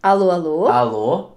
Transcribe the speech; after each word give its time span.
Alô, 0.00 0.30
alô? 0.30 0.68
Alô? 0.68 1.30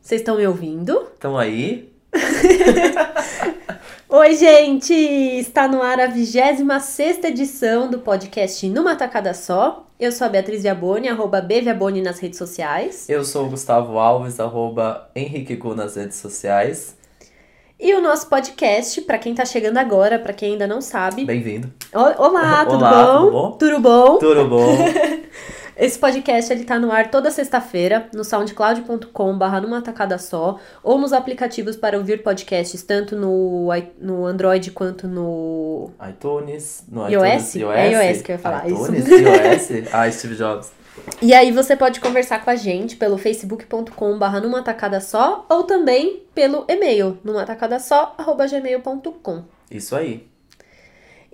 Vocês 0.00 0.22
estão 0.22 0.38
me 0.38 0.46
ouvindo? 0.46 1.08
Estão 1.12 1.36
aí? 1.36 1.92
Oi, 4.08 4.34
gente! 4.34 4.94
Está 4.94 5.68
no 5.68 5.82
ar 5.82 6.00
a 6.00 6.06
26 6.06 7.22
edição 7.24 7.90
do 7.90 7.98
podcast 7.98 8.66
Numa 8.68 8.96
Tacada 8.96 9.34
Só. 9.34 9.86
Eu 10.00 10.10
sou 10.10 10.26
a 10.26 10.30
Beatriz 10.30 10.62
Viaboni, 10.62 11.08
arroba 11.08 11.42
Bviaboni 11.42 12.00
nas 12.00 12.18
redes 12.18 12.38
sociais. 12.38 13.08
Eu 13.10 13.24
sou 13.24 13.44
o 13.44 13.50
Gustavo 13.50 13.98
Alves, 13.98 14.40
arroba 14.40 15.10
Henrique 15.14 15.54
Gu 15.54 15.74
nas 15.74 15.94
redes 15.96 16.16
sociais. 16.16 16.96
E 17.78 17.94
o 17.94 18.00
nosso 18.00 18.26
podcast, 18.28 19.02
para 19.02 19.18
quem 19.18 19.34
tá 19.34 19.44
chegando 19.44 19.76
agora, 19.76 20.18
para 20.18 20.32
quem 20.32 20.52
ainda 20.52 20.66
não 20.66 20.80
sabe. 20.80 21.26
Bem-vindo. 21.26 21.70
Olá, 21.92 22.64
tudo 22.64 22.78
Olá, 22.78 23.18
bom? 23.18 23.18
tudo 23.18 23.30
bom? 23.32 23.50
Tudo 23.58 23.80
bom? 23.80 24.18
Tudo 24.18 24.48
bom? 24.48 24.76
Esse 25.76 25.98
podcast 25.98 26.52
ele 26.52 26.64
tá 26.64 26.78
no 26.78 26.92
ar 26.92 27.10
toda 27.10 27.30
sexta-feira 27.30 28.08
no 28.14 28.24
soundcloud.com/barra 28.24 29.60
numa 29.60 29.80
tacada 29.82 30.18
só 30.18 30.58
ou 30.82 30.98
nos 30.98 31.12
aplicativos 31.12 31.76
para 31.76 31.96
ouvir 31.96 32.22
podcasts 32.22 32.82
tanto 32.82 33.16
no, 33.16 33.68
no 33.98 34.26
Android 34.26 34.70
quanto 34.70 35.08
no 35.08 35.90
iTunes, 36.08 36.84
no 36.88 37.08
iOS? 37.08 37.54
iTunes, 37.54 37.76
É 37.76 37.90
iOS 38.10 38.22
que 38.22 38.32
eu 38.32 38.36
ia 38.36 38.38
falar, 38.38 38.68
iTunes, 38.68 39.06
isso. 39.06 39.72
iOS? 39.74 39.88
Ah, 39.92 40.10
Steve 40.10 40.34
Jobs. 40.36 40.72
E 41.22 41.32
aí 41.32 41.50
você 41.50 41.74
pode 41.74 42.00
conversar 42.00 42.44
com 42.44 42.50
a 42.50 42.54
gente 42.56 42.96
pelo 42.96 43.16
facebook.com 43.16 44.18
barra 44.18 44.40
numa 44.40 44.62
tacada 44.62 45.00
só 45.00 45.46
ou 45.48 45.64
também 45.64 46.22
pelo 46.34 46.64
e-mail 46.68 47.18
numa 47.24 47.44
tacada 47.46 47.78
só 47.78 48.14
arroba 48.18 48.46
gmail.com. 48.46 49.42
Isso 49.70 49.96
aí. 49.96 50.28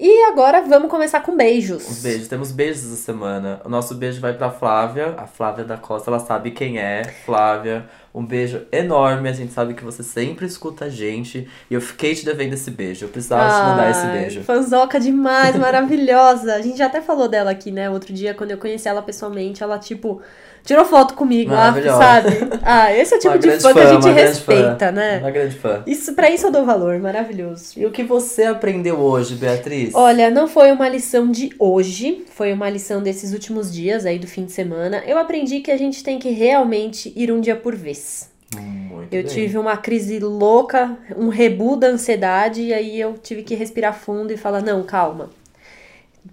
E 0.00 0.22
agora 0.26 0.62
vamos 0.62 0.88
começar 0.88 1.20
com 1.20 1.36
beijos. 1.36 1.90
Os 1.90 2.02
beijos. 2.02 2.28
Temos 2.28 2.52
beijos 2.52 2.84
essa 2.84 2.94
semana. 2.94 3.60
O 3.64 3.68
nosso 3.68 3.96
beijo 3.96 4.20
vai 4.20 4.32
pra 4.32 4.48
Flávia. 4.48 5.14
A 5.16 5.26
Flávia 5.26 5.64
da 5.64 5.76
Costa, 5.76 6.08
ela 6.08 6.20
sabe 6.20 6.52
quem 6.52 6.78
é. 6.78 7.02
Flávia, 7.26 7.84
um 8.14 8.24
beijo 8.24 8.64
enorme. 8.70 9.28
A 9.28 9.32
gente 9.32 9.52
sabe 9.52 9.74
que 9.74 9.82
você 9.82 10.04
sempre 10.04 10.46
escuta 10.46 10.84
a 10.84 10.88
gente. 10.88 11.50
E 11.68 11.74
eu 11.74 11.80
fiquei 11.80 12.14
te 12.14 12.24
devendo 12.24 12.52
esse 12.52 12.70
beijo. 12.70 13.06
Eu 13.06 13.08
precisava 13.08 13.48
te 13.48 13.70
mandar 13.70 13.90
esse 13.90 14.06
Ai, 14.06 14.18
beijo. 14.20 14.42
Fanzoca 14.44 15.00
demais, 15.00 15.56
maravilhosa. 15.58 16.54
A 16.54 16.62
gente 16.62 16.78
já 16.78 16.86
até 16.86 17.00
falou 17.00 17.26
dela 17.26 17.50
aqui, 17.50 17.72
né? 17.72 17.90
Outro 17.90 18.12
dia, 18.12 18.32
quando 18.34 18.52
eu 18.52 18.58
conheci 18.58 18.86
ela 18.86 19.02
pessoalmente, 19.02 19.64
ela, 19.64 19.80
tipo, 19.80 20.22
tirou 20.64 20.84
foto 20.84 21.14
comigo, 21.14 21.52
ah, 21.54 21.72
sabe? 21.98 22.28
Ah, 22.62 22.92
esse 22.94 23.14
é 23.14 23.16
o 23.16 23.20
tipo 23.20 23.32
Uma 23.32 23.38
de 23.38 23.48
grande 23.48 23.62
fã 23.62 23.72
que 23.72 23.80
a 23.80 23.92
gente 23.92 24.08
respeita, 24.10 24.86
fã. 24.86 24.92
né? 24.92 25.18
Uma 25.18 25.30
grande 25.30 25.54
fã. 25.56 25.82
Isso, 25.86 26.12
pra 26.14 26.30
isso 26.30 26.46
eu 26.46 26.50
dou 26.52 26.64
valor, 26.64 26.98
maravilhoso. 26.98 27.72
E 27.76 27.86
o 27.86 27.90
que 27.90 28.02
você 28.02 28.44
aprendeu 28.44 28.98
hoje, 28.98 29.34
Beatriz? 29.34 29.94
Olha, 29.94 30.30
não 30.30 30.46
foi 30.48 30.70
uma 30.72 30.88
lição 30.88 31.30
de 31.30 31.50
hoje, 31.58 32.24
foi 32.34 32.52
uma 32.52 32.68
lição 32.68 33.02
desses 33.02 33.32
últimos 33.32 33.72
dias 33.72 34.04
aí 34.04 34.18
do 34.18 34.26
fim 34.26 34.44
de 34.44 34.52
semana. 34.52 35.02
Eu 35.06 35.18
aprendi 35.18 35.60
que 35.60 35.70
a 35.70 35.76
gente 35.76 36.02
tem 36.02 36.18
que 36.18 36.30
realmente 36.30 37.12
ir 37.16 37.32
um 37.32 37.40
dia 37.40 37.56
por 37.56 37.74
vez. 37.74 38.28
Muito 38.54 39.12
Eu 39.12 39.22
bem. 39.22 39.32
tive 39.32 39.58
uma 39.58 39.76
crise 39.76 40.18
louca, 40.18 40.96
um 41.16 41.28
rebu 41.28 41.76
da 41.76 41.88
ansiedade, 41.88 42.62
e 42.62 42.72
aí 42.72 42.98
eu 42.98 43.14
tive 43.22 43.42
que 43.42 43.54
respirar 43.54 43.94
fundo 43.94 44.32
e 44.32 44.36
falar: 44.36 44.62
não, 44.62 44.82
calma. 44.82 45.28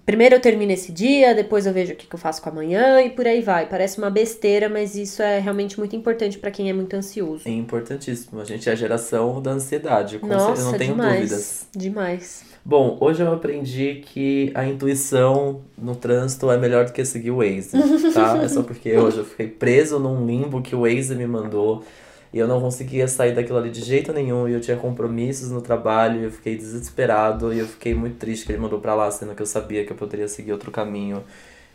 Primeiro 0.04 0.34
eu 0.36 0.40
termino 0.40 0.72
esse 0.72 0.92
dia, 0.92 1.34
depois 1.34 1.66
eu 1.66 1.72
vejo 1.72 1.92
o 1.92 1.96
que 1.96 2.06
que 2.06 2.14
eu 2.14 2.18
faço 2.18 2.40
com 2.42 2.48
amanhã 2.48 3.00
e 3.02 3.10
por 3.10 3.26
aí 3.26 3.40
vai. 3.40 3.68
Parece 3.68 3.98
uma 3.98 4.10
besteira, 4.10 4.68
mas 4.68 4.94
isso 4.94 5.22
é 5.22 5.38
realmente 5.38 5.78
muito 5.78 5.96
importante 5.96 6.38
pra 6.38 6.50
quem 6.50 6.68
é 6.68 6.72
muito 6.72 6.94
ansioso. 6.94 7.42
É 7.46 7.50
importantíssimo. 7.50 8.40
A 8.40 8.44
gente 8.44 8.68
é 8.68 8.72
a 8.72 8.74
geração 8.76 9.40
da 9.40 9.52
ansiedade, 9.52 10.18
com 10.18 10.26
Nossa, 10.26 10.46
certeza, 10.46 10.70
não 10.70 10.78
tenho 10.78 10.92
demais. 10.92 11.20
dúvidas. 11.20 11.66
Demais. 11.74 12.44
Bom, 12.64 12.98
hoje 13.00 13.22
eu 13.22 13.32
aprendi 13.32 14.02
que 14.06 14.50
a 14.54 14.66
intuição 14.66 15.60
no 15.78 15.94
trânsito 15.94 16.50
é 16.50 16.58
melhor 16.58 16.84
do 16.84 16.92
que 16.92 17.04
seguir 17.04 17.30
o 17.30 17.36
Waze, 17.36 17.70
tá? 18.12 18.42
É 18.42 18.48
só 18.48 18.62
porque 18.62 18.96
hoje 18.96 19.18
eu 19.18 19.24
fiquei 19.24 19.46
preso 19.46 19.98
num 20.00 20.26
limbo 20.26 20.60
que 20.60 20.74
o 20.74 20.80
Waze 20.80 21.14
me 21.14 21.26
mandou 21.26 21.84
e 22.32 22.38
eu 22.38 22.46
não 22.48 22.60
conseguia 22.60 23.06
sair 23.08 23.34
daquilo 23.34 23.58
ali 23.58 23.70
de 23.70 23.80
jeito 23.82 24.12
nenhum 24.12 24.48
e 24.48 24.52
eu 24.52 24.60
tinha 24.60 24.76
compromissos 24.76 25.50
no 25.50 25.60
trabalho 25.62 26.20
e 26.20 26.24
eu 26.24 26.30
fiquei 26.30 26.56
desesperado 26.56 27.52
e 27.52 27.58
eu 27.58 27.66
fiquei 27.66 27.94
muito 27.94 28.16
triste 28.16 28.44
que 28.46 28.52
ele 28.52 28.60
mandou 28.60 28.80
pra 28.80 28.94
lá, 28.94 29.10
sendo 29.10 29.34
que 29.34 29.42
eu 29.42 29.46
sabia 29.46 29.84
que 29.84 29.92
eu 29.92 29.96
poderia 29.96 30.28
seguir 30.28 30.52
outro 30.52 30.70
caminho 30.70 31.22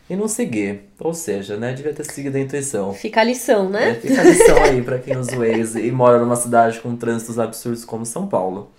e 0.09 0.16
não 0.16 0.28
segui. 0.28 0.81
Ou 1.00 1.13
seja, 1.13 1.56
né, 1.57 1.73
devia 1.73 1.94
ter 1.94 2.06
seguido 2.06 2.38
a 2.38 2.40
intuição. 2.40 2.94
Fica 2.94 3.22
a 3.22 3.23
lição, 3.23 3.67
É, 3.67 3.69
né? 3.69 3.94
fica 3.95 4.19
a 4.22 4.23
lição 4.23 4.63
aí 4.63 4.81
pra 4.81 5.00
quem 5.00 5.17
usa 5.17 5.35
o 5.35 5.40
Waze 5.40 5.79
e 5.81 5.91
mora 5.91 6.19
numa 6.19 6.35
cidade 6.35 6.79
com 6.79 6.95
trânsitos 6.95 7.40
absurdos 7.40 7.85
como 7.85 8.06
São 8.06 8.28
Paulo. 8.28 8.69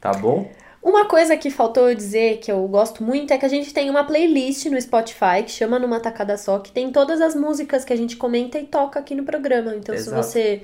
Tá 0.00 0.12
bom? 0.12 0.50
Uma 0.82 1.04
coisa 1.04 1.36
que 1.36 1.50
faltou 1.50 1.90
eu 1.90 1.94
dizer 1.94 2.38
que 2.38 2.50
eu 2.50 2.66
gosto 2.66 3.04
muito 3.04 3.32
é 3.34 3.38
que 3.38 3.44
a 3.44 3.48
gente 3.50 3.72
tem 3.72 3.90
uma 3.90 4.02
playlist 4.04 4.64
no 4.66 4.80
Spotify 4.80 5.42
que 5.44 5.50
chama 5.50 5.78
Numa 5.78 6.00
Tacada 6.00 6.38
Só, 6.38 6.58
que 6.58 6.72
tem 6.72 6.90
todas 6.90 7.20
as 7.20 7.34
músicas 7.34 7.84
que 7.84 7.92
a 7.92 7.96
gente 7.96 8.16
comenta 8.16 8.58
e 8.58 8.64
toca 8.64 8.98
aqui 8.98 9.14
no 9.14 9.22
programa. 9.24 9.74
Então, 9.74 9.94
Exato. 9.94 10.22
se 10.22 10.30
você 10.30 10.62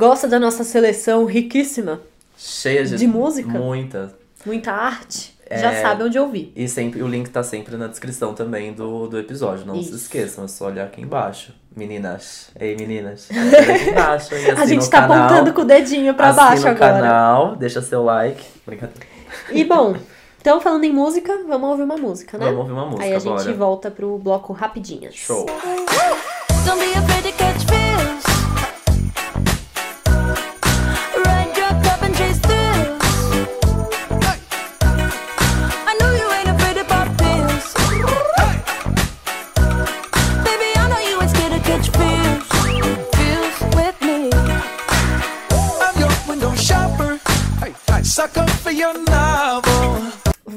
gosta 0.00 0.26
da 0.26 0.38
nossa 0.40 0.64
seleção 0.64 1.26
riquíssima, 1.26 2.00
Cheia 2.38 2.84
de, 2.86 2.96
De 2.96 3.06
música? 3.06 3.50
Muita. 3.50 4.14
muita 4.46 4.72
arte, 4.72 5.34
já 5.50 5.72
É. 5.72 5.82
sabe 5.82 6.04
onde 6.04 6.18
ouvir. 6.18 6.50
E 6.56 6.66
sempre 6.66 7.02
o 7.02 7.06
link 7.06 7.28
tá 7.28 7.42
sempre 7.42 7.76
na 7.76 7.86
descrição 7.86 8.32
também 8.32 8.72
do, 8.72 9.06
do 9.06 9.18
episódio. 9.18 9.66
Não 9.66 9.76
Isso. 9.76 9.90
se 9.90 9.96
esqueçam, 9.96 10.44
é 10.44 10.48
só 10.48 10.68
olhar 10.68 10.86
aqui 10.86 11.02
embaixo. 11.02 11.52
Meninas. 11.76 12.48
Ei, 12.58 12.74
meninas. 12.76 13.28
Aqui 13.30 13.90
embaixo. 13.90 14.34
A 14.58 14.64
gente 14.66 14.86
o 14.86 14.90
tá 14.90 15.02
canal, 15.02 15.24
apontando 15.26 15.52
com 15.52 15.60
o 15.60 15.64
dedinho 15.66 16.14
pra 16.14 16.32
baixo 16.32 16.64
o 16.64 16.68
agora. 16.68 16.94
canal, 16.94 17.56
deixa 17.56 17.80
seu 17.82 18.02
like. 18.02 18.42
Brincadeira. 18.66 19.06
E 19.52 19.62
bom, 19.64 19.94
então 20.40 20.60
falando 20.62 20.82
em 20.84 20.92
música, 20.92 21.32
vamos 21.46 21.68
ouvir 21.70 21.82
uma 21.84 21.96
música, 21.98 22.38
né? 22.38 22.46
Vamos 22.46 22.60
ouvir 22.62 22.72
uma 22.72 22.86
música 22.86 23.04
Aí 23.04 23.14
a 23.14 23.18
agora. 23.18 23.44
gente 23.44 23.54
volta 23.56 23.88
pro 23.90 24.18
bloco 24.18 24.52
rapidinhas. 24.54 25.14
Show. 25.14 25.44
Don't 26.66 26.80
be 26.84 26.92
afraid 26.98 27.29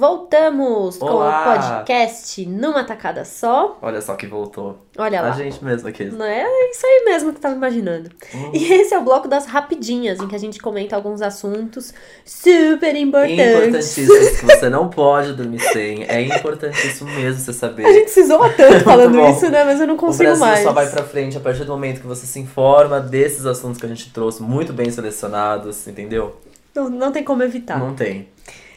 Voltamos 0.08 0.98
com 0.98 1.06
o 1.06 1.14
Olá. 1.14 1.58
podcast 1.58 2.46
numa 2.46 2.84
tacada 2.84 3.24
só. 3.24 3.78
Olha 3.82 4.02
só 4.02 4.16
que 4.16 4.28
voltou. 4.28 4.78
Olha 4.98 5.22
lá. 5.22 5.30
A 5.30 5.32
gente 5.32 5.64
mesmo 5.64 5.88
aqui. 5.88 6.04
Não 6.04 6.26
é 6.26 6.46
isso 6.72 6.86
aí 6.86 7.06
mesmo 7.06 7.32
que 7.32 7.38
eu 7.38 7.42
tava 7.42 7.56
imaginando. 7.56 8.10
Hum. 8.36 8.52
E 8.54 8.66
esse 8.74 8.94
é 8.94 9.00
o 9.00 9.02
bloco 9.02 9.30
das 9.30 9.46
rapidinhas, 9.46 10.20
em 10.20 10.28
que 10.28 10.36
a 10.36 10.38
gente 10.38 10.60
comenta 10.60 10.94
alguns 10.98 11.22
assuntos 11.22 11.94
super 12.26 12.94
importantes. 12.98 13.48
Importantíssimo. 13.48 14.40
que 14.42 14.46
você 14.58 14.70
não 14.70 14.90
pode 14.90 15.32
dormir 15.32 15.62
sem. 15.72 16.04
É 16.04 16.20
importantíssimo 16.20 17.10
mesmo 17.12 17.40
você 17.40 17.54
saber. 17.54 17.86
A 17.86 17.94
gente 17.94 18.12
se 18.12 18.26
zoa 18.26 18.50
tanto 18.58 18.84
falando 18.84 19.18
isso, 19.30 19.50
né? 19.50 19.64
Mas 19.64 19.80
eu 19.80 19.88
não 19.88 19.96
O 19.96 19.98
consigo 19.98 20.24
Brasil 20.24 20.46
mais. 20.46 20.64
só 20.64 20.74
vai 20.74 20.90
pra 20.90 21.04
frente 21.04 21.38
a 21.38 21.40
partir 21.40 21.64
do 21.64 21.72
momento 21.72 22.02
que 22.02 22.08
você 22.08 22.26
se 22.26 22.42
informa 22.42 23.00
desses 23.00 23.46
assuntos 23.46 23.80
que 23.80 23.86
a 23.86 23.90
gente 23.90 24.12
trouxe, 24.12 24.44
muito 24.44 24.74
bem 24.74 24.92
selecionados, 24.92 25.88
entendeu? 25.88 26.36
Não, 26.76 26.90
não 26.90 27.10
tem 27.10 27.24
como 27.24 27.42
evitar. 27.42 27.80
Não 27.80 27.96
tem. 27.96 28.28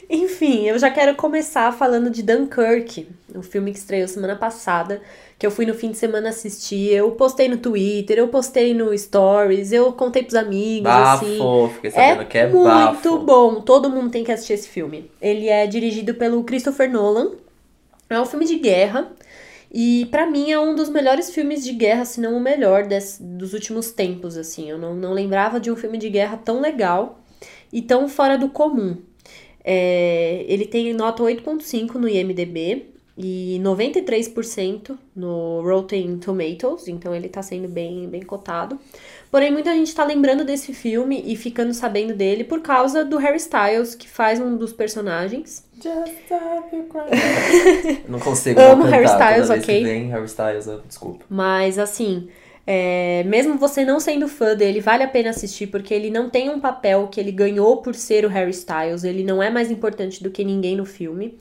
Enfim, 0.09 0.65
eu 0.67 0.79
já 0.79 0.89
quero 0.89 1.15
começar 1.15 1.71
falando 1.73 2.09
de 2.09 2.23
Dunkirk, 2.23 3.07
um 3.35 3.41
filme 3.41 3.73
que 3.73 3.77
estreou 3.77 4.07
semana 4.07 4.37
passada, 4.37 5.01
que 5.37 5.45
eu 5.45 5.51
fui 5.51 5.65
no 5.65 5.73
fim 5.73 5.91
de 5.91 5.97
semana 5.97 6.29
assistir. 6.29 6.93
Eu 6.93 7.11
postei 7.11 7.49
no 7.49 7.57
Twitter, 7.57 8.17
eu 8.17 8.29
postei 8.29 8.73
no 8.73 8.97
Stories, 8.97 9.73
eu 9.73 9.91
contei 9.91 10.23
pros 10.23 10.35
amigos, 10.35 10.89
assim. 10.89 11.37
Bafo, 11.39 11.73
fiquei 11.75 11.89
É 11.89 11.93
sabendo 11.93 12.27
que 12.29 12.37
é 12.37 12.47
muito 12.47 12.63
bafo. 12.63 13.17
bom, 13.19 13.61
todo 13.61 13.89
mundo 13.89 14.09
tem 14.09 14.23
que 14.23 14.31
assistir 14.31 14.53
esse 14.53 14.69
filme. 14.69 15.11
Ele 15.21 15.49
é 15.49 15.67
dirigido 15.67 16.13
pelo 16.13 16.41
Christopher 16.45 16.89
Nolan. 16.89 17.31
É 18.09 18.17
um 18.19 18.25
filme 18.25 18.45
de 18.45 18.57
guerra. 18.59 19.11
E 19.69 20.05
pra 20.09 20.25
mim 20.25 20.49
é 20.49 20.57
um 20.57 20.73
dos 20.73 20.87
melhores 20.87 21.31
filmes 21.31 21.61
de 21.65 21.73
guerra, 21.73 22.05
se 22.05 22.21
não 22.21 22.37
o 22.37 22.39
melhor 22.39 22.85
des- 22.87 23.17
dos 23.19 23.53
últimos 23.53 23.91
tempos, 23.91 24.37
assim. 24.37 24.69
Eu 24.69 24.77
não, 24.77 24.95
não 24.95 25.11
lembrava 25.11 25.59
de 25.59 25.69
um 25.69 25.75
filme 25.75 25.97
de 25.97 26.09
guerra 26.09 26.37
tão 26.37 26.61
legal 26.61 27.19
e 27.73 27.81
tão 27.81 28.07
fora 28.07 28.37
do 28.37 28.47
comum. 28.47 28.95
É, 29.69 30.45
ele 30.47 30.65
tem 30.65 30.93
nota 30.93 31.21
8.5 31.21 31.95
no 31.95 32.07
IMDB 32.07 32.85
e 33.17 33.59
93% 33.61 34.95
no 35.13 35.61
Rotten 35.61 36.19
Tomatoes, 36.19 36.87
então 36.87 37.13
ele 37.13 37.27
tá 37.27 37.41
sendo 37.41 37.67
bem, 37.67 38.07
bem 38.07 38.21
cotado. 38.21 38.79
Porém, 39.29 39.51
muita 39.51 39.73
gente 39.73 39.93
tá 39.93 40.05
lembrando 40.05 40.45
desse 40.45 40.73
filme 40.73 41.21
e 41.25 41.35
ficando 41.35 41.73
sabendo 41.73 42.13
dele 42.13 42.45
por 42.45 42.61
causa 42.61 43.03
do 43.03 43.17
Harry 43.17 43.35
Styles, 43.35 43.93
que 43.93 44.07
faz 44.07 44.39
um 44.39 44.55
dos 44.55 44.71
personagens. 44.71 45.65
Não 48.07 48.19
consigo 48.19 48.61
Amo 48.61 48.85
não 48.85 48.89
Harry. 48.89 49.05
Styles, 49.05 49.47
Toda 49.47 49.53
vez 49.53 49.63
ok? 49.63 49.79
que 49.79 49.83
vem 49.83 50.07
Harry 50.11 50.25
Styles, 50.25 50.65
desculpa. 50.87 51.25
Mas 51.29 51.77
assim, 51.77 52.29
é, 52.69 53.23
mesmo 53.23 53.57
você 53.57 53.85
não 53.85 53.97
sendo 53.97 54.27
fã 54.27 54.53
dele, 54.53 54.81
vale 54.81 55.01
a 55.01 55.07
pena 55.07 55.29
assistir, 55.29 55.67
porque 55.67 55.93
ele 55.93 56.09
não 56.09 56.29
tem 56.29 56.49
um 56.49 56.59
papel 56.59 57.07
que 57.07 57.17
ele 57.17 57.31
ganhou 57.31 57.77
por 57.77 57.95
ser 57.95 58.25
o 58.25 58.29
Harry 58.29 58.51
Styles, 58.51 59.05
ele 59.05 59.23
não 59.23 59.41
é 59.41 59.49
mais 59.49 59.71
importante 59.71 60.21
do 60.21 60.29
que 60.29 60.43
ninguém 60.43 60.75
no 60.75 60.85
filme. 60.85 61.39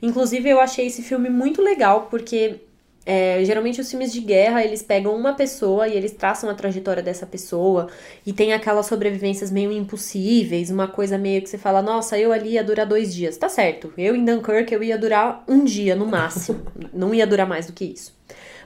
Inclusive, 0.00 0.48
eu 0.48 0.60
achei 0.60 0.86
esse 0.86 1.02
filme 1.02 1.28
muito 1.28 1.60
legal, 1.60 2.06
porque 2.08 2.60
É, 3.10 3.42
geralmente 3.42 3.80
os 3.80 3.88
filmes 3.88 4.12
de 4.12 4.20
guerra, 4.20 4.62
eles 4.62 4.82
pegam 4.82 5.16
uma 5.16 5.32
pessoa 5.32 5.88
e 5.88 5.96
eles 5.96 6.12
traçam 6.12 6.50
a 6.50 6.54
trajetória 6.54 7.02
dessa 7.02 7.24
pessoa 7.24 7.88
e 8.26 8.34
tem 8.34 8.52
aquelas 8.52 8.84
sobrevivências 8.84 9.50
meio 9.50 9.72
impossíveis, 9.72 10.70
uma 10.70 10.86
coisa 10.86 11.16
meio 11.16 11.40
que 11.40 11.48
você 11.48 11.56
fala, 11.56 11.80
nossa, 11.80 12.18
eu 12.18 12.30
ali 12.32 12.50
ia 12.50 12.62
durar 12.62 12.84
dois 12.84 13.14
dias. 13.14 13.38
Tá 13.38 13.48
certo, 13.48 13.90
eu 13.96 14.14
em 14.14 14.22
Dunkirk 14.22 14.70
eu 14.74 14.82
ia 14.82 14.98
durar 14.98 15.42
um 15.48 15.64
dia 15.64 15.96
no 15.96 16.04
máximo, 16.06 16.60
não 16.92 17.14
ia 17.14 17.26
durar 17.26 17.48
mais 17.48 17.66
do 17.66 17.72
que 17.72 17.86
isso. 17.86 18.14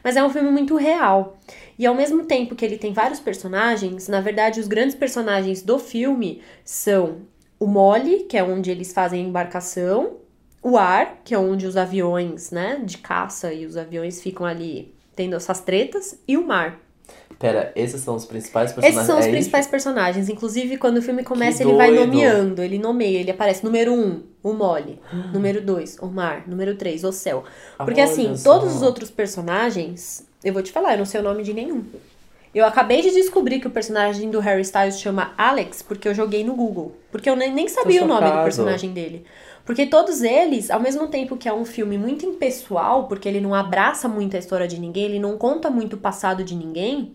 Mas 0.02 0.16
é 0.16 0.24
um 0.24 0.30
filme 0.30 0.50
muito 0.50 0.74
real. 0.74 1.38
E 1.78 1.86
ao 1.86 1.94
mesmo 1.94 2.24
tempo 2.24 2.56
que 2.56 2.64
ele 2.64 2.78
tem 2.78 2.92
vários 2.92 3.20
personagens, 3.20 4.08
na 4.08 4.20
verdade, 4.20 4.58
os 4.58 4.66
grandes 4.66 4.96
personagens 4.96 5.62
do 5.62 5.78
filme 5.78 6.42
são 6.64 7.18
o 7.60 7.66
Molly, 7.68 8.24
que 8.24 8.36
é 8.36 8.42
onde 8.42 8.72
eles 8.72 8.92
fazem 8.92 9.24
a 9.24 9.28
embarcação, 9.28 10.16
o 10.62 10.78
ar, 10.78 11.20
que 11.24 11.34
é 11.34 11.38
onde 11.38 11.66
os 11.66 11.76
aviões, 11.76 12.50
né, 12.50 12.80
de 12.84 12.98
caça 12.98 13.52
e 13.52 13.66
os 13.66 13.76
aviões 13.76 14.22
ficam 14.22 14.46
ali 14.46 14.94
tendo 15.16 15.36
essas 15.36 15.60
tretas, 15.60 16.18
e 16.26 16.36
o 16.38 16.46
mar. 16.46 16.78
Pera, 17.38 17.72
esses 17.74 18.00
são 18.00 18.14
os 18.14 18.24
principais 18.24 18.72
personagens? 18.72 18.96
Esses 18.96 19.06
são 19.06 19.18
os 19.18 19.24
É 19.24 19.28
isso? 19.28 19.32
principais 19.36 19.66
personagens. 19.66 20.28
Inclusive, 20.28 20.76
quando 20.76 20.98
o 20.98 21.02
filme 21.02 21.24
começa, 21.24 21.58
Que 21.58 21.64
ele 21.68 21.76
vai 21.76 21.88
doido. 21.92 22.06
nomeando. 22.06 22.62
Ele 22.62 22.78
nomeia, 22.78 23.18
ele 23.18 23.30
aparece 23.32 23.64
número 23.64 23.92
um, 23.92 24.22
o 24.42 24.52
Molly. 24.52 24.98
número 25.32 25.60
dois, 25.60 25.98
o 26.00 26.06
mar. 26.06 26.44
Número 26.46 26.76
três, 26.76 27.02
o 27.02 27.10
céu. 27.12 27.42
Porque 27.76 28.00
Olha 28.00 28.10
assim, 28.10 28.36
só. 28.36 28.54
todos 28.54 28.76
os 28.76 28.82
outros 28.82 29.10
personagens, 29.10 30.24
eu 30.44 30.52
vou 30.52 30.62
te 30.62 30.70
falar, 30.70 30.92
eu 30.92 30.98
não 30.98 31.04
sei 31.04 31.20
o 31.20 31.24
nome 31.24 31.42
de 31.42 31.52
nenhum. 31.52 31.84
Eu 32.54 32.64
acabei 32.66 33.00
de 33.02 33.10
descobrir 33.10 33.60
que 33.60 33.66
o 33.66 33.70
personagem 33.70 34.30
do 34.30 34.38
Harry 34.38 34.60
Styles 34.62 35.00
chama 35.00 35.32
Alex 35.36 35.82
porque 35.82 36.06
eu 36.06 36.14
joguei 36.14 36.44
no 36.44 36.54
Google. 36.54 36.94
Porque 37.10 37.28
eu 37.28 37.34
nem, 37.34 37.52
nem 37.52 37.66
sabia 37.66 38.04
o 38.04 38.06
nome 38.06 38.30
do 38.30 38.42
personagem 38.44 38.92
dele. 38.92 39.24
Porque 39.64 39.86
todos 39.86 40.22
eles, 40.22 40.70
ao 40.70 40.80
mesmo 40.80 41.06
tempo 41.06 41.36
que 41.36 41.48
é 41.48 41.52
um 41.52 41.64
filme 41.64 41.96
muito 41.96 42.26
impessoal, 42.26 43.06
porque 43.06 43.28
ele 43.28 43.40
não 43.40 43.54
abraça 43.54 44.08
muito 44.08 44.36
a 44.36 44.38
história 44.38 44.66
de 44.66 44.80
ninguém, 44.80 45.04
ele 45.04 45.18
não 45.18 45.38
conta 45.38 45.70
muito 45.70 45.94
o 45.94 45.98
passado 45.98 46.42
de 46.42 46.54
ninguém, 46.54 47.12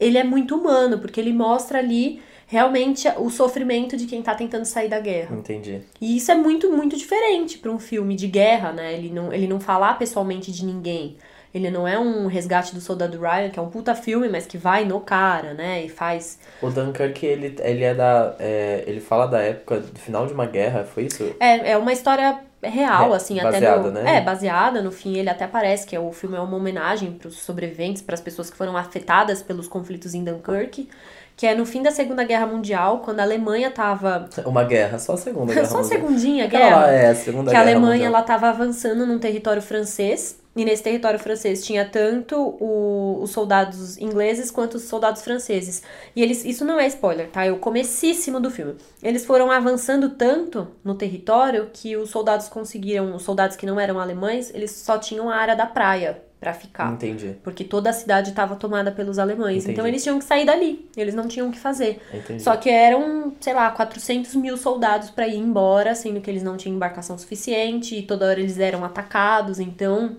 ele 0.00 0.18
é 0.18 0.24
muito 0.24 0.56
humano, 0.56 0.98
porque 0.98 1.20
ele 1.20 1.32
mostra 1.32 1.78
ali 1.78 2.20
realmente 2.46 3.08
o 3.18 3.28
sofrimento 3.28 3.96
de 3.96 4.06
quem 4.06 4.22
tá 4.22 4.34
tentando 4.34 4.64
sair 4.64 4.88
da 4.88 5.00
guerra. 5.00 5.36
Entendi. 5.36 5.82
E 6.00 6.16
isso 6.16 6.30
é 6.30 6.34
muito, 6.34 6.70
muito 6.70 6.96
diferente 6.96 7.58
para 7.58 7.70
um 7.70 7.78
filme 7.78 8.14
de 8.14 8.28
guerra, 8.28 8.72
né? 8.72 8.94
Ele 8.94 9.10
não, 9.10 9.32
ele 9.32 9.48
não 9.48 9.58
fala 9.58 9.92
pessoalmente 9.94 10.52
de 10.52 10.64
ninguém. 10.64 11.16
Ele 11.56 11.70
não 11.70 11.88
é 11.88 11.98
um 11.98 12.26
resgate 12.26 12.74
do 12.74 12.82
soldado 12.82 13.18
Ryan, 13.18 13.48
que 13.48 13.58
é 13.58 13.62
um 13.62 13.70
puta 13.70 13.94
filme, 13.94 14.28
mas 14.28 14.44
que 14.44 14.58
vai 14.58 14.84
no 14.84 15.00
cara, 15.00 15.54
né? 15.54 15.82
E 15.82 15.88
faz. 15.88 16.38
O 16.60 16.68
Dunkirk, 16.68 17.24
ele, 17.24 17.56
ele 17.60 17.82
é 17.82 17.94
da. 17.94 18.34
é, 18.38 18.84
ele 18.86 19.00
fala 19.00 19.24
da 19.26 19.40
época 19.40 19.80
do 19.80 19.98
final 19.98 20.26
de 20.26 20.34
uma 20.34 20.44
guerra, 20.44 20.84
foi 20.84 21.04
isso? 21.04 21.34
É, 21.40 21.70
é 21.70 21.76
uma 21.78 21.94
história 21.94 22.40
real, 22.62 23.14
É, 23.14 23.16
assim, 23.16 23.40
até 23.40 23.52
baseada, 23.52 23.82
no, 23.84 23.90
né? 23.90 24.16
É, 24.16 24.20
baseada, 24.20 24.82
no 24.82 24.92
fim 24.92 25.16
ele 25.16 25.30
até 25.30 25.46
parece 25.46 25.86
que 25.86 25.96
é, 25.96 26.00
o 26.00 26.12
filme 26.12 26.36
é 26.36 26.40
uma 26.40 26.56
homenagem 26.58 27.12
para 27.12 27.28
os 27.28 27.38
sobreviventes, 27.38 28.02
para 28.02 28.14
as 28.14 28.20
pessoas 28.20 28.50
que 28.50 28.56
foram 28.56 28.76
afetadas 28.76 29.42
pelos 29.42 29.66
conflitos 29.66 30.12
em 30.14 30.22
Dunkirk, 30.22 30.86
que 31.34 31.46
é 31.46 31.54
no 31.54 31.64
fim 31.64 31.82
da 31.82 31.90
Segunda 31.90 32.22
Guerra 32.24 32.46
Mundial, 32.46 32.98
quando 33.00 33.20
a 33.20 33.22
Alemanha 33.22 33.70
tava 33.70 34.28
Uma 34.44 34.64
guerra, 34.64 34.98
só 34.98 35.14
a 35.14 35.16
segunda 35.16 35.54
guerra. 35.54 35.64
só 35.68 35.78
a 35.78 35.82
mundial. 35.82 35.84
segundinha 35.84 36.44
Aquela 36.46 36.64
guerra. 36.64 36.76
lá 36.76 36.90
é 36.90 37.08
a 37.08 37.14
segunda 37.14 37.50
que 37.50 37.56
a 37.56 37.60
guerra 37.64 37.70
Alemanha 37.70 37.92
mundial. 37.94 38.08
ela 38.08 38.20
estava 38.20 38.48
avançando 38.48 39.06
num 39.06 39.18
território 39.18 39.62
francês 39.62 40.38
e 40.56 40.64
nesse 40.64 40.82
território 40.82 41.18
francês 41.18 41.64
tinha 41.64 41.84
tanto 41.84 42.34
o- 42.36 43.20
os 43.22 43.30
soldados 43.30 43.98
ingleses 43.98 44.50
quanto 44.50 44.74
os 44.76 44.84
soldados 44.84 45.22
franceses. 45.22 45.82
E 46.16 46.22
eles 46.22 46.44
isso 46.44 46.64
não 46.64 46.80
é 46.80 46.86
spoiler 46.86 47.28
tá? 47.28 47.44
É 47.44 47.52
o 47.52 47.58
comecíssimo 47.58 48.40
do 48.40 48.50
filme. 48.50 48.74
Eles 49.02 49.24
foram 49.26 49.50
avançando 49.50 50.10
tanto 50.10 50.66
no 50.82 50.94
território 50.94 51.68
que 51.72 51.96
os 51.96 52.10
soldados 52.10 52.48
conseguiram 52.48 53.14
os 53.14 53.22
soldados 53.22 53.56
que 53.56 53.66
não 53.66 53.78
eram 53.78 54.00
alemães 54.00 54.50
eles 54.54 54.70
só 54.72 54.98
tinham 54.98 55.28
a 55.28 55.36
área 55.36 55.54
da 55.54 55.66
praia 55.66 56.22
pra 56.40 56.52
ficar. 56.52 56.92
Entendi, 56.92 57.34
porque 57.42 57.64
toda 57.64 57.88
a 57.90 57.92
cidade 57.94 58.28
estava 58.30 58.56
tomada 58.56 58.92
pelos 58.92 59.18
alemães. 59.18 59.58
Entendi. 59.64 59.72
então 59.72 59.86
eles 59.86 60.02
tinham 60.02 60.18
que 60.18 60.24
sair 60.24 60.44
dali. 60.44 60.86
Eles 60.96 61.14
não 61.14 61.26
tinham 61.26 61.48
o 61.48 61.50
que 61.52 61.58
fazer. 61.58 62.00
Entendi. 62.12 62.42
só 62.42 62.54
que 62.56 62.68
eram, 62.70 63.32
sei 63.40 63.54
lá, 63.54 63.70
400 63.70 64.34
mil 64.34 64.56
soldados 64.56 65.10
pra 65.10 65.26
ir 65.26 65.36
embora, 65.38 65.94
sendo 65.94 66.20
que 66.20 66.30
eles 66.30 66.42
não 66.42 66.56
tinham 66.56 66.76
embarcação 66.76 67.16
suficiente 67.18 67.96
e 67.96 68.02
toda 68.02 68.26
hora 68.26 68.38
eles 68.38 68.58
eram 68.58 68.84
atacados. 68.84 69.58
Então, 69.58 70.16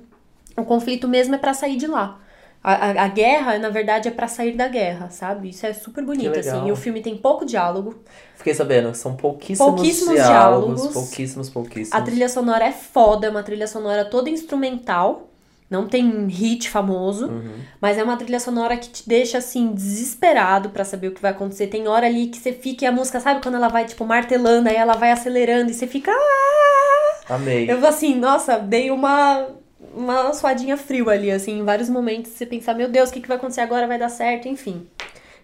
o 0.58 0.66
conflito 0.66 1.08
mesmo 1.08 1.36
é 1.36 1.38
pra 1.38 1.54
sair 1.54 1.78
de 1.78 1.88
lá. 1.88 2.20
A, 2.64 2.74
a, 2.74 3.04
a 3.06 3.08
guerra, 3.08 3.58
na 3.60 3.70
verdade, 3.70 4.08
é 4.08 4.12
pra 4.12 4.28
sair 4.28 4.54
da 4.54 4.68
guerra, 4.68 5.10
sabe? 5.10 5.50
Isso 5.50 5.66
é 5.66 5.72
super 5.74 6.04
bonito, 6.04 6.38
assim. 6.38 6.68
E 6.68 6.72
o 6.72 6.76
filme 6.76 7.02
tem 7.02 7.16
pouco 7.16 7.46
diálogo. 7.46 8.02
Fiquei 8.36 8.54
sabendo, 8.54 8.94
são 8.96 9.16
pouquíssimos, 9.16 9.74
Pouquíssimos 9.74 10.16
diálogos, 10.16 10.76
diálogos. 10.76 10.94
pouquíssimos, 10.94 11.50
pouquíssimos. 11.50 11.94
A 11.94 12.02
trilha 12.04 12.28
sonora 12.28 12.66
é 12.66 12.72
foda, 12.72 13.28
é 13.28 13.30
uma 13.30 13.44
trilha 13.44 13.68
sonora 13.68 14.04
toda 14.06 14.30
instrumental. 14.30 15.30
Não 15.70 15.86
tem 15.86 16.28
hit 16.28 16.70
famoso, 16.70 17.28
Uhum. 17.28 17.56
mas 17.82 17.98
é 17.98 18.04
uma 18.04 18.16
trilha 18.16 18.40
sonora 18.40 18.78
que 18.78 18.90
te 18.90 19.08
deixa 19.08 19.38
assim 19.38 19.74
desesperado 19.74 20.70
pra 20.70 20.86
saber 20.86 21.10
o 21.10 21.12
que 21.12 21.22
vai 21.22 21.32
acontecer. 21.32 21.68
Tem 21.68 21.88
hora 21.90 22.06
ali 22.08 22.28
que 22.28 22.38
você 22.38 22.54
fica 22.54 22.86
e 22.86 22.88
a 22.88 22.92
música, 22.92 23.20
sabe 23.20 23.42
quando 23.42 23.56
ela 23.56 23.68
vai 23.68 23.86
tipo 23.86 24.06
martelando, 24.06 24.70
aí 24.70 24.76
ela 24.78 24.94
vai 24.94 25.12
acelerando 25.12 25.70
e 25.70 25.74
você 25.74 25.86
fica 25.86 26.12
ah! 26.12 27.36
Amei. 27.36 27.70
Eu 27.70 27.86
assim, 27.86 28.16
nossa, 28.16 28.58
dei 28.58 28.90
uma 28.92 29.46
uma 29.94 30.34
suadinha 30.34 30.78
frio 30.78 31.10
ali 31.10 31.32
assim, 31.32 31.60
em 31.60 31.64
vários 31.64 31.90
momentos 31.90 32.32
você 32.32 32.46
pensar, 32.46 32.74
meu 32.74 32.90
Deus, 32.90 33.10
o 33.10 33.14
que 33.14 33.22
que 33.22 33.28
vai 33.28 33.38
acontecer 33.38 33.62
agora? 33.62 33.88
Vai 33.88 34.00
dar 34.00 34.10
certo, 34.10 34.48
enfim. 34.48 34.88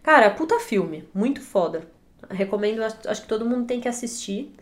Cara, 0.01 0.29
puta 0.29 0.59
filme, 0.59 1.07
muito 1.13 1.41
foda. 1.41 1.83
Recomendo, 2.29 2.81
acho, 2.83 3.21
que 3.21 3.27
todo 3.27 3.45
mundo 3.45 3.65
tem 3.65 3.79
que 3.79 3.87
assistir. 3.87 4.53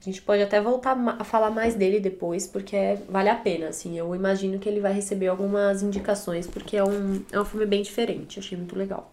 A 0.00 0.04
gente 0.04 0.20
pode 0.20 0.42
até 0.42 0.60
voltar 0.60 0.96
a 1.18 1.24
falar 1.24 1.50
mais 1.50 1.74
dele 1.74 2.00
depois, 2.00 2.46
porque 2.46 2.74
é- 2.74 2.98
vale 3.08 3.28
a 3.28 3.36
pena, 3.36 3.68
assim. 3.68 3.96
Eu 3.96 4.14
imagino 4.14 4.58
que 4.58 4.68
ele 4.68 4.80
vai 4.80 4.92
receber 4.92 5.28
algumas 5.28 5.82
indicações, 5.82 6.46
porque 6.46 6.76
é 6.76 6.82
um, 6.84 7.22
é 7.30 7.40
um 7.40 7.44
filme 7.44 7.64
bem 7.64 7.82
diferente. 7.82 8.38
Achei 8.38 8.58
muito 8.58 8.76
legal. 8.76 9.12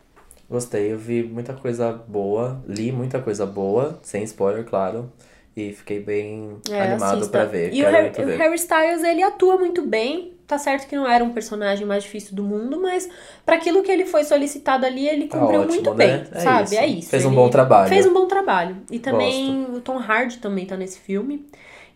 Gostei, 0.49 0.91
eu 0.91 0.97
vi 0.97 1.21
muita 1.21 1.53
coisa 1.53 1.91
boa, 1.91 2.59
li 2.67 2.91
muita 2.91 3.21
coisa 3.21 3.45
boa, 3.45 3.99
sem 4.01 4.23
spoiler, 4.23 4.65
claro. 4.65 5.11
E 5.55 5.73
fiquei 5.73 5.99
bem 5.99 6.57
É, 6.69 6.81
animado 6.83 7.27
pra 7.29 7.43
ver. 7.45 7.73
E 7.73 7.83
o 7.83 7.89
Harry, 7.89 8.11
o. 8.17 8.37
Harry 8.37 8.55
Styles, 8.55 9.03
ele 9.03 9.21
atua 9.23 9.57
muito 9.57 9.81
bem. 9.81 10.33
Tá 10.47 10.57
certo 10.57 10.87
que 10.87 10.95
não 10.95 11.07
era 11.07 11.23
um 11.23 11.31
personagem 11.31 11.85
mais 11.85 12.03
difícil 12.03 12.35
do 12.35 12.43
mundo, 12.43 12.81
mas 12.81 13.07
pra 13.45 13.55
aquilo 13.55 13.83
que 13.83 13.91
ele 13.91 14.05
foi 14.05 14.23
solicitado 14.23 14.83
ali, 14.85 15.07
ele 15.07 15.27
Tá 15.27 15.37
cumpriu 15.37 15.59
ótimo, 15.61 15.73
muito 15.75 15.93
né? 15.93 16.07
bem, 16.07 16.27
É 16.31 16.39
sabe? 16.39 16.63
isso. 16.63 16.75
É 16.75 16.87
isso. 16.87 17.09
Fez 17.09 17.25
um 17.25 17.31
bom 17.35 17.49
trabalho. 17.49 17.89
Fez 17.89 18.05
um 18.07 18.13
bom 18.13 18.25
trabalho. 18.27 18.77
E 18.89 18.97
também 18.97 19.67
o 19.75 19.79
Tom 19.81 19.99
Hardy 19.99 20.37
também 20.39 20.65
tá 20.65 20.75
nesse 20.75 20.99
filme. 20.99 21.45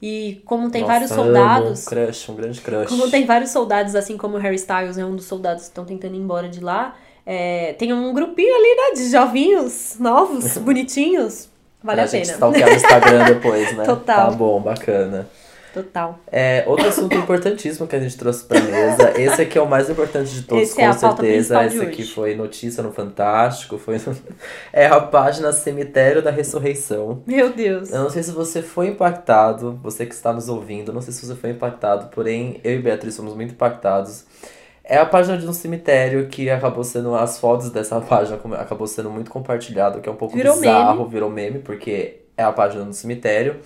E 0.01 0.41
como 0.45 0.69
tem 0.69 0.81
Nossa, 0.81 0.94
vários 0.94 1.11
soldados, 1.11 1.81
Um 1.88 1.89
crush, 1.89 2.29
um 2.31 2.35
grande 2.35 2.61
crush. 2.61 2.89
como 2.89 3.09
tem 3.09 3.25
vários 3.25 3.49
soldados, 3.51 3.95
assim 3.95 4.17
como 4.17 4.35
o 4.35 4.39
Harry 4.39 4.57
Styles 4.57 4.97
é 4.97 5.06
um 5.06 5.15
dos 5.15 5.25
soldados 5.25 5.63
que 5.63 5.69
estão 5.69 5.85
tentando 5.85 6.13
ir 6.13 6.19
embora 6.19 6.49
de 6.49 6.59
lá, 6.59 6.94
é, 7.25 7.71
tem 7.73 7.94
um 7.94 8.13
grupinho 8.13 8.53
ali, 8.53 8.75
né, 8.75 9.01
de 9.01 9.09
jovinhos, 9.09 9.95
novos, 9.99 10.57
bonitinhos. 10.59 11.49
Vale 11.83 11.97
pra 11.97 12.04
a 12.04 12.07
gente 12.07 12.21
pena. 12.25 12.33
stalkear 12.33 12.69
no 12.69 12.75
Instagram 12.75 13.25
depois, 13.33 13.75
né? 13.78 13.83
Total. 13.83 14.30
Tá 14.30 14.35
bom, 14.35 14.61
bacana. 14.61 15.28
Total. 15.73 16.19
É, 16.31 16.63
outro 16.68 16.87
assunto 16.87 17.16
importantíssimo 17.16 17.87
que 17.87 17.95
a 17.95 17.99
gente 17.99 18.16
trouxe 18.16 18.44
pra 18.45 18.59
mesa. 18.61 19.11
Esse 19.19 19.42
aqui 19.42 19.57
é 19.57 19.61
o 19.61 19.68
mais 19.68 19.90
importante 19.90 20.31
de 20.31 20.44
todos, 20.44 20.61
Esse 20.66 20.75
com 20.75 20.81
é 20.83 20.85
a 20.85 20.94
pauta 20.94 21.23
certeza. 21.23 21.66
Esse 21.66 21.81
aqui 21.81 22.04
foi 22.06 22.35
notícia 22.35 22.83
no 22.83 22.92
Fantástico. 22.94 23.80
Foi 23.80 23.95
no- 23.97 24.16
É 24.71 24.85
a 24.85 24.99
página 24.99 25.52
Cemitério 25.52 26.21
da 26.21 26.30
Ressurreição. 26.30 27.23
Meu 27.25 27.52
Deus. 27.52 27.90
Eu 27.92 28.04
não 28.04 28.09
sei 28.11 28.21
se 28.21 28.30
você 28.31 28.61
foi 28.61 28.87
impactado, 28.90 29.80
você 29.81 30.06
que 30.06 30.13
está 30.13 30.31
nos 30.31 30.47
ouvindo, 30.47 30.94
não 30.94 31.02
sei 31.02 31.11
se 31.11 31.25
você 31.25 31.33
foi 31.33 31.49
impactado, 31.49 32.09
porém 32.13 32.61
eu 32.63 32.73
e 32.73 32.80
Beatriz 32.80 33.16
somos 33.16 33.33
muito 33.35 33.54
impactados. 33.54 34.25
É 34.83 34.97
a 34.97 35.06
página 35.06 35.37
de 35.37 35.47
um 35.47 35.54
cemitério 35.54 36.28
que 36.28 36.49
acabou 36.49 36.83
sendo, 36.83 37.16
as 37.16 37.40
fotos 37.40 37.69
dessa 37.69 37.99
página 38.02 38.37
acabou 38.57 38.85
sendo 38.87 39.09
muito 39.09 39.31
compartilhado, 39.31 40.02
que 40.02 40.09
é 40.09 40.11
um 40.11 40.16
pouco 40.16 40.35
Virou 40.35 40.56
bizarro, 40.59 41.06
virou 41.07 41.30
meme, 41.30 41.59
porque 41.59 42.18
é 42.37 42.44
a 42.44 42.52
página 42.52 42.83
do 42.83 42.94
cemitério. 42.94 43.57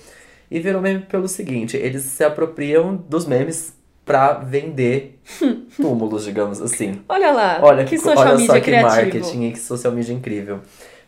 E 0.50 0.60
virou 0.60 0.82
meme 0.82 1.02
pelo 1.02 1.28
seguinte, 1.28 1.76
eles 1.76 2.04
se 2.04 2.24
apropriam 2.24 2.96
dos 2.96 3.26
memes 3.26 3.76
pra 4.06 4.34
vender 4.34 5.20
túmulos, 5.76 6.24
digamos 6.24 6.62
assim. 6.62 7.02
Olha 7.10 7.32
lá, 7.32 7.60
Olha 7.62 7.84
que 7.84 7.98
social 7.98 8.18
olha 8.20 8.32
media 8.38 8.48
só 8.48 8.54
que 8.54 8.62
criativo. 8.62 8.90
marketing 8.90 9.44
e 9.48 9.52
que 9.52 9.60
social 9.60 9.92
media 9.92 10.14
incrível. 10.14 10.60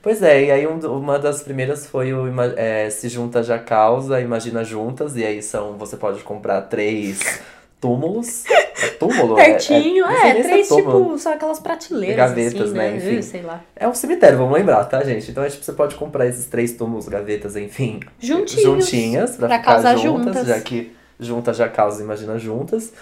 Pois 0.02 0.22
é, 0.24 0.46
e 0.46 0.52
aí 0.52 0.68
um 0.68 0.80
uma 0.98 1.20
das 1.20 1.42
primeiras 1.44 1.86
foi 1.86 2.14
o 2.14 2.26
é, 2.58 2.90
Se 2.90 3.08
Junta 3.10 3.44
Já 3.44 3.60
Causa, 3.60 4.20
Imagina 4.20 4.64
Juntas, 4.64 5.16
e 5.16 5.26
aí 5.26 5.42
são, 5.42 5.78
você 5.78 5.96
pode 5.98 6.22
comprar 6.24 6.62
três 6.64 7.42
túmulos. 7.80 8.44
É 8.82 8.88
túmulo? 9.00 9.38
É- 9.40 9.46
Pertinho, 9.46 10.06
não 10.06 10.20
sei 10.20 10.30
é, 10.30 10.34
nem 10.34 10.44
se 10.44 10.50
três, 10.50 10.68
túmulo. 10.68 11.04
tipo, 11.06 11.18
são 11.20 11.34
aquelas 11.34 11.60
prateleiras, 11.60 12.16
Gavetas, 12.18 12.62
assim, 12.62 12.74
né, 12.78 12.92
né? 12.92 12.98
enfim. 12.98 13.22
Sei 13.22 13.42
lá. 13.42 13.62
É 13.76 13.88
um 13.88 13.94
cemitério, 13.94 14.38
vamos 14.38 14.54
lembrar, 14.54 14.84
tá, 14.86 15.04
gente? 15.04 15.30
Então, 15.32 15.44
é, 15.44 15.50
tipo, 15.50 15.64
você 15.64 15.74
pode 15.74 15.96
comprar 15.96 16.26
esses 16.28 16.46
três 16.46 16.74
túmulos, 16.74 17.08
gavetas, 17.08 17.56
enfim. 17.56 18.00
Juntinhos, 18.20 18.64
Juntinhas, 18.64 19.36
pra, 19.38 19.48
pra 19.48 19.60
ficar 19.60 19.74
causar 19.74 19.96
juntas, 19.98 20.26
juntas. 20.26 20.48
já 20.48 20.60
que 20.62 20.96
juntas 21.20 21.58
já 21.58 21.68
causa, 21.68 22.02
imagina 22.04 22.38
juntas. 22.38 22.94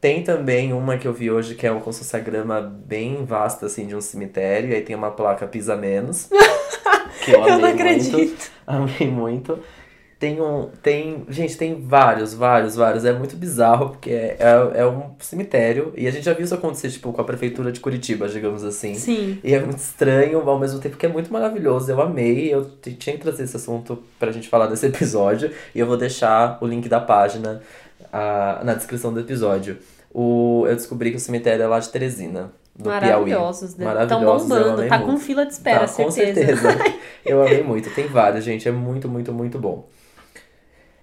Tem 0.00 0.22
também 0.22 0.72
uma 0.72 0.96
que 0.96 1.08
eu 1.08 1.12
vi 1.12 1.28
hoje 1.30 1.56
que 1.56 1.66
é 1.66 1.72
uma 1.72 1.80
como 1.80 1.92
se 1.92 1.98
fosse 2.00 2.16
a 2.16 2.20
grama 2.20 2.60
bem 2.60 3.24
vasta, 3.24 3.66
assim, 3.66 3.84
de 3.84 3.96
um 3.96 4.00
cemitério. 4.00 4.70
E 4.70 4.74
aí 4.76 4.82
tem 4.82 4.94
uma 4.94 5.10
placa 5.10 5.44
Pisa 5.46 5.74
Menos. 5.74 6.28
que 7.24 7.32
eu 7.32 7.40
Eu 7.40 7.48
não 7.48 7.60
muito. 7.60 7.74
acredito. 7.74 8.50
Amei 8.66 9.08
muito. 9.10 9.58
Tem 10.18 10.40
um. 10.40 10.68
Tem. 10.82 11.24
Gente, 11.28 11.56
tem 11.56 11.80
vários, 11.80 12.34
vários, 12.34 12.74
vários. 12.74 13.04
É 13.04 13.12
muito 13.12 13.36
bizarro, 13.36 13.90
porque 13.90 14.10
é, 14.10 14.36
é, 14.40 14.80
é 14.80 14.86
um 14.86 15.12
cemitério. 15.20 15.92
E 15.96 16.08
a 16.08 16.10
gente 16.10 16.24
já 16.24 16.32
viu 16.32 16.44
isso 16.44 16.54
acontecer, 16.54 16.90
tipo, 16.90 17.12
com 17.12 17.20
a 17.20 17.24
prefeitura 17.24 17.70
de 17.70 17.78
Curitiba, 17.78 18.28
digamos 18.28 18.64
assim. 18.64 18.94
Sim. 18.94 19.38
E 19.44 19.54
é 19.54 19.60
muito 19.60 19.78
estranho, 19.78 20.40
ao 20.48 20.58
mesmo 20.58 20.80
tempo 20.80 20.96
que 20.96 21.06
é 21.06 21.08
muito 21.08 21.32
maravilhoso. 21.32 21.92
Eu 21.92 22.00
amei. 22.02 22.52
Eu 22.52 22.68
tinha 22.98 23.16
que 23.16 23.22
trazer 23.22 23.44
esse 23.44 23.56
assunto 23.56 24.02
pra 24.18 24.32
gente 24.32 24.48
falar 24.48 24.66
desse 24.66 24.86
episódio. 24.90 25.52
E 25.72 25.78
eu 25.78 25.86
vou 25.86 25.96
deixar 25.96 26.58
o 26.60 26.66
link 26.66 26.88
da 26.88 26.98
página 26.98 27.62
ah, 28.12 28.60
na 28.64 28.74
descrição 28.74 29.12
do 29.12 29.20
episódio. 29.20 29.78
O, 30.12 30.64
eu 30.66 30.74
descobri 30.74 31.12
que 31.12 31.16
o 31.16 31.20
cemitério 31.20 31.62
é 31.62 31.66
lá 31.68 31.78
de 31.78 31.90
Teresina, 31.90 32.50
do 32.74 32.84
Piauí. 32.84 33.30
Maravilhosos, 33.30 33.76
né? 33.76 34.02
Estão 34.02 34.24
bombando. 34.24 34.88
Tá 34.88 34.98
muito. 34.98 35.12
com 35.12 35.18
fila 35.20 35.46
de 35.46 35.52
espera, 35.52 35.80
Tá, 35.80 35.86
certeza. 35.86 36.04
com 36.04 36.10
certeza. 36.10 36.98
Eu 37.24 37.42
amei 37.42 37.62
muito. 37.62 37.88
Tem 37.90 38.08
vários, 38.08 38.42
gente. 38.44 38.66
É 38.66 38.72
muito, 38.72 39.08
muito, 39.08 39.32
muito 39.32 39.58
bom. 39.60 39.86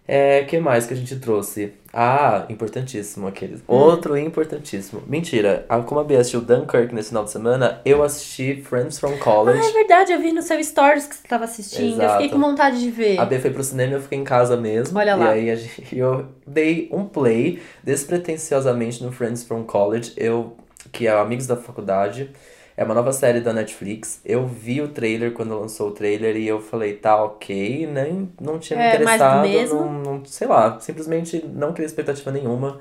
É, 0.08 0.44
que 0.44 0.60
mais 0.60 0.86
que 0.86 0.94
a 0.94 0.98
gente 0.98 1.16
trouxe? 1.16 1.74
Ah, 1.92 2.46
importantíssimo 2.50 3.26
aqueles. 3.28 3.62
Hum. 3.62 3.64
Outro 3.74 4.16
importantíssimo. 4.18 5.02
Mentira, 5.08 5.66
como 5.88 6.00
a 6.00 6.04
Bia 6.04 6.20
assistiu 6.20 6.42
Dunkirk 6.42 6.94
nesse 6.94 7.10
final 7.10 7.24
de 7.24 7.32
semana, 7.32 7.82
eu 7.84 8.04
assisti 8.04 8.62
Friends 8.62 9.00
from 9.00 9.14
Ah, 9.16 9.24
College. 9.24 9.66
é 9.68 9.72
verdade, 9.72 10.12
eu 10.12 10.20
vi 10.20 10.32
no 10.32 10.42
seu 10.44 10.62
stories 10.64 11.08
que 11.08 11.16
você 11.16 11.28
tava 11.28 11.46
assistindo. 11.46 12.02
Eu 12.02 12.10
fiquei 12.10 12.26
Exato. 12.28 12.30
com 12.30 12.40
vontade 12.40 12.80
de 12.80 12.92
ver. 12.92 13.20
A 13.20 13.26
B 13.26 13.40
foi 13.40 13.50
pro 13.50 13.64
cinema 13.64 13.94
e 13.94 13.96
eu 13.96 14.02
fiquei 14.02 14.18
em 14.20 14.24
casa 14.24 14.56
mesmo. 14.58 15.00
Olha 15.00 15.12
e 15.12 15.20
lá. 15.20 15.30
aí 15.30 15.50
a 15.50 15.56
gente, 15.56 15.84
eu 15.98 16.28
dei 16.46 16.88
um 16.92 17.06
play 17.06 17.60
despretensiosamente 17.84 19.04
no 19.04 19.12
Friends 19.12 19.44
from 19.44 19.64
College, 19.64 20.14
eu, 20.18 20.56
que 20.92 21.08
é 21.08 21.12
Amigos 21.12 21.48
da 21.48 21.56
Faculdade. 21.56 22.30
É 22.78 22.84
uma 22.84 22.94
nova 22.94 23.14
série 23.14 23.40
da 23.40 23.54
Netflix. 23.54 24.20
Eu 24.26 24.46
vi 24.46 24.82
o 24.82 24.90
trailer 24.90 25.32
quando 25.32 25.58
lançou 25.58 25.90
o 25.90 25.92
trailer 25.92 26.36
e 26.36 26.48
eu 26.48 26.60
falei, 26.60 26.94
tá 26.94 27.24
ok, 27.24 27.88
nem 27.88 28.30
não 28.40 28.60
tinha 28.60 28.78
me 28.78 28.86
É, 28.86 28.88
interessado, 28.96 29.42
mesmo? 29.42 29.80
não, 29.86 29.94
não- 30.18 30.26
sei 30.26 30.48
lá, 30.48 30.80
simplesmente 30.80 31.46
não 31.54 31.72
criei 31.72 31.86
expectativa 31.86 32.32
nenhuma. 32.32 32.80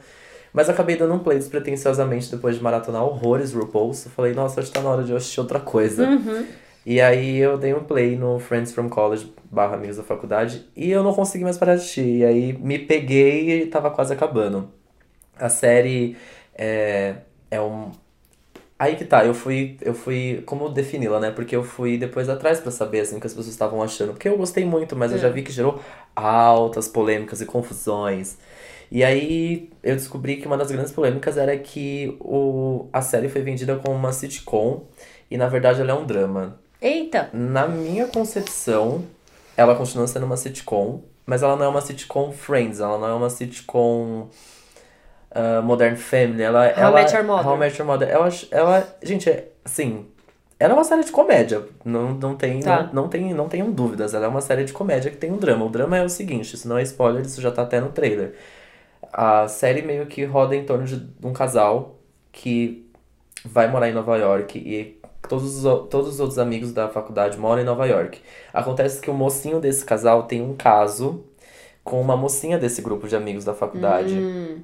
Mas 0.53 0.69
acabei 0.69 0.97
dando 0.97 1.15
um 1.15 1.19
play 1.19 1.39
despretensiosamente 1.39 2.31
depois 2.31 2.57
de 2.57 2.63
maratonar 2.63 3.05
horrores 3.05 3.53
RuPaul's. 3.53 4.05
Eu 4.07 4.11
falei, 4.13 4.33
nossa, 4.33 4.61
acho 4.61 4.71
que 4.71 4.75
tá 4.79 4.83
na 4.83 4.91
hora 4.91 5.03
de 5.05 5.11
eu 5.11 5.17
assistir 5.17 5.41
outra 5.41 5.59
coisa. 5.61 6.07
Uhum. 6.09 6.45
E 6.87 7.01
aí 7.01 7.39
eu 7.39 7.57
dei 7.57 7.73
um 7.75 7.83
play 7.83 8.17
no 8.17 8.39
Friends 8.39 8.73
from 8.73 8.89
College 8.89 9.33
barra 9.51 9.75
Amigos 9.75 9.97
da 9.97 10.03
Faculdade 10.03 10.67
e 10.77 10.91
eu 10.91 11.03
não 11.03 11.15
consegui 11.15 11.43
mais 11.43 11.57
parar 11.57 11.75
de 11.77 11.81
assistir. 11.83 12.19
E 12.19 12.25
aí 12.25 12.53
me 12.53 12.79
peguei 12.79 13.63
e 13.63 13.67
tava 13.67 13.91
quase 13.91 14.13
acabando. 14.13 14.69
A 15.39 15.49
série 15.49 16.17
é, 16.55 17.17
é 17.51 17.61
um. 17.61 17.91
Aí 18.78 18.97
que 18.97 19.04
tá, 19.04 19.25
eu 19.25 19.35
fui. 19.35 19.76
Eu 19.81 19.95
fui. 19.95 20.43
Como 20.47 20.69
defini-la, 20.69 21.21
né? 21.21 21.31
Porque 21.31 21.54
eu 21.54 21.62
fui 21.62 21.97
depois 21.97 22.28
atrás 22.28 22.61
pra 22.61 22.71
saber 22.71 23.00
assim 23.00 23.16
o 23.16 23.21
que 23.21 23.26
as 23.26 23.33
pessoas 23.33 23.52
estavam 23.52 23.83
achando. 23.83 24.12
Porque 24.12 24.28
eu 24.28 24.37
gostei 24.37 24.64
muito, 24.64 24.97
mas 24.97 25.12
eu 25.12 25.19
já 25.19 25.28
vi 25.28 25.43
que 25.43 25.52
gerou 25.52 25.81
altas 26.14 26.88
polêmicas 26.88 27.40
e 27.40 27.47
confusões. 27.47 28.37
E 28.90 29.02
aí 29.02 29.71
eu 29.83 29.97
descobri 29.97 30.37
que 30.37 30.47
uma 30.47 30.57
das 30.57 30.71
grandes 30.71 30.93
polêmicas 30.93 31.37
era 31.37 31.57
que 31.57 32.16
o, 32.21 32.87
a 32.93 33.02
série 33.02 33.28
foi 33.28 33.43
vendida 33.43 33.76
como 33.76 33.97
uma 33.97 34.12
sitcom 34.12 34.85
e 35.31 35.37
na 35.37 35.49
verdade 35.49 35.81
ela 35.81 35.93
é 35.93 35.95
um 35.95 36.04
drama. 36.07 36.59
Eita! 36.81 37.31
Na 37.33 37.66
minha 37.66 38.07
concepção, 38.07 39.04
ela 39.57 39.75
continua 39.75 40.07
sendo 40.07 40.26
uma 40.26 40.37
sitcom, 40.37 41.02
mas 41.25 41.43
ela 41.43 41.57
não 41.57 41.64
é 41.64 41.69
uma 41.69 41.81
sitcom 41.81 42.31
Friends, 42.31 42.81
ela 42.81 42.99
não 42.99 43.09
é 43.09 43.14
uma 43.14 43.31
sitcom 43.31 44.28
ah, 45.35 45.61
Modern 45.62 45.97
Family, 45.97 46.43
ela, 46.43 46.67
How 46.69 46.73
ela 46.76 46.91
Met 46.93 47.14
Your 47.14 47.25
Mother. 47.25 47.47
How 47.47 47.57
Met 47.57 47.76
Your 47.79 47.87
Mother. 47.87 48.09
Ela, 48.09 48.29
ela, 48.50 48.97
gente, 49.03 49.29
é, 49.31 49.49
assim, 49.64 50.07
ela 50.59 50.73
é 50.73 50.76
uma 50.76 50.85
série 50.85 51.05
de 51.05 51.12
comédia, 51.12 51.62
não, 51.85 52.14
não 52.14 52.37
tem, 52.37 52.61
Tá. 52.61 52.85
não, 52.93 53.03
não 53.05 53.09
tem, 53.09 53.35
não 53.35 53.49
tenham 53.49 53.71
dúvidas, 53.73 54.14
ela 54.14 54.26
é 54.26 54.29
uma 54.29 54.41
série 54.41 54.64
de 54.64 54.73
comédia 54.73 55.11
que 55.11 55.17
tem 55.17 55.33
um 55.33 55.37
drama. 55.38 55.64
O 55.64 55.69
drama 55.69 55.97
é 55.99 56.05
o 56.05 56.09
seguinte, 56.09 56.55
isso 56.55 56.69
não 56.69 56.79
é 56.79 56.83
spoiler, 56.83 57.23
isso 57.25 57.41
já 57.41 57.50
tá 57.50 57.62
até 57.62 57.81
no 57.81 57.91
trailer. 57.91 58.35
A 59.12 59.47
série 59.49 59.83
meio 59.83 60.07
que 60.07 60.25
roda 60.25 60.57
em 60.57 60.64
torno 60.64 60.85
de 60.87 61.09
um 61.23 61.33
casal 61.33 61.97
que 62.33 62.88
vai 63.45 63.69
morar 63.71 63.88
em 63.88 63.93
Nova 63.93 64.17
York 64.17 64.59
e 64.59 64.99
todos 65.29 65.64
os, 65.64 65.88
todos 65.88 66.09
os 66.14 66.21
outros 66.21 66.38
amigos 66.38 66.73
da 66.73 66.88
faculdade 66.88 67.38
moram 67.38 67.62
em 67.62 67.64
Nova 67.64 67.87
York. 67.87 68.21
Acontece 68.53 69.00
que 69.00 69.11
o 69.11 69.14
mocinho 69.14 69.61
desse 69.61 69.85
casal 69.85 70.25
tem 70.25 70.43
um 70.43 70.55
caso 70.57 71.25
com 71.85 72.00
uma 72.00 72.17
mocinha 72.17 72.59
desse 72.59 72.81
grupo 72.83 73.07
de 73.07 73.14
amigos 73.14 73.45
da 73.45 73.53
faculdade, 73.55 74.14
Hum, 74.14 74.62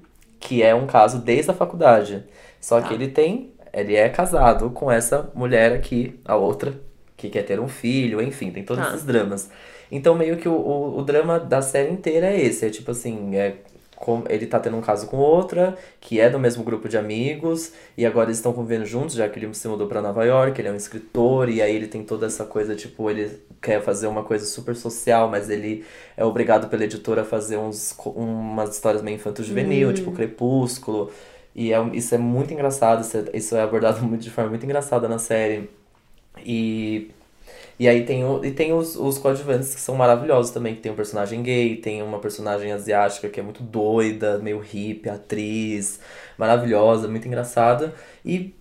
que 0.50 0.64
é 0.64 0.75
um 0.75 0.85
caso 0.85 1.19
desde 1.21 1.49
a 1.52 1.54
faculdade. 1.54 2.25
Só 2.61 2.80
Tá. 2.80 2.88
que 2.88 2.95
ele 2.95 3.07
tem, 3.07 3.52
ele 3.73 3.95
é 3.95 4.09
casado 4.09 4.69
com 4.71 4.90
essa 4.90 5.30
mulher 5.33 5.73
aqui, 5.73 6.19
a 6.25 6.35
outra, 6.35 6.75
que 7.16 7.28
quer 7.30 7.45
ter 7.45 7.61
um 7.61 7.69
filho, 7.69 8.21
enfim, 8.21 8.50
tem 8.50 8.64
todos 8.64 8.85
Tá. 8.85 8.90
esses 8.90 9.07
dramas. 9.07 9.49
Então 9.92 10.12
meio 10.16 10.37
que 10.38 10.49
o, 10.49 10.52
o, 10.52 10.99
o 10.99 11.02
drama 11.04 11.38
da 11.38 11.62
série 11.62 11.92
inteira 11.92 12.26
é 12.26 12.40
esse, 12.40 12.66
é 12.66 12.69
tipo 12.71 12.90
assim, 12.90 13.37
é 13.37 13.59
com- 14.00 14.25
ele 14.30 14.47
tá 14.47 14.59
tendo 14.59 14.76
um 14.78 14.80
caso 14.80 15.07
com 15.09 15.19
outra, 15.19 15.76
que 16.00 16.19
é 16.19 16.30
do 16.30 16.38
mesmo 16.38 16.64
grupo 16.64 16.88
de 16.88 16.97
amigos, 16.97 17.73
e 17.97 18.07
agora 18.07 18.28
eles 18.28 18.38
estão 18.38 18.52
convivendo 18.52 18.87
juntos, 18.87 19.14
já 19.14 19.28
que 19.28 19.38
ele 19.38 19.52
se 19.54 19.69
mudou 19.69 19.87
pra 19.87 20.00
Nova 20.00 20.25
York, 20.25 20.59
ele 20.59 20.69
é 20.69 20.73
um 20.73 20.76
escritor, 20.76 21.50
e 21.50 21.61
aí 21.61 21.76
ele 21.76 21.87
tem 21.87 22.02
toda 22.02 22.26
essa 22.26 22.47
coisa, 22.47 22.75
tipo, 22.75 23.11
ele 23.11 23.30
quer 23.61 23.83
fazer 23.83 24.07
uma 24.07 24.25
coisa 24.25 24.47
super 24.47 24.75
social, 24.75 25.28
mas 25.28 25.50
ele 25.50 25.85
é 26.16 26.25
obrigado 26.25 26.69
pela 26.71 26.83
editora 26.85 27.21
a 27.23 27.25
fazer 27.25 27.59
uns, 27.59 27.95
umas 28.07 28.71
histórias 28.75 29.02
meio 29.02 29.16
infanto-juvenil, 29.16 29.92
tipo 29.92 30.12
Crepúsculo, 30.12 31.11
e 31.54 31.73
é, 31.73 31.78
isso 31.92 32.14
é 32.14 32.19
muito 32.19 32.54
engraçado, 32.54 33.02
isso 33.02 33.16
é, 33.19 33.25
isso 33.35 33.54
é 33.57 33.61
abordado 33.62 34.02
muito, 34.02 34.23
de 34.25 34.30
forma 34.30 34.49
muito 34.50 34.64
engraçada 34.64 35.07
na 35.09 35.19
série. 35.19 35.69
E 36.45 37.11
e 37.81 37.89
aí 37.89 38.05
tem, 38.05 38.23
o, 38.27 38.45
e 38.45 38.51
tem 38.51 38.75
os, 38.75 38.95
os 38.95 39.17
coadjuvantes 39.17 39.75
que 39.75 39.81
são 39.81 39.95
maravilhosos 39.95 40.53
também, 40.53 40.75
que 40.75 40.83
tem 40.83 40.93
um 40.93 40.95
personagem 40.95 41.43
gay, 41.43 41.77
tem 41.77 42.03
uma 42.03 42.19
personagem 42.19 42.71
asiática 42.73 43.27
que 43.31 43.41
é 43.41 43.43
muito 43.43 43.63
doida, 43.63 44.39
meio 44.39 44.59
hippie, 44.61 45.09
atriz, 45.09 45.99
maravilhosa, 46.37 47.09
muito 47.09 47.27
engraçada. 47.27 47.95
E 48.23 48.55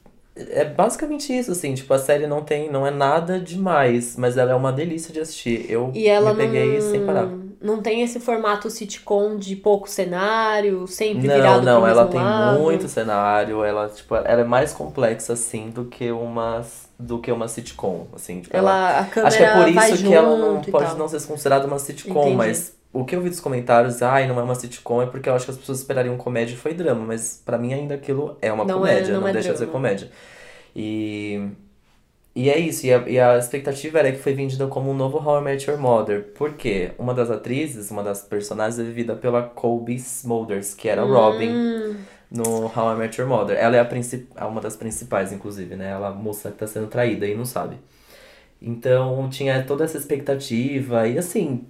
é 0.51 0.65
basicamente 0.65 1.31
isso, 1.37 1.51
assim, 1.51 1.73
tipo, 1.73 1.93
a 1.93 1.99
série 1.99 2.27
não 2.27 2.43
tem, 2.43 2.71
não 2.71 2.85
é 2.85 2.91
nada 2.91 3.39
demais, 3.39 4.15
mas 4.17 4.37
ela 4.37 4.51
é 4.51 4.55
uma 4.55 4.71
delícia 4.71 5.13
de 5.13 5.19
assistir. 5.19 5.65
Eu 5.69 5.91
E 5.93 6.07
ela 6.07 6.33
me 6.33 6.47
peguei 6.47 6.79
não, 6.79 6.81
sem 6.81 7.05
parar. 7.05 7.27
não 7.61 7.81
tem 7.81 8.01
esse 8.01 8.19
formato 8.19 8.69
sitcom 8.69 9.37
de 9.37 9.55
pouco 9.55 9.89
cenário, 9.89 10.87
sempre 10.87 11.27
Não, 11.27 11.35
virado 11.35 11.65
não, 11.65 11.81
pro 11.81 11.89
ela 11.89 12.07
tem 12.07 12.19
lado. 12.19 12.59
muito 12.59 12.87
cenário, 12.87 13.63
ela, 13.63 13.89
tipo, 13.89 14.15
ela 14.15 14.41
é 14.41 14.43
mais 14.43 14.73
complexa, 14.73 15.33
assim, 15.33 15.69
do 15.69 15.85
que 15.85 16.11
uma, 16.11 16.63
do 16.97 17.19
que 17.19 17.31
uma 17.31 17.47
sitcom, 17.47 18.07
assim, 18.13 18.41
tipo, 18.41 18.55
Ela, 18.55 18.99
a 18.99 19.05
câmera 19.05 19.27
Acho 19.27 19.37
que 19.37 19.43
é 19.43 19.53
por 19.55 19.67
isso 19.69 20.03
que 20.05 20.13
ela 20.13 20.37
não 20.37 20.61
pode 20.61 20.97
não 20.97 21.07
ser 21.07 21.21
considerada 21.25 21.67
uma 21.67 21.79
sitcom, 21.79 22.21
Entendi. 22.21 22.35
mas 22.35 22.78
o 22.93 23.05
que 23.05 23.15
eu 23.15 23.21
vi 23.21 23.29
dos 23.29 23.39
comentários, 23.39 24.01
ai, 24.01 24.27
não 24.27 24.39
é 24.39 24.43
uma 24.43 24.55
sitcom, 24.55 25.01
é 25.01 25.05
porque 25.05 25.29
eu 25.29 25.35
acho 25.35 25.45
que 25.45 25.51
as 25.51 25.57
pessoas 25.57 25.79
esperariam 25.79 26.17
comédia 26.17 26.53
e 26.53 26.57
foi 26.57 26.73
drama, 26.73 27.05
mas 27.05 27.41
pra 27.45 27.57
mim 27.57 27.73
ainda 27.73 27.95
aquilo 27.95 28.37
é 28.41 28.51
uma 28.51 28.65
Não 28.65 28.85
é- 28.85 28.95
comédia, 28.95 29.13
não 29.13 29.21
não, 29.21 29.27
é 29.27 29.33
deixa 29.33 29.51
de 29.53 29.57
ser 29.59 29.65
drama. 29.65 29.73
comédia. 29.73 30.11
E 30.75 31.49
e 32.35 32.49
é 32.49 32.57
isso, 32.57 32.85
e 32.85 32.93
a, 32.93 33.09
e 33.09 33.19
a 33.19 33.37
expectativa 33.37 33.99
era 33.99 34.11
que 34.11 34.19
foi 34.19 34.33
vendida 34.33 34.67
como 34.67 34.89
um 34.91 34.93
novo 34.95 35.17
How 35.17 35.41
I 35.41 35.43
Met 35.43 35.69
Your 35.69 35.79
Mother. 35.79 36.23
Por 36.35 36.53
quê? 36.53 36.91
Uma 36.97 37.13
das 37.13 37.29
atrizes, 37.29 37.91
uma 37.91 38.03
das 38.03 38.21
personagens 38.21 38.79
é 38.79 38.83
vivida 38.83 39.15
pela 39.15 39.43
Colby 39.43 39.95
Smulders, 39.95 40.73
que 40.73 40.87
era 40.87 41.01
a 41.01 41.05
Robin 41.05 41.49
Hum, 41.49 41.95
no 42.31 42.65
How 42.73 42.93
I 42.93 42.97
Met 42.97 43.19
Your 43.19 43.29
Mother. 43.29 43.57
Ela 43.57 43.75
é 43.77 43.79
a 43.79 43.85
princip... 43.85 44.29
é 44.35 44.45
uma 44.45 44.61
das 44.61 44.75
principais, 44.77 45.33
inclusive, 45.33 45.75
né? 45.75 45.89
Ela 45.91 46.07
é 46.07 46.09
a 46.11 46.13
moça 46.13 46.51
que 46.51 46.57
tá 46.57 46.67
sendo 46.67 46.87
traída 46.87 47.25
e 47.27 47.35
não 47.35 47.45
sabe. 47.45 47.77
Então 48.61 49.29
tinha 49.29 49.63
toda 49.63 49.83
essa 49.83 49.97
expectativa. 49.97 51.07
E 51.07 51.17
assim, 51.17 51.65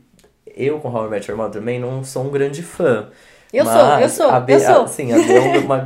eu 0.56 0.80
com 0.80 0.90
How 0.90 1.08
I 1.08 1.10
Met 1.10 1.30
Your 1.30 1.38
Mother 1.38 1.62
também 1.62 1.80
não 1.80 2.04
sou 2.04 2.24
um 2.26 2.30
grande 2.30 2.62
fã. 2.64 3.10
Eu 3.52 3.66
sou, 3.66 3.74
Mas 3.74 4.02
eu 4.04 4.10
sou, 4.10 4.30
a 4.30 4.40
B, 4.40 4.54
eu 4.54 4.60
sou. 4.60 4.82
A, 4.84 4.88
sim, 4.88 5.12
a 5.12 5.18
B 5.18 5.34
é 5.34 5.60
uma, 5.60 5.84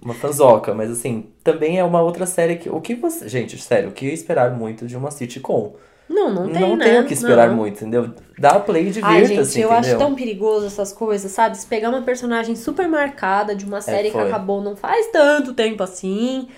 uma 0.00 0.14
fanzoca, 0.14 0.72
mas 0.72 0.90
assim, 0.92 1.26
também 1.42 1.78
é 1.78 1.84
uma 1.84 2.00
outra 2.00 2.24
série 2.24 2.56
que. 2.56 2.70
O 2.70 2.80
que 2.80 2.94
você. 2.94 3.28
Gente, 3.28 3.58
sério, 3.58 3.88
o 3.88 3.92
que 3.92 4.06
esperar 4.06 4.52
muito 4.52 4.86
de 4.86 4.96
uma 4.96 5.10
sitcom? 5.10 5.74
Não, 6.08 6.32
não 6.32 6.48
tem, 6.50 6.60
não 6.60 6.76
né? 6.76 6.84
tem 6.84 7.00
o 7.00 7.06
que 7.06 7.12
esperar 7.14 7.48
Não. 7.48 7.54
muito, 7.56 7.76
entendeu? 7.76 8.12
Dá 8.36 8.58
play 8.58 8.88
e 8.88 8.90
divirta-se, 8.90 9.26
gente, 9.28 9.60
eu 9.60 9.68
entendeu? 9.70 9.70
acho 9.72 9.96
tão 9.98 10.14
perigoso 10.14 10.66
essas 10.66 10.92
coisas, 10.92 11.30
sabe? 11.30 11.56
Se 11.56 11.66
pegar 11.66 11.88
uma 11.88 12.02
personagem 12.02 12.56
super 12.56 12.88
marcada 12.88 13.54
de 13.54 13.64
uma 13.64 13.80
série 13.80 14.10
que 14.10 14.16
É, 14.16 14.20
foi. 14.20 14.28
acabou 14.28 14.60
não 14.60 14.74
faz 14.76 15.06
tanto 15.12 15.54
tempo 15.54 15.82
assim, 15.84 16.48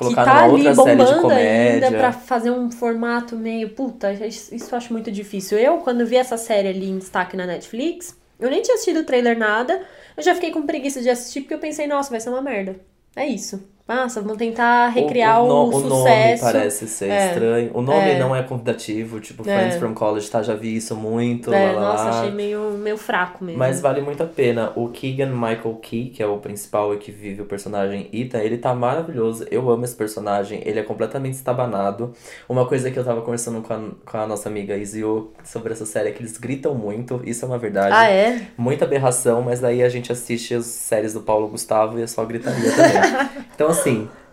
Colocar 0.00 0.24
que 0.24 0.30
tá 0.30 0.46
numa 0.46 0.54
ali 0.54 0.68
outra 0.68 0.84
série 0.84 0.96
de 0.96 1.04
bombando 1.04 1.22
comédia. 1.22 1.74
ainda 1.86 1.90
pra 1.98 2.12
fazer 2.12 2.50
um 2.50 2.70
formato 2.70 3.36
meio. 3.36 3.70
Puta, 3.70 4.12
isso 4.12 4.54
isso 4.54 4.74
eu 4.74 4.76
acho 4.76 4.92
muito 4.92 5.10
difícil. 5.12 5.58
Eu, 5.58 5.78
quando 5.78 6.06
vi 6.06 6.16
essa 6.16 6.36
série 6.36 6.68
ali 6.68 6.88
em 6.88 6.98
destaque 6.98 7.36
na 7.36 7.46
Netflix, 7.46 8.16
eu 8.38 8.50
nem 8.50 8.62
tinha 8.62 8.74
assistido 8.74 9.00
o 9.00 9.04
trailer 9.04 9.38
nada, 9.38 9.80
eu 10.16 10.22
já 10.22 10.34
fiquei 10.34 10.50
com 10.50 10.62
preguiça 10.62 11.00
de 11.02 11.10
assistir 11.10 11.42
porque 11.42 11.54
eu 11.54 11.58
pensei, 11.58 11.86
nossa, 11.86 12.10
vai 12.10 12.20
ser 12.20 12.30
uma 12.30 12.42
merda. 12.42 12.76
É 13.14 13.26
isso. 13.26 13.62
Nossa, 13.94 14.20
vão 14.20 14.36
tentar 14.36 14.88
recriar 14.88 15.42
o, 15.42 15.46
o, 15.46 15.48
no- 15.48 15.76
o 15.76 15.80
nome 15.80 16.02
sucesso. 16.02 16.44
parece 16.44 16.86
ser 16.86 17.10
É. 17.10 17.26
estranho. 17.28 17.70
O 17.74 17.82
nome 17.82 18.10
É. 18.10 18.18
não 18.18 18.34
é 18.36 18.42
convidativo, 18.42 19.18
tipo, 19.20 19.42
É. 19.48 19.56
Friends 19.58 19.78
from 19.78 19.94
College, 19.94 20.30
tá? 20.30 20.42
Já 20.42 20.54
vi 20.54 20.76
isso 20.76 20.94
muito. 20.94 21.52
É, 21.52 21.72
lá, 21.72 21.80
lá, 21.80 21.92
nossa, 21.92 22.04
lá. 22.04 22.10
achei 22.20 22.30
meio, 22.30 22.70
meio 22.78 22.96
fraco 22.96 23.42
mesmo. 23.44 23.58
Mas 23.58 23.80
vale 23.80 24.00
muito 24.00 24.22
a 24.22 24.26
pena. 24.26 24.72
O 24.76 24.88
Keegan 24.88 25.30
Michael 25.30 25.78
Key, 25.82 26.10
que 26.10 26.22
é 26.22 26.26
o 26.26 26.36
principal 26.38 26.94
e 26.94 26.98
que 26.98 27.10
vive 27.10 27.42
o 27.42 27.44
personagem 27.46 28.08
Ethan, 28.12 28.38
ele 28.38 28.58
tá 28.58 28.72
maravilhoso. 28.74 29.44
Eu 29.50 29.68
amo 29.68 29.84
esse 29.84 29.96
personagem. 29.96 30.62
Ele 30.64 30.78
é 30.78 30.82
completamente 30.84 31.34
estabanado. 31.34 32.12
Uma 32.48 32.66
coisa 32.66 32.90
que 32.92 32.98
eu 32.98 33.04
tava 33.04 33.22
conversando 33.22 33.60
com 33.60 33.72
a, 33.74 33.80
com 34.06 34.16
a 34.18 34.26
nossa 34.26 34.48
amiga 34.48 34.76
Izio 34.76 35.32
sobre 35.42 35.72
essa 35.72 35.84
série 35.84 36.10
é 36.10 36.12
que 36.12 36.20
eles 36.22 36.36
gritam 36.38 36.74
muito. 36.74 37.20
Isso 37.24 37.44
é 37.44 37.48
uma 37.48 37.58
verdade. 37.58 37.92
Ah, 37.92 38.08
é? 38.08 38.40
Muita 38.56 38.84
aberração, 38.84 39.42
mas 39.42 39.58
daí 39.58 39.82
a 39.82 39.88
gente 39.88 40.12
assiste 40.12 40.54
as 40.54 40.66
séries 40.66 41.12
do 41.14 41.20
Paulo 41.22 41.48
Gustavo 41.48 41.98
e 41.98 42.02
é 42.02 42.06
só 42.06 42.24
gritaria 42.24 42.70
também. 42.70 43.28
então, 43.54 43.68
assim, 43.68 43.79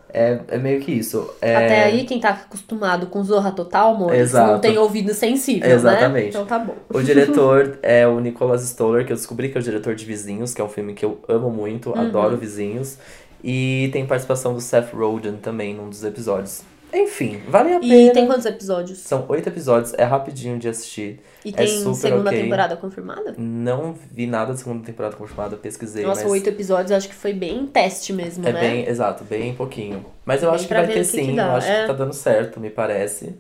é, 0.10 0.40
é 0.48 0.58
meio 0.58 0.80
que 0.80 0.92
isso. 0.92 1.30
É... 1.42 1.56
Até 1.56 1.84
aí, 1.84 2.06
quem 2.06 2.20
tá 2.20 2.30
acostumado 2.30 3.08
com 3.08 3.24
Zorra 3.24 3.52
Total, 3.52 3.94
amor, 3.94 4.14
Exato. 4.16 4.54
não 4.54 4.60
tem 4.60 4.78
ouvido 4.78 5.14
sensível, 5.14 5.70
Exatamente. 5.70 6.24
né? 6.24 6.30
Então 6.30 6.46
tá 6.46 6.58
bom. 6.58 6.76
O 6.90 7.02
diretor 7.02 7.78
é 7.84 8.08
o 8.08 8.20
Nicholas 8.20 8.64
Stoller, 8.64 9.06
que 9.06 9.12
eu 9.12 9.18
descobri 9.18 9.50
que 9.50 9.58
é 9.58 9.62
o 9.62 9.64
diretor 9.64 9.94
de 9.96 10.06
Vizinhos, 10.06 10.54
que 10.54 10.62
é 10.62 10.64
um 10.64 10.70
filme 10.70 10.94
que 10.94 11.06
eu 11.06 11.20
amo 11.28 11.50
muito, 11.50 11.90
Uhum. 11.92 12.02
adoro 12.02 12.38
Vizinhos. 12.38 12.98
E 13.44 13.90
tem 13.94 14.06
participação 14.06 14.54
do 14.54 14.62
Seth 14.62 14.92
Rogen 14.94 15.34
também 15.34 15.74
num 15.76 15.90
dos 15.90 16.04
episódios. 16.04 16.64
Enfim, 16.94 17.42
vale 17.48 17.74
a 17.74 17.78
E 17.82 17.90
pena. 17.90 18.14
tem 18.14 18.26
quantos 18.26 18.46
episódios? 18.46 19.00
São 19.00 19.26
oito 19.28 19.48
episódios, 19.50 19.94
é 19.96 20.04
rapidinho 20.04 20.58
de 20.58 20.70
assistir. 20.70 21.20
E 21.44 21.50
é 21.50 21.52
tem 21.54 21.68
super 21.68 21.96
segunda 21.96 22.30
ok. 22.30 22.42
temporada 22.42 22.78
confirmada? 22.78 23.36
Não 23.38 23.94
vi 24.12 24.26
nada 24.26 24.52
da 24.54 24.58
segunda 24.58 24.86
temporada 24.86 25.16
confirmada, 25.16 25.58
pesquisei, 25.58 26.04
Nossa, 26.06 26.22
mas 26.24 26.32
oito 26.32 26.50
episódios, 26.50 26.92
acho 26.92 27.10
que 27.10 27.16
foi 27.16 27.34
bem 27.34 27.66
teste 27.68 28.14
mesmo, 28.14 28.48
é 28.48 28.54
né? 28.54 28.60
bem, 28.60 28.88
exato, 28.88 29.24
bem 29.26 29.54
pouquinho. 29.54 30.06
Mas 30.26 30.42
eu 30.42 30.50
Bem 30.50 30.56
acho 30.56 30.68
que 30.68 30.74
vai 30.74 30.88
ter 30.88 30.94
que 30.94 31.00
que 31.00 31.06
sim, 31.06 31.36
dá, 31.36 31.48
eu 31.48 31.52
acho 31.56 31.68
é. 31.68 31.82
que 31.82 31.88
tá 31.88 31.94
dando 31.94 32.14
certo, 32.14 32.60
me 32.60 32.70
parece. 32.70 33.36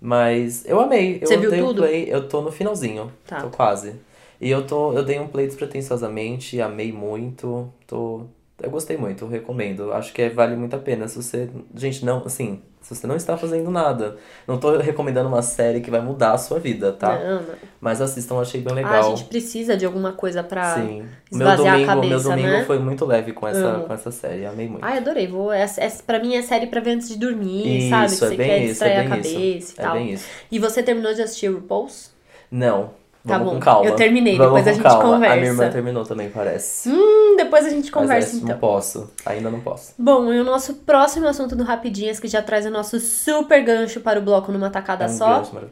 Mas 0.00 0.64
eu 0.66 0.80
amei, 0.80 1.18
eu 1.22 1.26
Você 1.28 1.36
viu 1.36 1.50
dei 1.50 1.62
um 1.62 1.66
tudo? 1.68 1.82
play, 1.82 2.06
eu 2.12 2.28
tô 2.28 2.40
no 2.42 2.50
finalzinho, 2.52 3.12
Tá. 3.26 3.40
tô 3.40 3.48
quase. 3.50 3.94
E 4.40 4.50
eu 4.50 4.66
tô, 4.66 4.92
eu 4.92 5.04
dei 5.04 5.18
um 5.20 5.28
play 5.28 5.46
despretensiosamente, 5.46 6.60
amei 6.60 6.92
muito, 6.92 7.72
tô, 7.86 8.26
eu 8.60 8.70
gostei 8.70 8.96
muito, 8.96 9.24
eu 9.24 9.28
recomendo. 9.28 9.92
Acho 9.92 10.12
que 10.12 10.22
é- 10.22 10.28
vale 10.30 10.56
muito 10.56 10.74
a 10.74 10.78
pena. 10.78 11.06
Se 11.08 11.16
você, 11.16 11.48
gente, 11.74 12.04
não, 12.04 12.22
assim, 12.24 12.60
se 12.80 12.94
você 12.94 13.06
não 13.06 13.16
está 13.16 13.36
fazendo 13.36 13.70
nada, 13.70 14.16
não 14.46 14.58
tô 14.58 14.76
recomendando 14.78 15.28
uma 15.28 15.42
série 15.42 15.80
que 15.80 15.90
vai 15.90 16.00
mudar 16.00 16.32
a 16.32 16.38
sua 16.38 16.58
vida, 16.58 16.92
tá? 16.92 17.18
Não, 17.18 17.42
não. 17.42 17.54
Mas 17.80 18.00
assistam, 18.00 18.40
achei 18.40 18.60
bem 18.60 18.72
Ah, 18.72 18.76
legal. 18.76 19.00
a 19.12 19.16
gente 19.16 19.24
precisa 19.28 19.76
de 19.76 19.84
alguma 19.86 20.12
coisa 20.12 20.42
pra 20.42 20.74
Sim. 20.76 21.04
Meu 21.32 21.40
esvaziar 21.48 21.74
domingo, 21.74 21.90
a 21.90 21.94
cabeça, 21.94 22.08
meu 22.10 22.22
domingo 22.22 22.48
né? 22.48 22.64
foi 22.64 22.78
muito 22.78 23.04
leve 23.04 23.32
com 23.32 23.46
essa, 23.48 23.58
Amo. 23.66 23.84
com 23.84 23.92
essa 23.94 24.10
série, 24.10 24.44
amei 24.46 24.68
muito. 24.68 24.84
Ai, 24.84 24.98
adorei. 24.98 25.26
Vou, 25.26 25.52
é, 25.52 25.62
é, 25.64 25.88
pra 26.06 26.18
mim 26.20 26.34
é 26.34 26.42
série 26.42 26.66
pra 26.66 26.80
ver 26.80 26.92
antes 26.92 27.08
de 27.08 27.16
dormir, 27.18 27.78
Isso, 27.78 27.90
sabe? 27.90 28.06
Que 28.08 28.12
é 28.14 28.28
você 28.28 28.36
bem 28.36 28.48
quer 28.48 28.58
isso, 28.58 28.68
distrair 28.68 28.92
é 28.92 28.96
a 28.96 29.00
bem 29.00 29.08
cabeça 29.08 29.28
isso. 29.38 29.74
e 29.76 29.80
É 29.80 29.82
tal. 29.84 29.94
bem 29.94 30.12
isso. 30.12 30.26
E 30.50 30.58
você 30.58 30.82
terminou 30.82 31.14
de 31.14 31.22
assistir 31.22 31.48
RuPaul's? 31.48 32.12
Não. 32.50 32.90
Tá 33.26 33.38
Vamos 33.38 33.52
bom, 33.52 33.54
com 33.54 33.60
calma. 33.64 33.86
eu 33.88 33.94
terminei, 33.94 34.36
Vamos 34.36 34.52
depois 34.64 34.66
a 34.68 34.72
gente 34.72 34.82
calma. 34.82 34.98
A 34.98 35.12
conversa. 35.12 35.36
minha 35.36 35.48
irmã 35.52 35.70
terminou 35.70 36.04
também, 36.04 36.28
parece. 36.28 36.88
Hum, 36.88 37.36
depois 37.36 37.64
a 37.64 37.68
gente 37.70 37.84
Mas 37.84 37.90
conversa 37.90 38.28
essa 38.30 38.36
então. 38.38 38.48
não 38.48 38.58
posso. 38.58 39.10
Ainda 39.24 39.48
não 39.50 39.60
posso. 39.60 39.94
Bom, 39.96 40.32
e 40.32 40.40
o 40.40 40.44
nosso 40.44 40.74
próximo 40.74 41.28
assunto 41.28 41.54
do 41.54 41.62
Rapidinhas, 41.62 42.18
que 42.18 42.26
já 42.26 42.42
traz 42.42 42.66
o 42.66 42.70
nosso 42.70 42.98
super 42.98 43.62
gancho 43.62 44.00
para 44.00 44.18
o 44.18 44.22
bloco 44.22 44.50
numa 44.50 44.70
tacada 44.70 45.04
É 45.04 45.06
um 45.06 45.10
só. 45.10 45.38
gancho. 45.38 45.70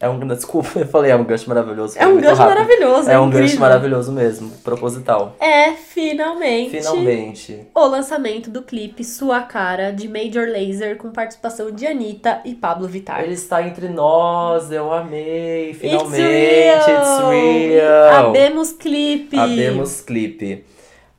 É 0.00 0.08
um, 0.08 0.18
desculpa, 0.26 0.78
eu 0.78 0.86
falei, 0.86 1.10
é 1.10 1.16
um 1.16 1.24
gancho 1.24 1.46
maravilhoso. 1.48 1.98
É 1.98 2.06
um 2.06 2.16
gancho 2.18 2.36
rápido. 2.40 2.54
maravilhoso, 2.56 3.10
É 3.10 3.12
é 3.14 3.18
um 3.18 3.26
gancho 3.28 3.42
incrível. 3.44 3.60
maravilhoso 3.60 4.12
mesmo, 4.12 4.50
proposital. 4.64 5.36
É, 5.38 5.72
finalmente, 5.72 6.70
Finalmente. 6.78 7.60
o 7.74 7.86
lançamento 7.86 8.50
do 8.50 8.62
clipe 8.62 9.04
Sua 9.04 9.42
Cara, 9.42 9.90
de 9.92 10.08
Major 10.08 10.48
Lazer, 10.48 10.96
com 10.96 11.10
participação 11.10 11.70
de 11.70 11.86
Anitta 11.86 12.40
e 12.46 12.54
Pablo 12.54 12.88
Vittar. 12.88 13.22
Ele 13.22 13.34
está 13.34 13.62
entre 13.66 13.88
nós, 13.88 14.72
eu 14.72 14.90
amei. 14.92 15.74
Finalmente, 15.74 16.22
It's 16.22 16.86
real! 16.86 17.32
it's 17.34 17.74
real. 17.74 18.28
Abemos 18.30 18.72
clipe! 18.72 19.38
Abemos 19.38 20.00
clipe. 20.00 20.64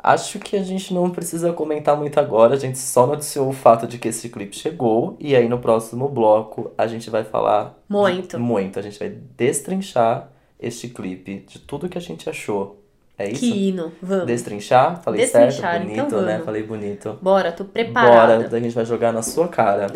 Acho 0.04 0.40
que 0.40 0.56
a 0.56 0.64
gente 0.64 0.94
não 0.94 1.10
precisa 1.12 1.54
comentar 1.54 1.96
muito 1.96 2.20
agora, 2.20 2.56
a 2.56 2.58
gente 2.58 2.80
só 2.80 3.06
noticiou 3.06 3.50
o 3.50 3.54
fato 3.54 3.86
de 3.86 4.00
que 4.00 4.08
esse 4.08 4.30
clipe 4.30 4.56
chegou, 4.56 5.16
e 5.20 5.36
aí 5.36 5.48
no 5.48 5.60
próximo 5.60 6.10
bloco 6.10 6.72
a 6.78 6.88
gente 6.88 7.10
vai 7.10 7.24
falar 7.24 7.78
Muito. 7.88 8.40
muito, 8.40 8.80
a 8.80 8.82
gente 8.82 8.98
vai 8.98 9.10
destrinchar 9.10 10.30
este 10.60 10.88
clipe, 10.88 11.46
de 11.48 11.60
tudo 11.60 11.88
que 11.88 11.98
a 11.98 12.02
gente 12.02 12.30
achou. 12.30 12.82
É 13.18 13.30
isso? 13.30 13.42
Que 13.42 13.68
hino, 13.70 13.92
vamos. 14.02 14.26
Destrinchar? 14.26 15.02
Falei 15.04 15.22
Destrinchar, 15.22 15.74
certo? 15.74 15.84
Bonito, 15.84 16.06
então 16.08 16.22
né? 16.22 16.42
Falei 16.44 16.64
bonito. 16.64 17.20
Bora, 17.22 17.52
tô 17.52 17.66
preparada. 17.66 18.38
Bora, 18.38 18.50
daí 18.50 18.60
a 18.60 18.64
gente 18.64 18.74
vai 18.74 18.86
jogar 18.86 19.12
na 19.14 19.22
sua 19.22 19.48
cara. 19.48 19.88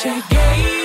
Cheguei, 0.00 0.66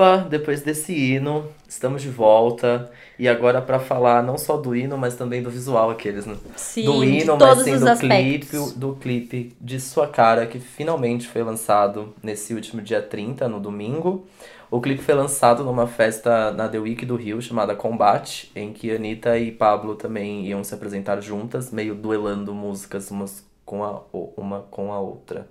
Ufa, 0.00 0.26
depois 0.28 0.62
desse 0.62 0.94
hino, 0.94 1.46
estamos 1.68 2.00
de 2.00 2.08
volta. 2.08 2.90
E 3.18 3.28
agora 3.28 3.60
pra 3.60 3.78
falar 3.78 4.22
não 4.22 4.38
só 4.38 4.56
do 4.56 4.74
hino, 4.74 4.96
mas 4.96 5.14
também 5.14 5.42
do 5.42 5.50
visual 5.50 5.90
aqueles, 5.90 6.24
né? 6.24 6.36
Sim, 6.56 6.86
do 6.86 7.04
hino, 7.04 7.36
mas 7.36 7.58
sim 7.58 7.78
do 7.78 7.84
clipe, 7.84 7.90
aspectos. 7.90 8.72
do 8.72 8.94
clipe 8.94 9.54
de 9.60 9.78
Sua 9.78 10.08
Cara, 10.08 10.46
que 10.46 10.58
finalmente 10.58 11.28
foi 11.28 11.42
lançado 11.42 12.14
nesse 12.22 12.54
último 12.54 12.80
dia 12.80 13.02
30, 13.02 13.46
no 13.46 13.60
domingo. 13.60 14.26
O 14.70 14.80
clipe 14.80 15.02
foi 15.02 15.14
lançado 15.14 15.62
numa 15.64 15.86
festa 15.86 16.50
na 16.52 16.66
The 16.66 16.78
Week 16.78 17.04
do 17.04 17.16
Rio, 17.16 17.42
chamada 17.42 17.74
Combate, 17.74 18.50
em 18.56 18.72
que 18.72 18.90
Anitta 18.90 19.36
e 19.36 19.52
Pablo 19.52 19.96
também 19.96 20.46
iam 20.46 20.64
se 20.64 20.72
apresentar 20.72 21.20
juntas, 21.20 21.70
meio 21.70 21.94
duelando 21.94 22.54
músicas 22.54 23.10
umas 23.10 23.44
com 23.66 23.84
a, 23.84 24.00
uma 24.12 24.60
com 24.70 24.92
a 24.92 24.98
outra. 24.98 25.46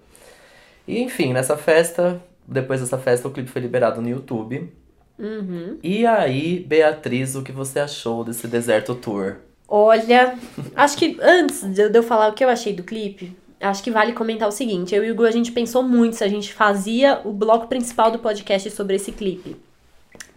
E 0.88 1.00
enfim, 1.04 1.34
nessa 1.34 1.56
festa, 1.56 2.20
depois 2.50 2.80
dessa 2.80 2.98
festa, 2.98 3.28
o 3.28 3.32
clipe 3.32 3.50
foi 3.50 3.62
liberado 3.62 4.02
no 4.02 4.10
YouTube. 4.10 4.72
Uhum. 5.18 5.78
E 5.84 6.06
aí, 6.06 6.60
Beatriz, 6.68 7.36
o 7.36 7.44
que 7.44 7.52
você 7.52 7.80
achou 7.80 8.24
desse 8.24 8.48
Deserto 8.48 8.96
Tour? 8.96 9.36
Olha, 9.68 10.38
acho 10.76 10.98
que 10.98 11.18
antes 11.22 11.62
de 11.64 11.92
eu 11.94 12.04
falar 12.04 12.30
o 12.30 12.34
que 12.34 12.44
eu 12.44 12.50
achei 12.50 12.74
do 12.74 12.84
clipe, 12.84 13.36
acho 13.60 13.84
que 13.84 13.92
vale 13.92 14.14
comentar 14.14 14.48
o 14.48 14.52
seguinte: 14.52 14.96
eu 14.96 15.04
e 15.04 15.10
o 15.10 15.14
Hugo, 15.14 15.26
a 15.26 15.32
gente 15.32 15.52
pensou 15.52 15.84
muito 15.84 16.16
se 16.16 16.24
a 16.24 16.28
gente 16.28 16.54
fazia 16.54 17.22
o 17.24 17.32
bloco 17.32 17.68
principal 17.68 18.12
do 18.12 18.20
podcast 18.20 18.72
sobre 18.72 18.96
esse 18.96 19.12
clipe. 19.12 19.56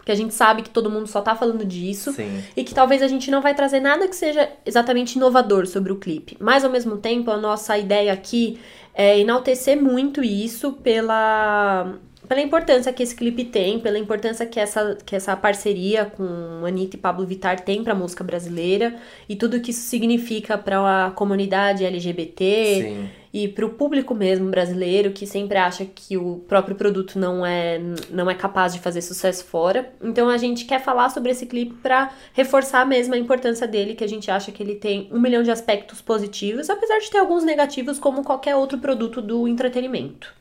Porque 0.03 0.11
a 0.11 0.15
gente 0.15 0.33
sabe 0.33 0.63
que 0.63 0.69
todo 0.69 0.89
mundo 0.89 1.07
só 1.07 1.21
tá 1.21 1.33
falando 1.33 1.63
disso. 1.63 2.11
Sim. 2.11 2.43
E 2.57 2.63
que 2.65 2.73
talvez 2.75 3.01
a 3.01 3.07
gente 3.07 3.31
não 3.31 3.41
vai 3.41 3.55
trazer 3.55 3.79
nada 3.79 4.05
que 4.05 4.15
seja 4.17 4.51
exatamente 4.65 5.15
inovador 5.15 5.65
sobre 5.65 5.93
o 5.93 5.95
clipe. 5.95 6.35
Mas 6.41 6.65
ao 6.65 6.69
mesmo 6.69 6.97
tempo, 6.97 7.31
a 7.31 7.37
nossa 7.37 7.77
ideia 7.77 8.11
aqui 8.11 8.59
é 8.93 9.17
enaltecer 9.17 9.81
muito 9.81 10.21
isso 10.21 10.73
pela, 10.73 11.95
pela 12.33 12.41
importância 12.41 12.91
que 12.91 13.03
esse 13.03 13.15
clipe 13.15 13.45
tem, 13.45 13.79
pela 13.79 13.99
importância 13.99 14.43
que 14.47 14.59
essa, 14.59 14.97
que 15.05 15.15
essa 15.15 15.35
parceria 15.37 16.05
com 16.05 16.65
Anitta 16.65 16.95
e 16.95 16.99
Pablo 16.99 17.27
Vittar 17.27 17.59
tem 17.59 17.83
pra 17.83 17.93
música 17.93 18.23
brasileira 18.23 18.95
e 19.29 19.35
tudo 19.35 19.59
que 19.59 19.69
isso 19.69 19.81
significa 19.81 20.57
para 20.57 21.05
a 21.05 21.11
comunidade 21.11 21.85
LGBT 21.85 22.81
Sim. 22.81 23.09
e 23.31 23.47
para 23.47 23.67
o 23.67 23.69
público 23.69 24.15
mesmo 24.15 24.49
brasileiro 24.49 25.11
que 25.11 25.27
sempre 25.27 25.59
acha 25.59 25.85
que 25.85 26.17
o 26.17 26.43
próprio 26.47 26.75
produto 26.75 27.19
não 27.19 27.45
é 27.45 27.79
não 28.09 28.27
é 28.27 28.33
capaz 28.33 28.73
de 28.73 28.79
fazer 28.79 29.03
sucesso 29.03 29.45
fora. 29.45 29.93
Então 30.01 30.27
a 30.27 30.37
gente 30.37 30.65
quer 30.65 30.81
falar 30.81 31.09
sobre 31.09 31.29
esse 31.29 31.45
clipe 31.45 31.75
para 31.83 32.11
reforçar 32.33 32.83
mesmo 32.83 33.13
a 33.13 33.17
importância 33.17 33.67
dele, 33.67 33.93
que 33.93 34.03
a 34.03 34.09
gente 34.09 34.31
acha 34.31 34.51
que 34.51 34.63
ele 34.63 34.73
tem 34.73 35.07
um 35.11 35.19
milhão 35.19 35.43
de 35.43 35.51
aspectos 35.51 36.01
positivos, 36.01 36.67
apesar 36.67 36.97
de 36.97 37.11
ter 37.11 37.19
alguns 37.19 37.43
negativos 37.43 37.99
como 37.99 38.23
qualquer 38.23 38.55
outro 38.55 38.79
produto 38.79 39.21
do 39.21 39.47
entretenimento. 39.47 40.33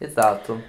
Exato. 0.00 0.60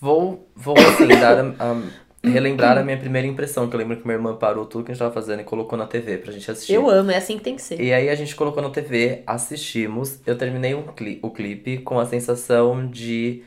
Vou, 0.00 0.48
vou 0.56 0.74
assim, 0.78 1.08
dar 1.20 1.38
a, 1.38 1.42
a- 1.72 1.82
relembrar 2.22 2.76
a 2.78 2.82
minha 2.82 2.96
primeira 2.98 3.26
impressão, 3.26 3.68
que 3.68 3.74
eu 3.74 3.78
lembro 3.78 3.96
que 3.96 4.04
minha 4.06 4.16
irmã 4.16 4.34
parou 4.36 4.66
tudo 4.66 4.84
que 4.84 4.90
a 4.92 4.94
gente 4.94 4.98
tava 5.00 5.12
fazendo 5.12 5.40
e 5.40 5.44
colocou 5.44 5.78
na 5.78 5.86
TV 5.86 6.18
pra 6.18 6.32
gente 6.32 6.50
assistir. 6.50 6.74
Eu 6.74 6.88
amo, 6.88 7.10
é 7.10 7.16
assim 7.16 7.36
que 7.38 7.44
tem 7.44 7.56
que 7.56 7.62
ser. 7.62 7.80
E 7.80 7.92
aí 7.92 8.08
a 8.08 8.14
gente 8.14 8.34
colocou 8.36 8.62
na 8.62 8.70
TV, 8.70 9.22
assistimos, 9.26 10.18
eu 10.26 10.36
terminei 10.36 10.74
um 10.74 10.82
cli 10.82 11.18
o 11.22 11.30
clipe 11.30 11.78
com 11.78 11.98
a 11.98 12.06
sensação 12.06 12.86
de 12.86 13.42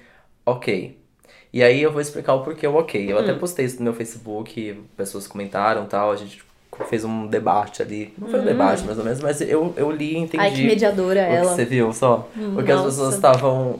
ok. 0.46 0.98
E 1.52 1.62
aí 1.62 1.82
eu 1.84 1.92
vou 1.92 2.02
explicar 2.02 2.34
o 2.34 2.44
porquê 2.44 2.66
o 2.66 2.74
ok. 2.76 3.12
Eu 3.12 3.18
Hum. 3.18 3.20
até 3.20 3.34
postei 3.34 3.66
isso 3.66 3.78
no 3.78 3.84
meu 3.84 3.94
Facebook, 3.94 4.82
pessoas 4.98 5.28
comentaram 5.28 5.84
e 5.84 5.88
tal, 5.88 6.12
a 6.12 6.16
gente 6.16 6.44
fez 6.90 7.06
um 7.06 7.28
debate 7.28 7.84
ali. 7.84 8.12
Não 8.18 8.28
foi 8.28 8.40
um 8.40 8.46
debate 8.46 8.84
mais 8.86 8.98
ou 8.98 9.04
menos, 9.04 9.20
mas 9.22 9.40
eu, 9.42 9.72
eu 9.78 9.92
li 9.92 10.14
e 10.14 10.18
entendi. 10.18 10.38
Hum. 10.38 10.42
Ai, 10.42 10.52
que 10.52 10.64
mediadora 10.66 11.22
O 11.22 11.28
que 11.28 11.32
ela. 11.34 11.46
você 11.46 11.64
viu 11.64 11.94
só? 11.94 12.28
Hum, 12.36 12.58
o 12.58 12.64
que 12.64 12.72
as 12.72 12.78
nossa. 12.78 12.90
pessoas 12.90 13.14
estavam 13.14 13.80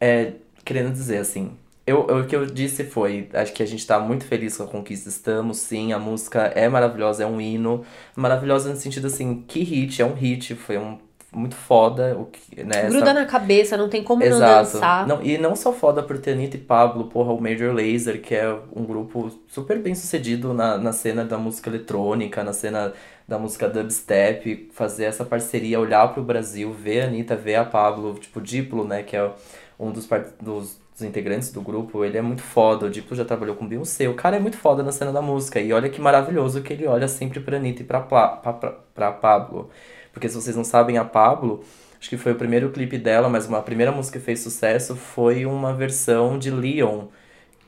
é, 0.00 0.34
querendo 0.64 0.92
dizer, 0.92 1.18
assim. 1.18 1.50
Eu, 1.88 2.06
eu- 2.08 2.18
o 2.20 2.26
que 2.26 2.36
eu 2.36 2.44
disse 2.46 2.84
foi, 2.84 3.28
acho 3.32 3.52
que 3.52 3.62
a 3.62 3.66
gente 3.66 3.86
tá 3.86 3.98
muito 3.98 4.24
feliz 4.24 4.56
com 4.56 4.64
a 4.64 4.66
conquista, 4.66 5.08
estamos, 5.08 5.58
sim, 5.58 5.92
a 5.92 5.98
música 5.98 6.42
é 6.54 6.68
maravilhosa, 6.68 7.22
é 7.22 7.26
um 7.26 7.40
hino, 7.40 7.84
maravilhosa 8.14 8.68
no 8.70 8.76
sentido 8.76 9.06
assim, 9.06 9.42
que 9.48 9.62
hit, 9.62 10.02
é 10.02 10.04
um 10.04 10.14
hit, 10.14 10.54
foi 10.54 10.76
um 10.78 10.98
muito 11.30 11.54
foda, 11.54 12.16
o 12.18 12.24
que, 12.26 12.64
né, 12.64 12.78
essa- 12.78 12.88
Gruda 12.88 13.12
na 13.12 13.26
cabeça, 13.26 13.76
não 13.76 13.88
tem 13.88 14.02
como 14.02 14.24
não 14.24 14.36
Exato. 14.36 14.72
dançar. 14.72 15.06
Não, 15.06 15.22
e 15.22 15.36
não 15.36 15.54
só 15.54 15.72
foda 15.74 16.02
por 16.02 16.18
ter 16.18 16.32
Anitta 16.32 16.56
e 16.56 16.60
Pablo, 16.60 17.04
porra, 17.04 17.32
o 17.32 17.40
Major 17.40 17.74
Lazer, 17.74 18.20
que 18.22 18.34
é 18.34 18.50
um 18.74 18.84
grupo 18.84 19.30
super 19.46 19.78
bem 19.78 19.94
sucedido 19.94 20.54
na, 20.54 20.78
na 20.78 20.92
cena 20.92 21.24
da 21.26 21.36
música 21.36 21.68
eletrônica, 21.68 22.42
na 22.42 22.52
cena 22.54 22.94
da 23.26 23.38
música 23.38 23.68
dubstep, 23.68 24.70
fazer 24.72 25.04
essa 25.04 25.22
parceria, 25.24 25.78
olhar 25.78 26.08
pro 26.14 26.22
Brasil, 26.22 26.72
ver 26.72 27.02
a 27.02 27.06
Anitta, 27.08 27.36
ver 27.36 27.56
a 27.56 27.64
Pablo, 27.64 28.14
tipo, 28.14 28.40
Diplo, 28.40 28.84
né, 28.86 29.02
que 29.02 29.14
é 29.14 29.30
um 29.78 29.90
dos, 29.92 30.08
dos, 30.40 30.78
dos 30.98 31.06
integrantes 31.06 31.52
do 31.52 31.60
grupo, 31.60 32.04
ele 32.04 32.18
é 32.18 32.22
muito 32.22 32.42
foda, 32.42 32.86
o 32.86 32.90
Diplo 32.90 33.16
já 33.16 33.24
trabalhou 33.24 33.54
com 33.54 33.66
Beyoncé, 33.66 34.08
o 34.08 34.14
cara 34.14 34.36
é 34.36 34.40
muito 34.40 34.56
foda 34.56 34.82
na 34.82 34.90
cena 34.90 35.12
da 35.12 35.22
música, 35.22 35.60
e 35.60 35.72
olha 35.72 35.88
que 35.88 36.00
maravilhoso 36.00 36.60
que 36.60 36.72
ele 36.72 36.86
olha 36.86 37.06
sempre 37.06 37.38
pra 37.38 37.56
Anitta 37.56 37.82
e 37.82 37.84
pra, 37.84 38.00
pra, 38.00 38.28
pra, 38.28 38.72
pra 38.94 39.12
Pablo. 39.12 39.70
Porque 40.12 40.28
se 40.28 40.34
vocês 40.34 40.56
não 40.56 40.64
sabem, 40.64 40.98
a 40.98 41.04
Pablo, 41.04 41.62
acho 42.00 42.08
que 42.08 42.16
foi 42.16 42.32
o 42.32 42.34
primeiro 42.34 42.70
clipe 42.70 42.98
dela, 42.98 43.28
mas 43.28 43.46
uma 43.46 43.62
primeira 43.62 43.92
música 43.92 44.18
que 44.18 44.24
fez 44.24 44.40
sucesso 44.40 44.96
foi 44.96 45.46
uma 45.46 45.72
versão 45.72 46.36
de 46.36 46.50
Leon, 46.50 47.06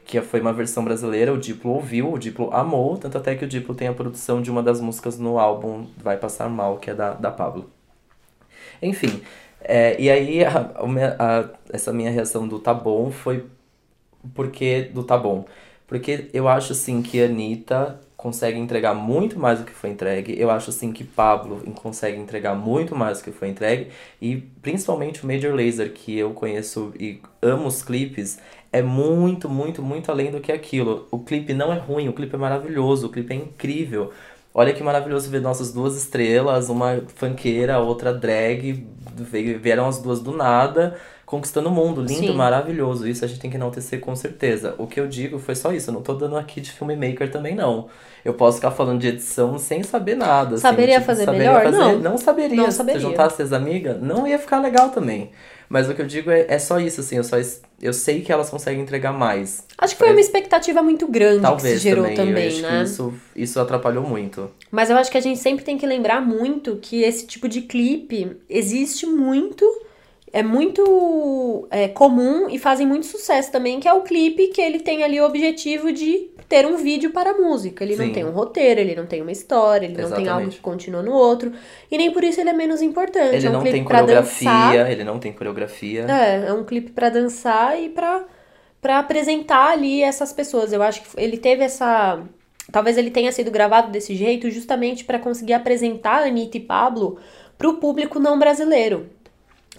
que 0.04 0.20
foi 0.20 0.40
uma 0.40 0.52
versão 0.52 0.84
brasileira, 0.84 1.32
o 1.32 1.38
Diplo 1.38 1.70
ouviu, 1.70 2.12
o 2.12 2.18
Diplo 2.18 2.52
amou, 2.52 2.98
tanto 2.98 3.16
até 3.16 3.36
que 3.36 3.44
o 3.44 3.48
Diplo 3.48 3.76
tem 3.76 3.86
a 3.86 3.92
produção 3.92 4.42
de 4.42 4.50
uma 4.50 4.60
das 4.60 4.80
músicas 4.80 5.16
no 5.18 5.38
álbum 5.38 5.86
Vai 5.96 6.16
Passar 6.16 6.48
Mal, 6.48 6.78
que 6.78 6.90
é 6.90 6.94
da, 6.94 7.12
da 7.12 7.30
Pablo. 7.30 7.70
Enfim, 8.82 9.22
é, 9.62 10.00
e 10.00 10.10
aí 10.10 10.44
a- 10.44 10.86
me- 10.86 11.02
a- 11.04 11.50
essa 11.72 11.92
minha 11.92 12.10
reação 12.10 12.48
do 12.48 12.58
tá 12.58 12.74
bom 12.74 13.10
foi 13.10 13.46
porque 14.34 14.82
do 14.94 15.04
tá 15.04 15.16
bom. 15.18 15.44
Porque 15.86 16.30
eu 16.32 16.48
acho 16.48 16.72
assim 16.72 17.02
que 17.02 17.20
a 17.20 17.26
Anitta 17.26 18.00
consegue 18.16 18.58
entregar 18.58 18.94
muito 18.94 19.38
mais 19.38 19.58
do 19.60 19.64
que 19.64 19.72
foi 19.72 19.90
entregue. 19.90 20.38
Eu 20.38 20.50
acho 20.50 20.70
assim 20.70 20.92
que 20.92 21.02
Pablo 21.04 21.60
consegue 21.74 22.18
entregar 22.18 22.54
muito 22.54 22.94
mais 22.94 23.18
do 23.18 23.24
que 23.24 23.32
foi 23.32 23.48
entregue. 23.48 23.88
E 24.20 24.36
principalmente 24.62 25.24
o 25.24 25.26
Major 25.26 25.54
Lazer, 25.54 25.92
que 25.92 26.16
eu 26.18 26.32
conheço 26.34 26.92
e 26.98 27.20
amo 27.42 27.66
os 27.66 27.82
clipes, 27.82 28.38
é 28.72 28.82
muito, 28.82 29.48
muito, 29.48 29.82
muito 29.82 30.10
além 30.12 30.30
do 30.30 30.40
que 30.40 30.52
aquilo. 30.52 31.08
O 31.10 31.18
clipe 31.20 31.54
não 31.54 31.72
é 31.72 31.78
ruim, 31.78 32.08
o 32.08 32.12
clipe 32.12 32.34
é 32.34 32.38
maravilhoso, 32.38 33.06
o 33.06 33.10
clipe 33.10 33.32
é 33.32 33.36
incrível. 33.36 34.12
Olha 34.52 34.72
que 34.74 34.82
maravilhoso 34.82 35.30
ver 35.30 35.40
nossas 35.40 35.72
duas 35.72 35.96
estrelas, 35.96 36.68
uma 36.68 37.02
funkeira, 37.14 37.78
outra 37.78 38.12
drag, 38.12 38.84
vieram 39.60 39.86
as 39.86 39.98
duas 40.02 40.20
do 40.20 40.32
nada, 40.32 40.98
conquistando 41.30 41.68
o 41.68 41.72
mundo. 41.72 42.00
Lindo, 42.02 42.26
Sim. 42.26 42.34
maravilhoso. 42.34 43.06
Isso 43.06 43.24
a 43.24 43.28
gente 43.28 43.38
tem 43.40 43.48
que 43.48 43.56
enaltecer 43.56 44.00
com 44.00 44.16
certeza. 44.16 44.74
O 44.78 44.86
que 44.88 44.98
eu 44.98 45.06
digo 45.06 45.38
foi 45.38 45.54
só 45.54 45.72
isso, 45.72 45.90
eu 45.90 45.94
não 45.94 46.02
tô 46.02 46.12
dando 46.14 46.36
aqui 46.36 46.60
de 46.60 46.72
filmmaker 46.72 47.30
também, 47.30 47.54
não. 47.54 47.86
Eu 48.24 48.34
posso 48.34 48.56
ficar 48.56 48.72
falando 48.72 49.00
de 49.00 49.06
edição 49.06 49.56
sem 49.56 49.82
saber 49.84 50.16
nada. 50.16 50.54
assim, 50.56 50.62
Saberia 50.62 50.94
tipo, 50.96 51.06
fazer 51.06 51.24
saberia 51.24 51.46
melhor? 51.52 51.62
fazer- 51.64 51.78
Não. 51.78 51.98
Não 52.00 52.18
saberia. 52.18 52.56
Não 52.56 52.70
Se 52.70 52.76
saberia. 52.78 53.00
eu 53.00 53.08
juntasse 53.10 53.40
as 53.40 53.52
amigas, 53.52 53.96
não 54.02 54.26
ia 54.26 54.38
ficar 54.38 54.60
legal 54.60 54.88
também. 54.90 55.30
Mas 55.68 55.88
o 55.88 55.94
que 55.94 56.02
eu 56.02 56.06
digo 56.06 56.32
é, 56.32 56.46
é 56.48 56.58
só 56.58 56.80
isso, 56.80 57.00
assim, 57.00 57.16
eu, 57.16 57.22
só, 57.22 57.36
eu 57.80 57.92
sei 57.92 58.22
que 58.22 58.32
elas 58.32 58.50
conseguem 58.50 58.82
entregar 58.82 59.12
mais. 59.12 59.64
Acho 59.78 59.94
que 59.94 60.00
foi 60.00 60.10
uma 60.10 60.20
expectativa 60.20 60.82
muito 60.82 61.06
grande 61.06 61.42
Talvez 61.42 61.74
que 61.74 61.78
se 61.80 61.88
gerou 61.88 62.02
também, 62.06 62.16
também, 62.16 62.42
eu 62.42 62.48
acho 62.50 62.62
né? 62.62 62.78
que 62.78 62.84
isso, 62.86 63.14
isso 63.36 63.60
atrapalhou 63.60 64.02
muito. 64.02 64.50
Mas 64.68 64.90
eu 64.90 64.96
acho 64.96 65.08
que 65.12 65.16
a 65.16 65.20
gente 65.20 65.38
sempre 65.38 65.64
tem 65.64 65.78
que 65.78 65.86
lembrar 65.86 66.20
muito 66.20 66.74
que 66.82 67.02
esse 67.02 67.24
tipo 67.24 67.48
de 67.48 67.62
clipe 67.62 68.36
existe 68.48 69.06
muito, 69.06 69.64
é 70.32 70.42
muito 70.42 71.66
é, 71.70 71.88
comum 71.88 72.48
e 72.48 72.58
fazem 72.58 72.86
muito 72.86 73.06
sucesso 73.06 73.50
também, 73.50 73.80
que 73.80 73.88
é 73.88 73.92
o 73.92 74.02
clipe 74.02 74.48
que 74.48 74.60
ele 74.60 74.78
tem 74.78 75.02
ali 75.02 75.20
o 75.20 75.24
objetivo 75.24 75.92
de 75.92 76.30
ter 76.48 76.66
um 76.66 76.76
vídeo 76.76 77.10
para 77.10 77.30
a 77.30 77.34
música. 77.34 77.84
Ele 77.84 77.96
não 77.96 78.06
Sim. 78.06 78.12
tem 78.12 78.24
um 78.24 78.30
roteiro, 78.30 78.80
ele 78.80 78.94
não 78.94 79.06
tem 79.06 79.22
uma 79.22 79.32
história, 79.32 79.86
ele 79.86 79.94
não 79.94 80.08
tem 80.08 80.16
algo 80.16 80.22
Exatamente. 80.22 80.56
que 80.56 80.62
continua 80.62 81.02
no 81.02 81.12
outro. 81.12 81.52
E 81.90 81.96
nem 81.96 82.12
por 82.12 82.22
isso 82.24 82.40
ele 82.40 82.50
é 82.50 82.52
menos 82.52 82.80
importante. 82.82 83.36
Ele 83.36 83.46
é 83.46 83.50
um 83.50 83.52
não 83.54 83.62
tem 83.62 83.84
coreografia, 83.84 84.50
dançar. 84.50 84.90
ele 84.90 85.04
não 85.04 85.18
tem 85.18 85.32
coreografia. 85.32 86.06
É, 86.08 86.48
é 86.48 86.52
um 86.52 86.64
clipe 86.64 86.90
pra 86.90 87.08
dançar 87.08 87.80
e 87.80 87.88
pra 87.88 88.24
para 88.80 88.98
apresentar 88.98 89.72
ali 89.72 90.02
essas 90.02 90.32
pessoas. 90.32 90.72
Eu 90.72 90.82
acho 90.82 91.02
que 91.02 91.08
ele 91.16 91.36
teve 91.36 91.62
essa 91.62 92.22
talvez 92.72 92.96
ele 92.96 93.10
tenha 93.10 93.30
sido 93.30 93.50
gravado 93.50 93.90
desse 93.90 94.14
jeito 94.14 94.50
justamente 94.50 95.04
pra 95.04 95.18
conseguir 95.18 95.52
apresentar 95.52 96.22
a 96.22 96.26
Anitta 96.26 96.56
e 96.56 96.60
Pablo 96.60 97.18
pro 97.58 97.74
público 97.74 98.18
não 98.18 98.38
brasileiro. 98.38 99.10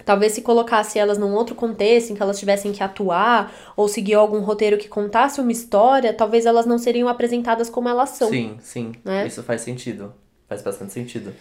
Talvez 0.04 0.32
se 0.32 0.42
colocasse 0.42 0.98
elas 0.98 1.18
num 1.18 1.32
outro 1.34 1.54
contexto, 1.54 2.10
em 2.10 2.14
que 2.14 2.22
elas 2.22 2.38
tivessem 2.38 2.72
que 2.72 2.82
atuar, 2.82 3.52
ou 3.76 3.88
seguir 3.88 4.14
algum 4.14 4.40
roteiro 4.40 4.78
que 4.78 4.88
contasse 4.88 5.40
uma 5.40 5.52
história, 5.52 6.12
talvez 6.12 6.46
elas 6.46 6.66
não 6.66 6.78
seriam 6.78 7.08
apresentadas 7.08 7.68
como 7.70 7.88
elas 7.88 8.10
são. 8.10 8.28
Sim, 8.28 8.56
sim. 8.60 8.92
Né? 9.04 9.26
Isso 9.26 9.42
faz 9.42 9.60
sentido. 9.62 10.12
Faz 10.48 10.62
bastante 10.62 10.92
sentido. 10.92 11.32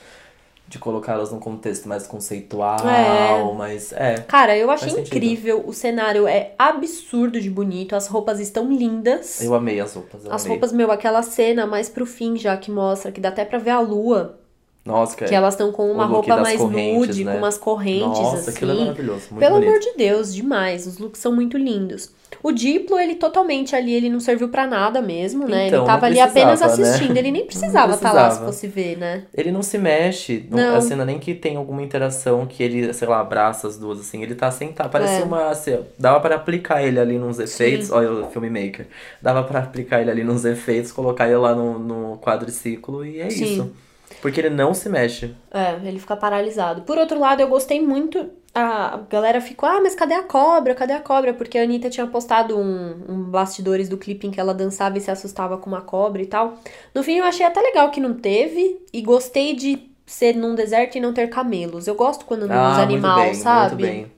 De 0.67 0.79
colocá-las 0.79 1.31
num 1.33 1.39
contexto 1.39 1.89
mais 1.89 2.07
conceitual, 2.07 2.77
É. 2.87 3.53
mas 3.57 3.91
é. 3.91 4.15
Cara, 4.21 4.55
eu 4.57 4.71
achei 4.71 4.89
sentido. 4.89 5.07
incrível, 5.07 5.63
o 5.67 5.73
cenário 5.73 6.25
é 6.25 6.53
absurdo 6.57 7.41
de 7.41 7.49
bonito, 7.49 7.93
as 7.93 8.07
roupas 8.07 8.39
estão 8.39 8.71
lindas. 8.71 9.41
Eu 9.41 9.53
amei 9.53 9.81
as 9.81 9.93
roupas. 9.93 10.23
Eu 10.23 10.31
As 10.33 10.43
amei. 10.43 10.53
roupas, 10.55 10.71
meu, 10.71 10.89
aquela 10.89 11.21
cena 11.23 11.67
mais 11.67 11.89
pro 11.89 12.05
fim 12.05 12.37
já 12.37 12.55
que 12.55 12.71
mostra, 12.71 13.11
que 13.11 13.19
dá 13.19 13.27
até 13.29 13.43
pra 13.43 13.59
ver 13.59 13.71
a 13.71 13.81
lua. 13.81 14.39
Nossa, 14.83 15.15
Que 15.15 15.35
elas 15.35 15.53
estão 15.53 15.71
com 15.71 15.91
uma 15.91 16.03
É. 16.03 16.07
Roupa 16.07 16.37
mais 16.37 16.59
nude, 16.59 17.23
né? 17.23 17.33
com 17.33 17.37
umas 17.37 17.57
correntes, 17.57 18.07
Nossa, 18.19 18.37
assim. 18.37 18.49
aquilo 18.51 18.71
é 18.71 18.75
maravilhoso. 18.75 19.21
Muito 19.29 19.39
Pelo 19.39 19.55
bonito. 19.55 19.69
amor 19.69 19.79
de 19.79 19.93
Deus, 19.95 20.33
demais. 20.33 20.87
Os 20.87 20.97
looks 20.97 21.21
são 21.21 21.31
muito 21.31 21.55
lindos. 21.55 22.09
O 22.41 22.51
Diplo, 22.51 22.97
ele 22.97 23.15
totalmente 23.15 23.75
ali, 23.75 23.93
ele 23.93 24.09
não 24.09 24.19
serviu 24.19 24.49
pra 24.49 24.65
nada 24.65 24.99
mesmo, 25.01 25.47
né? 25.47 25.67
Então, 25.67 25.79
ele 25.81 25.85
tava 25.85 26.05
ali 26.07 26.19
apenas 26.19 26.61
né? 26.61 26.65
assistindo. 26.65 27.15
Ele 27.15 27.29
nem 27.29 27.45
precisava 27.45 27.93
estar 27.93 28.11
lá 28.11 28.31
se 28.31 28.39
fosse 28.39 28.67
ver, 28.67 28.97
né? 28.97 29.23
Ele 29.37 29.51
não 29.51 29.61
se 29.61 29.77
mexe, 29.77 30.47
não, 30.49 30.57
Não. 30.57 30.75
a 30.77 30.81
cena 30.81 31.05
nem 31.05 31.19
que 31.19 31.35
tem 31.35 31.57
alguma 31.57 31.83
interação 31.83 32.47
que 32.47 32.63
ele, 32.63 32.91
sei 32.93 33.07
lá, 33.07 33.19
abraça 33.19 33.67
as 33.67 33.77
duas, 33.77 33.99
assim, 33.99 34.23
ele 34.23 34.33
tá 34.33 34.49
sentado, 34.49 34.89
parece 34.89 35.21
É. 35.21 35.23
uma, 35.23 35.49
assim, 35.49 35.77
dava 35.99 36.19
pra 36.21 36.35
aplicar 36.35 36.81
ele 36.81 36.99
ali 36.99 37.19
nos 37.19 37.37
efeitos, 37.37 37.91
olha 37.91 38.11
o 38.11 38.31
filmmaker, 38.31 38.87
dava 39.21 39.43
pra 39.43 39.59
aplicar 39.59 40.01
ele 40.01 40.09
ali 40.09 40.23
nos 40.23 40.43
efeitos, 40.43 40.91
colocar 40.91 41.27
ele 41.27 41.35
lá 41.37 41.53
no, 41.53 41.77
no 41.77 42.17
quadriciclo 42.17 43.05
e 43.05 43.19
é 43.19 43.29
Sim. 43.29 43.43
isso. 43.43 43.71
Porque 44.21 44.39
ele 44.39 44.49
não 44.49 44.73
se 44.73 44.89
mexe. 44.89 45.33
É, 45.51 45.73
ele 45.87 45.99
fica 45.99 46.15
paralisado. 46.15 46.81
Por 46.81 46.97
outro 46.97 47.19
lado, 47.19 47.41
eu 47.41 47.47
gostei 47.47 47.81
muito. 47.81 48.29
A 48.53 48.99
galera 49.09 49.39
ficou, 49.39 49.67
ah, 49.69 49.79
mas 49.81 49.95
cadê 49.95 50.13
a 50.13 50.23
cobra? 50.23 50.75
Cadê 50.75 50.93
a 50.93 50.99
cobra? 50.99 51.33
Porque 51.33 51.57
a 51.57 51.63
Anitta 51.63 51.89
tinha 51.89 52.05
postado 52.07 52.57
um, 52.57 52.95
um 53.07 53.23
bastidores 53.23 53.87
do 53.87 53.97
clipe 53.97 54.27
em 54.27 54.31
que 54.31 54.39
ela 54.39 54.53
dançava 54.53 54.97
e 54.97 55.01
se 55.01 55.09
assustava 55.09 55.57
com 55.57 55.69
uma 55.69 55.81
cobra 55.81 56.21
e 56.21 56.25
tal. 56.25 56.55
No 56.93 57.01
fim, 57.01 57.17
eu 57.17 57.23
achei 57.23 57.45
até 57.45 57.61
legal 57.61 57.89
que 57.91 58.01
não 58.01 58.13
teve. 58.13 58.81
E 58.91 59.01
gostei 59.01 59.55
de 59.55 59.89
ser 60.05 60.35
num 60.35 60.53
deserto 60.53 60.97
e 60.97 61.01
não 61.01 61.13
ter 61.13 61.29
camelos. 61.29 61.87
Eu 61.87 61.95
gosto 61.95 62.25
quando 62.25 62.41
não 62.41 62.55
usa 62.71 62.81
ah, 62.81 62.83
animal, 62.83 63.17
muito 63.17 63.31
bem, 63.31 63.33
sabe? 63.35 63.83
muito 63.83 63.93
bem. 63.93 64.11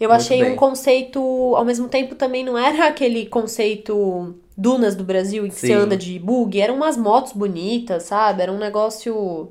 Eu 0.00 0.08
Muito 0.10 0.20
achei 0.20 0.42
um 0.42 0.46
bem. 0.48 0.56
conceito, 0.56 1.20
ao 1.54 1.64
mesmo 1.64 1.88
tempo 1.88 2.14
também 2.16 2.44
não 2.44 2.58
era 2.58 2.88
aquele 2.88 3.26
conceito 3.26 4.34
dunas 4.56 4.94
do 4.94 5.04
Brasil 5.04 5.44
em 5.44 5.48
que 5.48 5.56
você 5.56 5.68
Sim. 5.68 5.72
anda 5.74 5.96
de 5.96 6.18
bug, 6.18 6.60
eram 6.60 6.76
umas 6.76 6.96
motos 6.96 7.32
bonitas, 7.32 8.04
sabe? 8.04 8.42
Era 8.42 8.52
um 8.52 8.58
negócio 8.58 9.50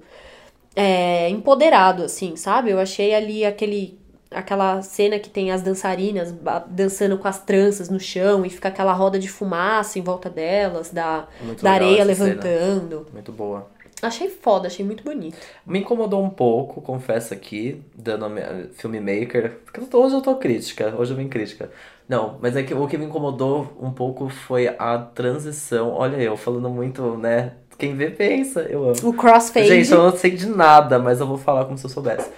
é, 0.75 1.29
empoderado, 1.29 2.03
assim, 2.03 2.35
sabe? 2.35 2.71
Eu 2.71 2.79
achei 2.79 3.13
ali 3.13 3.45
aquele 3.45 4.01
aquela 4.31 4.81
cena 4.81 5.19
que 5.19 5.29
tem 5.29 5.51
as 5.51 5.61
dançarinas 5.61 6.33
dançando 6.67 7.19
com 7.19 7.27
as 7.27 7.39
tranças 7.39 7.87
no 7.87 7.99
chão 7.99 8.43
e 8.43 8.49
fica 8.49 8.67
aquela 8.67 8.91
roda 8.91 9.19
de 9.19 9.29
fumaça 9.29 9.99
em 9.99 10.01
volta 10.01 10.27
delas, 10.27 10.89
da, 10.89 11.27
Muito 11.39 11.63
da 11.63 11.71
areia 11.71 12.01
essa 12.01 12.15
cena. 12.15 12.29
levantando. 12.29 13.07
Muito 13.13 13.31
boa. 13.31 13.67
Achei 14.01 14.29
foda, 14.29 14.67
achei 14.67 14.85
muito 14.85 15.01
bonito. 15.01 15.37
Me 15.65 15.79
incomodou 15.79 16.21
um 16.21 16.29
pouco, 16.29 16.81
confesso 16.81 17.33
aqui, 17.33 17.81
dando 17.95 18.25
filmmaker. 18.73 19.59
Porque 19.63 19.95
hoje 19.95 20.15
eu 20.15 20.21
tô 20.21 20.35
crítica, 20.35 20.93
hoje 20.97 21.13
eu 21.13 21.17
vim 21.17 21.29
crítica. 21.29 21.71
Não, 22.13 22.37
mas 22.39 22.55
é 22.55 22.61
que 22.61 22.75
o 22.75 22.87
que 22.87 22.95
me 22.95 23.05
incomodou 23.05 23.75
um 23.81 23.89
pouco 23.89 24.29
foi 24.29 24.67
a 24.77 24.99
transição. 24.99 25.89
Olha 25.89 26.17
eu 26.17 26.37
falando 26.37 26.69
muito, 26.69 27.17
né? 27.17 27.53
Quem 27.75 27.95
vê 27.95 28.11
pensa, 28.11 28.61
eu 28.61 28.83
amo. 28.83 28.95
O 29.03 29.13
crossfade. 29.13 29.67
Gente, 29.67 29.91
eu 29.91 29.97
não 29.97 30.15
sei 30.15 30.29
de 30.29 30.45
nada, 30.45 30.99
mas 30.99 31.19
eu 31.19 31.25
vou 31.25 31.39
falar 31.39 31.65
como 31.65 31.75
se 31.75 31.87
eu 31.87 31.89
soubesse. 31.89 32.29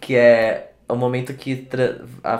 Que 0.00 0.16
é 0.16 0.72
o 0.88 0.96
momento 0.96 1.34
que 1.34 1.68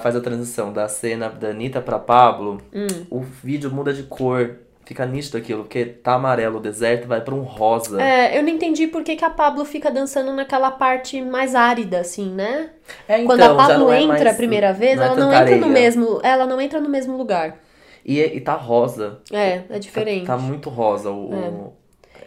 faz 0.01 0.17
a 0.17 0.21
transição 0.23 0.73
da 0.73 0.89
cena 0.89 1.29
da 1.29 1.49
Anitta 1.49 1.83
pra 1.83 1.99
Pablo. 1.99 2.59
Hum. 2.75 2.87
O 3.11 3.21
vídeo 3.21 3.71
muda 3.71 3.93
de 3.93 4.05
cor. 4.05 4.57
Fica 4.89 5.05
nítido 5.05 5.37
aquilo, 5.37 5.65
porque 5.65 5.85
tá 5.85 6.15
amarelo 6.15 6.57
o 6.57 6.61
deserto, 6.63 7.07
vai 7.07 7.21
pra 7.21 7.35
um 7.35 7.43
rosa. 7.43 8.01
É, 8.01 8.39
eu 8.39 8.43
não 8.43 8.49
entendi 8.49 8.87
por 8.87 9.03
que, 9.05 9.17
que 9.17 9.25
a 9.25 9.29
Pablo 9.29 9.63
fica 9.67 9.91
dançando 9.91 10.33
naquela 10.33 10.71
parte 10.71 11.21
mais 11.21 11.55
árida, 11.55 12.01
assim, 12.01 12.33
né? 12.33 12.71
É, 13.07 13.23
Quando 13.23 13.43
a 13.43 13.45
então, 13.45 13.57
Pablo 13.59 13.93
é 13.93 13.99
entra 14.01 14.09
mais- 14.09 14.27
a 14.27 14.33
primeira 14.35 14.73
vez, 14.73 14.97
não 14.97 15.03
é 15.03 15.07
ela 15.09 15.15
não 15.17 15.27
entra 15.31 15.45
no 15.45 15.67
areia. 15.67 15.67
mesmo. 15.69 16.21
Ela 16.23 16.47
não 16.47 16.59
entra 16.59 16.81
no 16.81 16.89
mesmo 16.89 17.19
lugar. 17.19 17.59
E, 18.03 18.19
e 18.19 18.41
tá 18.41 18.55
rosa. 18.55 19.19
É, 19.31 19.61
é 19.69 19.79
diferente. 19.79 20.25
Tá, 20.27 20.37
tá 20.39 20.43
muito 20.43 20.71
rosa 20.71 21.11
o. 21.11 21.35
o- 21.35 21.73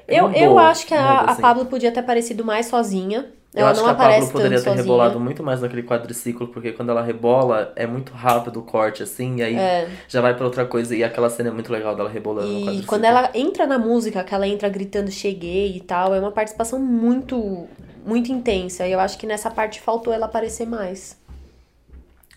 Eu, 0.07 0.27
mudou, 0.27 0.39
eu 0.39 0.59
acho 0.59 0.85
que 0.85 0.93
a, 0.93 1.01
muda, 1.01 1.13
a 1.13 1.31
assim. 1.31 1.41
Pablo 1.41 1.65
podia 1.65 1.91
ter 1.91 2.01
aparecido 2.01 2.45
mais 2.45 2.67
sozinha. 2.67 3.25
Eu 3.53 3.61
Ela 3.63 3.71
acho 3.71 3.83
que 3.83 3.89
a 3.89 3.93
Pablo 3.93 4.27
poderia 4.31 4.57
ter 4.57 4.63
sozinha. 4.63 4.75
rebolado 4.81 5.19
muito 5.19 5.43
mais 5.43 5.59
naquele 5.61 5.83
quadriciclo, 5.83 6.47
porque 6.47 6.71
quando 6.71 6.89
ela 6.89 7.01
rebola, 7.01 7.73
é 7.75 7.85
muito 7.85 8.13
rápido 8.13 8.61
o 8.61 8.63
corte, 8.63 9.03
assim, 9.03 9.37
e 9.37 9.43
aí 9.43 9.55
É. 9.57 9.89
já 10.07 10.21
vai 10.21 10.33
pra 10.33 10.45
outra 10.45 10.65
coisa. 10.65 10.95
E 10.95 11.03
aquela 11.03 11.29
cena 11.29 11.49
é 11.49 11.51
muito 11.51 11.69
legal 11.71 11.93
dela 11.93 12.09
rebolando 12.09 12.47
no 12.47 12.53
E 12.59 12.61
quadriciclo. 12.63 12.87
quando 12.87 13.03
ela 13.03 13.29
entra 13.33 13.67
na 13.67 13.77
música, 13.77 14.23
que 14.23 14.33
ela 14.33 14.47
entra 14.47 14.69
gritando 14.69 15.11
cheguei 15.11 15.75
e 15.75 15.81
tal, 15.81 16.15
é 16.15 16.19
uma 16.21 16.31
participação 16.31 16.79
muito, 16.79 17.67
muito 18.05 18.31
intensa. 18.31 18.87
E 18.87 18.93
eu 18.93 18.99
acho 19.01 19.17
que 19.17 19.27
nessa 19.27 19.51
parte 19.51 19.81
faltou 19.81 20.13
ela 20.13 20.27
aparecer 20.27 20.65
mais. 20.65 21.17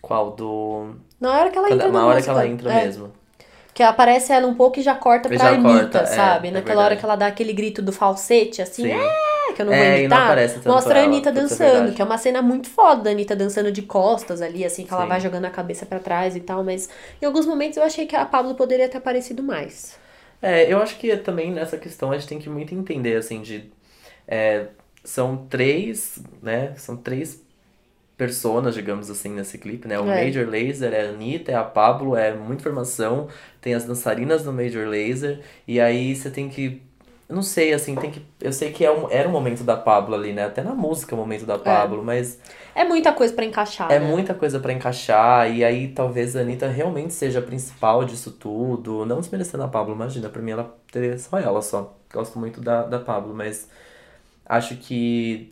Qual? 0.03 0.33
Do. 0.33 0.96
Na 1.20 1.38
hora 1.38 1.50
que 1.50 1.57
ela 1.57 1.68
Quando- 1.68 1.74
entra 1.81 1.92
na 1.92 1.98
na 2.00 2.07
hora 2.07 2.20
que 2.20 2.29
música, 2.29 2.33
ela 2.33 2.46
entra 2.46 2.72
é, 2.72 2.85
mesmo. 2.87 3.12
Que 3.72 3.83
aparece 3.85 4.33
ela 4.33 4.46
um 4.48 4.55
pouco 4.55 4.79
e 4.81 4.83
já 4.83 4.94
corta 4.96 5.29
E 5.33 5.37
pra 5.37 5.46
já 5.50 5.55
Anitta, 5.55 5.72
corta, 5.72 5.98
é, 6.00 6.07
sabe? 6.07 6.48
é 6.48 6.50
Naquela 6.50 6.85
hora 6.85 6.96
que 6.96 7.05
ela 7.05 7.16
dá 7.16 7.27
aquele 7.29 7.53
grito 7.53 7.81
do 7.81 7.92
falsete, 7.92 8.61
assim, 8.61 8.83
Sim. 8.85 8.94
Que 9.55 9.62
eu 9.62 9.67
não 9.67 9.75
vou 9.77 9.85
É, 9.85 10.03
e 10.03 10.09
não 10.09 10.19
imitar. 10.19 10.19
aparece 10.19 10.61
mostra 10.67 11.01
a 11.01 11.03
ela, 11.03 11.05
Anitta 11.05 11.31
é 11.31 11.33
dançando, 11.33 11.93
que 11.95 12.03
é 12.03 12.05
uma 12.05 12.19
cena 12.19 12.43
muito 12.43 12.69
foda 12.71 13.03
da 13.05 13.11
Anitta 13.11 13.37
dançando 13.37 13.73
de 13.73 13.83
costas 13.83 14.43
ali, 14.43 14.64
assim, 14.64 14.85
que 14.87 14.93
ela 14.95 15.07
Sim. 15.07 15.09
vai 15.09 15.21
jogando 15.21 15.47
a 15.47 15.51
cabeça 15.51 15.87
pra 15.87 15.99
trás 16.01 16.37
e 16.37 16.40
tal, 16.40 16.64
mas 16.64 16.88
em 17.23 17.27
alguns 17.27 17.47
momentos 17.47 17.77
eu 17.79 17.83
achei 17.85 18.07
que 18.07 18.17
a 18.17 18.27
Pablo 18.27 18.55
poderia 18.55 18.88
ter 18.88 18.99
aparecido 18.99 19.43
mais. 19.43 19.99
É, 20.43 20.71
eu 20.73 20.79
acho 20.83 20.99
que 20.99 21.17
também 21.17 21.53
nessa 21.53 21.79
questão 21.79 22.12
a 22.12 22.19
gente 22.19 22.29
tem 22.29 22.38
que 22.38 22.51
muito 22.51 22.75
entender, 22.75 23.17
assim, 23.17 23.40
de. 23.43 23.71
é, 24.29 24.69
são 25.05 25.47
três, 25.49 26.19
né? 26.43 26.75
São 26.77 26.97
três 26.97 27.43
personas, 28.17 28.75
digamos 28.75 29.11
assim, 29.11 29.31
nesse 29.31 29.59
clipe, 29.59 29.88
né? 29.88 30.01
O 30.01 30.11
É. 30.11 30.12
Major 30.12 30.49
Laser 30.49 30.93
é 30.95 31.07
a 31.09 31.11
Anitta, 31.11 31.53
é 31.53 31.57
a 31.57 31.64
Pablo, 31.64 32.17
é 32.17 32.35
muita 32.35 32.62
informação, 32.62 33.29
tem 33.61 33.75
as 33.75 33.85
dançarinas 33.85 34.45
do 34.45 34.53
Major 34.53 34.88
Laser, 34.88 35.40
e 35.69 35.81
aí 35.81 36.14
você 36.17 36.31
tem 36.31 36.49
que. 36.51 36.83
Eu 37.26 37.34
não 37.34 37.42
sei, 37.42 37.72
assim, 37.72 37.94
tem 37.96 38.10
que. 38.10 38.22
Eu 38.40 38.52
sei 38.52 38.70
que 38.70 38.84
é 38.84 38.90
um, 38.90 39.10
era 39.10 39.26
o 39.26 39.32
momento 39.32 39.64
da 39.64 39.76
Pablo 39.76 40.14
ali, 40.14 40.32
né? 40.34 40.44
Até 40.44 40.62
na 40.62 40.74
música 40.74 41.14
é 41.14 41.16
o 41.16 41.18
momento 41.18 41.46
da 41.46 41.58
Pablo, 41.58 42.04
mas 42.04 42.38
É 42.74 42.84
muita 42.84 43.12
coisa 43.14 43.32
pra 43.32 43.44
encaixar, 43.46 43.90
é 43.90 43.98
né? 43.98 44.06
muita 44.06 44.34
coisa 44.34 44.60
pra 44.60 44.72
encaixar, 44.72 45.50
e 45.50 45.64
aí 45.64 45.88
talvez 45.88 46.37
a 46.37 46.40
Anitta 46.40 46.68
realmente 46.68 47.14
seja 47.14 47.38
a 47.38 47.42
principal 47.42 48.04
disso 48.04 48.30
tudo. 48.30 49.06
Não 49.06 49.20
desmerecendo 49.20 49.62
a 49.64 49.68
Pablo, 49.68 49.94
imagina, 49.94 50.28
pra 50.28 50.42
mim 50.42 50.50
ela 50.50 50.76
teria 50.92 51.16
só 51.18 51.38
ela 51.38 51.62
só. 51.62 51.96
Gosto 52.12 52.38
muito 52.38 52.60
da, 52.60 52.82
da 52.82 52.98
Pablo, 52.98 53.32
mas 53.34 53.68
acho 54.46 54.76
que. 54.76 55.50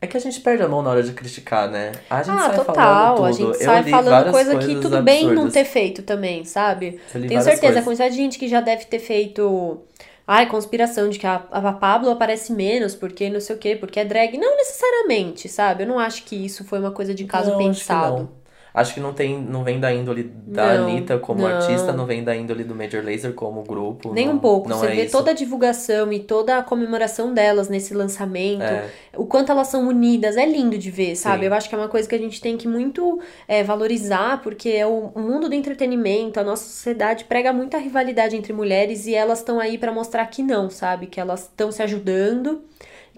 É 0.00 0.06
que 0.06 0.16
a 0.16 0.20
gente 0.20 0.40
perde 0.42 0.62
a 0.62 0.68
mão 0.68 0.82
na 0.82 0.90
hora 0.90 1.02
de 1.02 1.12
criticar, 1.12 1.68
né? 1.70 1.90
A 2.10 2.22
gente 2.22 2.36
Ah, 2.36 2.40
sai 2.50 2.56
total. 2.56 2.74
falando 2.74 3.16
tudo. 3.16 3.24
A 3.26 3.32
gente 3.32 3.46
Eu 3.48 3.54
sai 3.54 3.82
falando 3.84 4.30
coisa 4.30 4.58
que 4.58 4.76
tudo 4.80 5.02
bem 5.02 5.32
não 5.32 5.50
ter 5.50 5.64
feito 5.64 6.02
também, 6.02 6.44
sabe? 6.44 7.00
Tenho 7.10 7.28
certeza, 7.40 7.50
a 7.50 7.58
coisas. 7.58 7.84
quantidade 7.84 8.14
de 8.14 8.20
gente 8.20 8.38
que 8.38 8.46
já 8.46 8.60
deve 8.60 8.84
ter 8.84 8.98
feito. 8.98 9.82
Ai, 10.26 10.48
conspiração 10.48 11.10
de 11.10 11.18
que 11.18 11.26
a, 11.26 11.34
a 11.50 11.72
Pablo 11.72 12.10
aparece 12.10 12.52
menos 12.52 12.94
porque 12.94 13.28
não 13.28 13.40
sei 13.40 13.56
o 13.56 13.58
quê, 13.58 13.76
porque 13.76 14.00
é 14.00 14.04
drag. 14.04 14.38
Não 14.38 14.56
necessariamente, 14.56 15.48
sabe? 15.48 15.82
Eu 15.82 15.86
não 15.86 15.98
acho 15.98 16.24
que 16.24 16.34
isso 16.34 16.64
foi 16.64 16.78
uma 16.78 16.92
coisa 16.92 17.14
de 17.14 17.24
caso 17.24 17.50
Não, 17.50 17.58
pensado. 17.58 18.30
Acho 18.74 18.92
que 18.94 18.98
não 18.98 19.12
tem, 19.12 19.40
não 19.40 19.62
vem 19.62 19.78
da 19.78 19.94
índole 19.94 20.24
da 20.48 20.74
Não, 20.78 20.88
Anitta 20.88 21.16
como 21.16 21.42
não. 21.42 21.46
artista, 21.46 21.92
não 21.92 22.06
vem 22.06 22.24
da 22.24 22.34
índole 22.34 22.64
do 22.64 22.74
Major 22.74 23.04
Lazer 23.04 23.32
como 23.32 23.62
grupo. 23.62 24.12
Nem 24.12 24.26
não- 24.26 24.34
um 24.34 24.38
pouco. 24.40 24.68
Você 24.68 24.86
é 24.86 24.90
vê 24.90 25.02
isso. 25.04 25.12
toda 25.16 25.30
a 25.30 25.34
divulgação 25.34 26.12
e 26.12 26.18
toda 26.18 26.58
a 26.58 26.62
comemoração 26.64 27.32
delas 27.32 27.68
nesse 27.68 27.94
lançamento. 27.94 28.62
É. 28.62 28.88
O 29.16 29.26
quanto 29.26 29.52
elas 29.52 29.68
são 29.68 29.86
unidas. 29.86 30.36
É 30.36 30.44
lindo 30.44 30.76
de 30.76 30.90
ver, 30.90 31.14
sabe? 31.14 31.42
Sim. 31.42 31.46
Eu 31.46 31.54
acho 31.54 31.68
que 31.68 31.74
é 31.76 31.78
uma 31.78 31.86
coisa 31.88 32.08
que 32.08 32.16
a 32.16 32.18
gente 32.18 32.40
tem 32.40 32.56
que 32.56 32.66
muito 32.66 33.20
é, 33.46 33.62
valorizar, 33.62 34.42
porque 34.42 34.70
é 34.70 34.84
o, 34.84 35.12
o 35.14 35.20
mundo 35.20 35.48
do 35.48 35.54
entretenimento, 35.54 36.40
a 36.40 36.42
nossa 36.42 36.64
sociedade 36.64 37.26
prega 37.26 37.52
muita 37.52 37.78
rivalidade 37.78 38.34
entre 38.36 38.52
mulheres 38.52 39.06
e 39.06 39.14
elas 39.14 39.38
estão 39.38 39.60
aí 39.60 39.78
pra 39.78 39.92
mostrar 39.92 40.26
que 40.26 40.42
não, 40.42 40.68
sabe? 40.68 41.06
Que 41.06 41.20
elas 41.20 41.42
estão 41.42 41.70
se 41.70 41.80
ajudando. 41.80 42.60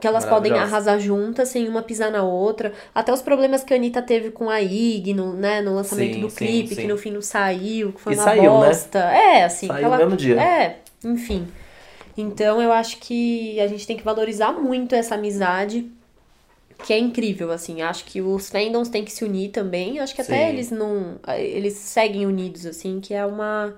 Que 0.01 0.07
elas 0.07 0.27
podem 0.27 0.53
arrasar 0.53 1.01
juntas 1.01 1.49
sem 1.49 1.67
uma 1.69 1.83
pisar 1.83 2.11
na 2.11 2.23
outra. 2.23 2.73
Até 2.95 3.13
os 3.13 3.23
problemas 3.23 3.65
que 3.65 3.73
a 3.73 3.77
Anitta 3.77 4.03
teve 4.03 4.31
com 4.31 4.51
a 4.51 4.61
Ig 4.61 5.15
no, 5.15 5.33
né, 5.33 5.63
no 5.63 5.75
lançamento 5.75 6.15
Sim, 6.15 6.21
do 6.21 6.29
sim, 6.31 6.37
clipe, 6.37 6.75
sim. 6.75 6.83
que 6.83 6.87
no 6.87 6.99
fim 6.99 7.11
não 7.11 7.23
saiu, 7.23 7.93
que 7.93 8.01
foi 8.01 8.13
E 8.13 8.17
uma 8.17 8.25
saiu, 8.25 8.43
né? 8.43 8.67
bosta. 8.67 8.99
É, 8.99 9.45
assim. 9.45 9.67
Saiu 9.69 9.87
ela... 9.87 9.97
no 9.97 10.05
mesmo 10.05 10.17
dia. 10.19 10.41
É, 10.41 10.81
enfim. 11.03 11.49
Então 12.17 12.61
eu 12.63 12.73
acho 12.73 12.99
que 12.99 13.59
a 13.61 13.67
gente 13.67 13.87
tem 13.87 13.97
que 13.97 14.03
valorizar 14.05 14.53
muito 14.53 14.95
essa 14.95 15.15
amizade, 15.15 15.91
que 16.85 16.93
é 16.93 16.99
incrível, 16.99 17.51
assim. 17.51 17.81
Acho 17.83 18.05
que 18.05 18.21
os 18.21 18.51
fandoms 18.51 18.89
têm 18.89 19.05
que 19.05 19.13
se 19.13 19.25
unir 19.25 19.51
também. 19.51 19.99
Acho 19.99 20.15
que 20.15 20.21
até 20.23 20.49
eles 20.51 20.71
não. 20.71 21.19
Eles 21.39 21.75
seguem 21.75 22.27
unidos, 22.27 22.67
assim, 22.67 23.01
que 23.01 23.15
é 23.15 23.25
uma, 23.25 23.75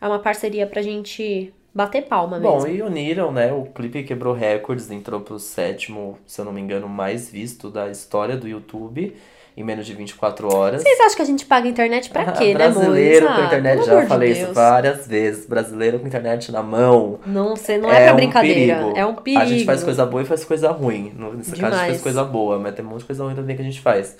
é 0.00 0.06
uma 0.06 0.18
parceria 0.18 0.66
pra 0.66 0.82
gente 0.82 1.52
bater 1.74 2.02
palma 2.02 2.38
mesmo. 2.38 2.58
Bom, 2.60 2.66
e 2.66 2.80
uniram, 2.82 3.32
né? 3.32 3.52
O 3.52 3.64
clipe 3.64 4.02
quebrou 4.04 4.32
recordes, 4.34 4.90
entrou 4.90 5.20
pro 5.20 5.38
sétimo, 5.38 6.18
se 6.26 6.40
eu 6.40 6.44
não 6.44 6.52
me 6.52 6.60
engano, 6.60 6.88
mais 6.88 7.28
visto 7.28 7.70
da 7.70 7.90
história 7.90 8.36
do 8.36 8.46
YouTube 8.48 9.14
em 9.56 9.62
menos 9.62 9.86
de 9.86 9.94
24 9.94 10.52
horas. 10.52 10.82
Vocês 10.82 10.98
acham 10.98 11.14
que 11.14 11.22
a 11.22 11.24
gente 11.26 11.46
paga 11.46 11.68
internet 11.68 12.10
pra 12.10 12.32
quê, 12.32 12.54
né, 12.54 12.64
amor? 12.66 12.74
Brasileiro 12.80 13.26
com 13.26 13.32
Ah, 13.32 13.44
internet, 13.44 13.74
pelo 13.74 13.86
já 13.86 13.92
amor 13.92 14.02
de 14.02 14.08
falei 14.08 14.32
isso 14.32 14.52
várias 14.52 15.06
vezes. 15.06 15.46
Brasileiro 15.46 16.00
com 16.00 16.06
internet 16.08 16.50
na 16.50 16.60
mão. 16.60 17.20
Não, 17.24 17.54
você 17.54 17.78
não 17.78 17.88
é, 17.88 18.04
pra 18.06 18.12
um 18.14 18.16
brincadeira. 18.16 18.76
perigo. 18.78 18.98
É 18.98 19.06
um 19.06 19.14
perigo. 19.14 19.42
A 19.42 19.46
gente 19.46 19.64
faz 19.64 19.84
coisa 19.84 20.04
boa 20.04 20.22
e 20.24 20.26
faz 20.26 20.44
coisa 20.44 20.72
ruim. 20.72 21.12
Nesse 21.14 21.20
caso, 21.20 21.26
a 21.26 21.36
gente 21.36 21.56
Demais. 21.56 21.86
faz 21.86 22.00
coisa 22.02 22.24
boa, 22.24 22.58
mas 22.58 22.74
tem 22.74 22.84
um 22.84 22.88
monte 22.88 23.00
de 23.00 23.04
coisa 23.06 23.22
ruim 23.22 23.34
também 23.36 23.54
que 23.54 23.62
a 23.62 23.64
gente 23.64 23.80
faz. 23.80 24.16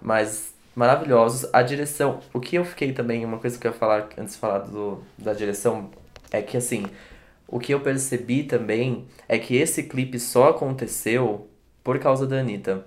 Mas 0.00 0.54
maravilhosos. 0.74 1.46
A 1.52 1.60
direção, 1.60 2.20
o 2.32 2.40
que 2.40 2.56
eu 2.56 2.64
fiquei 2.64 2.92
também, 2.92 3.22
uma 3.22 3.36
coisa 3.36 3.58
que 3.58 3.66
eu 3.66 3.72
ia 3.72 3.76
falar 3.76 4.08
antes 4.16 4.34
de 4.34 4.40
falar 4.40 4.60
do, 4.60 5.02
da 5.18 5.34
direção, 5.34 5.90
é 6.30 6.42
que 6.42 6.56
assim, 6.56 6.86
o 7.46 7.58
que 7.58 7.74
eu 7.74 7.80
percebi 7.80 8.44
também 8.44 9.06
é 9.28 9.38
que 9.38 9.56
esse 9.56 9.82
clipe 9.84 10.18
só 10.18 10.50
aconteceu 10.50 11.48
por 11.82 11.98
causa 11.98 12.26
da 12.26 12.36
Anitta. 12.36 12.86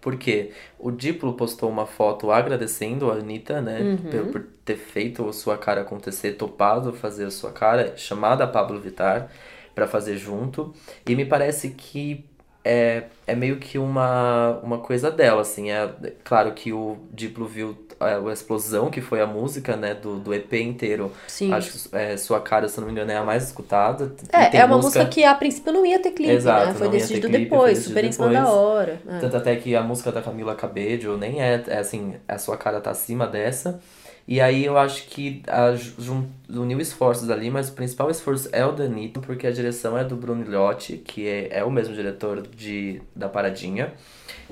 Por 0.00 0.16
quê? 0.16 0.50
O 0.78 0.90
Diplo 0.90 1.34
postou 1.34 1.70
uma 1.70 1.86
foto 1.86 2.30
agradecendo 2.30 3.10
a 3.10 3.14
Anitta, 3.14 3.60
né? 3.60 3.80
Uhum. 3.80 4.10
Por, 4.10 4.32
por 4.32 4.46
ter 4.64 4.76
feito 4.76 5.28
a 5.28 5.32
sua 5.32 5.56
cara 5.56 5.82
acontecer, 5.82 6.32
topado 6.32 6.92
fazer 6.92 7.24
a 7.24 7.30
sua 7.30 7.52
cara, 7.52 7.96
chamada 7.96 8.44
a 8.44 8.48
Pablo 8.48 8.80
Vittar 8.80 9.30
pra 9.74 9.86
fazer 9.86 10.16
junto. 10.16 10.74
E 11.08 11.14
me 11.14 11.24
parece 11.24 11.70
que 11.70 12.24
é, 12.64 13.04
é 13.26 13.34
meio 13.34 13.58
que 13.58 13.78
uma, 13.78 14.60
uma 14.62 14.78
coisa 14.78 15.10
dela, 15.10 15.42
assim. 15.42 15.70
É, 15.70 15.92
claro 16.24 16.52
que 16.52 16.72
o 16.72 16.98
Diplo 17.12 17.46
viu 17.46 17.74
a, 18.02 18.32
explosão 18.32 18.90
que 18.90 19.00
foi 19.00 19.20
a 19.20 19.26
música, 19.26 19.76
né? 19.76 19.94
Do, 19.94 20.18
do 20.18 20.34
EP 20.34 20.52
inteiro. 20.54 21.12
Sim. 21.26 21.52
Acho 21.52 21.72
que 21.72 21.96
é, 21.96 22.16
Sua 22.16 22.40
Cara, 22.40 22.68
se 22.68 22.78
não 22.80 22.86
me 22.86 22.92
engano, 22.92 23.10
é 23.10 23.16
a 23.16 23.24
mais 23.24 23.44
escutada. 23.44 24.12
É, 24.32 24.58
é 24.58 24.64
uma 24.64 24.78
música... 24.78 25.04
que 25.06 25.24
a 25.24 25.34
princípio 25.34 25.72
não 25.72 25.84
ia 25.84 25.98
ter 25.98 26.10
clipe, 26.12 26.32
Exato, 26.32 26.66
né? 26.66 26.74
Foi 26.74 26.88
decidido 26.88 27.28
clipe, 27.28 27.48
foi 27.48 27.58
depois, 27.58 27.78
decidido 27.78 27.88
super 27.88 28.04
em 28.04 28.12
cima 28.12 28.30
da 28.30 28.50
hora. 28.50 29.00
É. 29.08 29.18
Tanto 29.18 29.36
até 29.36 29.56
que 29.56 29.74
a 29.74 29.82
música 29.82 30.12
da 30.12 30.22
Camila 30.22 30.54
Cabello 30.54 31.16
nem 31.16 31.42
é, 31.42 31.62
é 31.66 31.78
assim, 31.78 32.14
a 32.26 32.38
sua 32.38 32.56
cara 32.56 32.80
tá 32.80 32.90
acima 32.90 33.26
dessa. 33.26 33.80
E 34.26 34.40
aí 34.40 34.64
eu 34.64 34.78
acho 34.78 35.06
que 35.08 35.42
a, 35.48 35.74
jun, 35.74 36.24
uniu 36.48 36.80
esforços 36.80 37.28
ali, 37.28 37.50
mas 37.50 37.68
o 37.68 37.72
principal 37.72 38.10
esforço 38.10 38.48
é 38.52 38.64
o 38.64 38.72
da 38.72 38.84
Anitta, 38.84 39.20
porque 39.20 39.46
a 39.46 39.50
direção 39.50 39.98
é 39.98 40.04
do 40.04 40.14
Bruno 40.14 40.44
Liotti, 40.44 40.96
que 40.96 41.26
é, 41.26 41.58
é 41.58 41.64
o 41.64 41.70
mesmo 41.70 41.94
diretor 41.94 42.42
de, 42.42 43.02
da 43.14 43.28
Paradinha. 43.28 43.92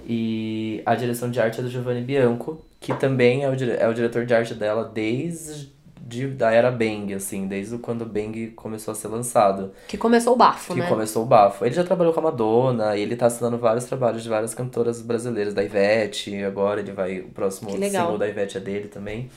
E 0.07 0.83
a 0.85 0.95
direção 0.95 1.31
de 1.31 1.41
arte 1.41 1.61
é 1.61 1.63
do 1.63 1.71
Giovanni 1.71 2.01
Bianco, 2.01 2.65
que 2.81 2.95
também 2.95 3.45
é 3.45 3.49
o, 3.51 3.55
dire- 3.55 3.77
é 3.79 3.87
o 3.87 3.95
diretor 3.95 4.25
de 4.27 4.35
arte 4.35 4.55
dela 4.55 4.85
desde 4.93 5.79
de, 6.01 6.27
da 6.27 6.51
era 6.51 6.73
Bang, 6.73 7.15
assim, 7.15 7.47
desde 7.47 7.79
quando 7.79 8.03
o 8.03 8.07
Bang 8.07 8.49
começou 8.57 8.91
a 8.91 8.95
ser 8.97 9.07
lançado. 9.07 9.71
Que 9.87 9.97
começou 9.97 10.33
o 10.33 10.37
bafo, 10.37 10.73
Que 10.75 10.81
né? 10.81 10.89
começou 10.89 11.23
o 11.23 11.27
bafo. 11.27 11.65
Ele 11.65 11.73
já 11.75 11.85
trabalhou 11.85 12.13
com 12.13 12.19
a 12.19 12.23
Madonna, 12.25 12.97
e 12.97 13.03
ele 13.03 13.15
tá 13.15 13.27
assinando 13.27 13.57
vários 13.59 13.85
trabalhos 13.85 14.23
de 14.25 14.29
várias 14.29 14.53
cantoras 14.53 15.01
brasileiras, 15.03 15.55
da 15.55 15.63
Ivete, 15.63 16.43
agora 16.43 16.81
ele 16.81 16.91
vai. 16.91 17.21
O 17.21 17.29
próximo 17.29 17.71
Que 17.71 17.89
single 17.91 18.19
da 18.19 18.27
Ivete 18.27 18.57
é 18.57 18.61
dele 18.61 18.89
também. 18.89 19.31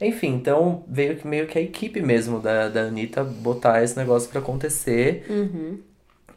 Enfim, 0.00 0.34
então 0.34 0.84
veio 0.86 1.16
que 1.16 1.26
meio 1.26 1.46
que 1.48 1.58
a 1.58 1.62
equipe 1.62 2.00
mesmo 2.00 2.38
da, 2.38 2.68
da 2.68 2.82
Anitta 2.82 3.24
botar 3.24 3.82
esse 3.82 3.96
negócio 3.96 4.28
pra 4.30 4.38
acontecer 4.40 5.24
Uhum. 5.28 5.78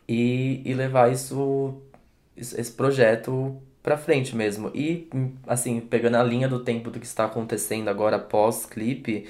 e, 0.08 0.62
e 0.65 0.74
levar 0.74 1.12
isso, 1.12 1.76
esse 2.36 2.72
projeto 2.72 3.56
pra 3.86 3.98
frente 3.98 4.36
mesmo. 4.36 4.71
E, 4.74 5.08
assim, 5.45 5.80
pegando 5.80 6.15
a 6.17 6.24
linha 6.24 6.48
do 6.50 6.60
tempo 6.63 6.89
do 6.89 7.00
que 7.00 7.06
está 7.06 7.26
acontecendo 7.26 7.88
agora 7.88 8.17
pós-clipe, 8.17 9.28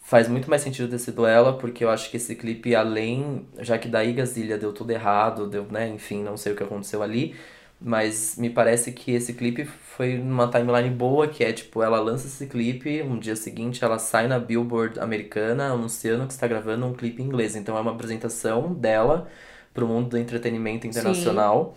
faz 0.00 0.26
muito 0.26 0.50
mais 0.50 0.60
sentido 0.60 0.90
ter 0.90 0.98
sido 0.98 1.24
ela, 1.24 1.56
porque 1.56 1.84
eu 1.84 1.88
acho 1.88 2.10
que 2.10 2.16
esse 2.16 2.34
clipe, 2.34 2.74
além, 2.74 3.46
já 3.60 3.78
que 3.78 3.86
da 3.86 4.04
Igazilha 4.04 4.58
deu 4.58 4.72
tudo 4.72 4.90
errado, 4.90 5.46
deu, 5.48 5.64
né, 5.70 5.88
enfim, 5.88 6.20
não 6.20 6.36
sei 6.36 6.52
o 6.52 6.56
que 6.56 6.64
aconteceu 6.64 7.00
ali, 7.00 7.36
mas 7.80 8.36
me 8.36 8.50
parece 8.50 8.90
que 8.90 9.12
esse 9.12 9.34
clipe 9.34 9.64
foi 9.64 10.18
numa 10.18 10.48
timeline 10.48 10.90
boa, 10.90 11.28
que 11.28 11.44
é 11.44 11.52
tipo, 11.52 11.80
ela 11.80 12.00
lança 12.00 12.26
esse 12.26 12.48
clipe, 12.48 13.02
um 13.02 13.20
dia 13.20 13.36
seguinte 13.36 13.84
ela 13.84 14.00
sai 14.00 14.26
na 14.26 14.38
Billboard 14.40 14.98
americana 14.98 15.72
anunciando 15.72 16.26
que 16.26 16.32
está 16.32 16.48
gravando 16.48 16.86
um 16.86 16.92
clipe 16.92 17.22
em 17.22 17.26
inglês. 17.26 17.54
Então 17.54 17.76
é 17.76 17.80
uma 17.80 17.92
apresentação 17.92 18.74
dela 18.74 19.28
pro 19.72 19.86
mundo 19.86 20.10
do 20.10 20.18
entretenimento 20.18 20.88
internacional. 20.88 21.76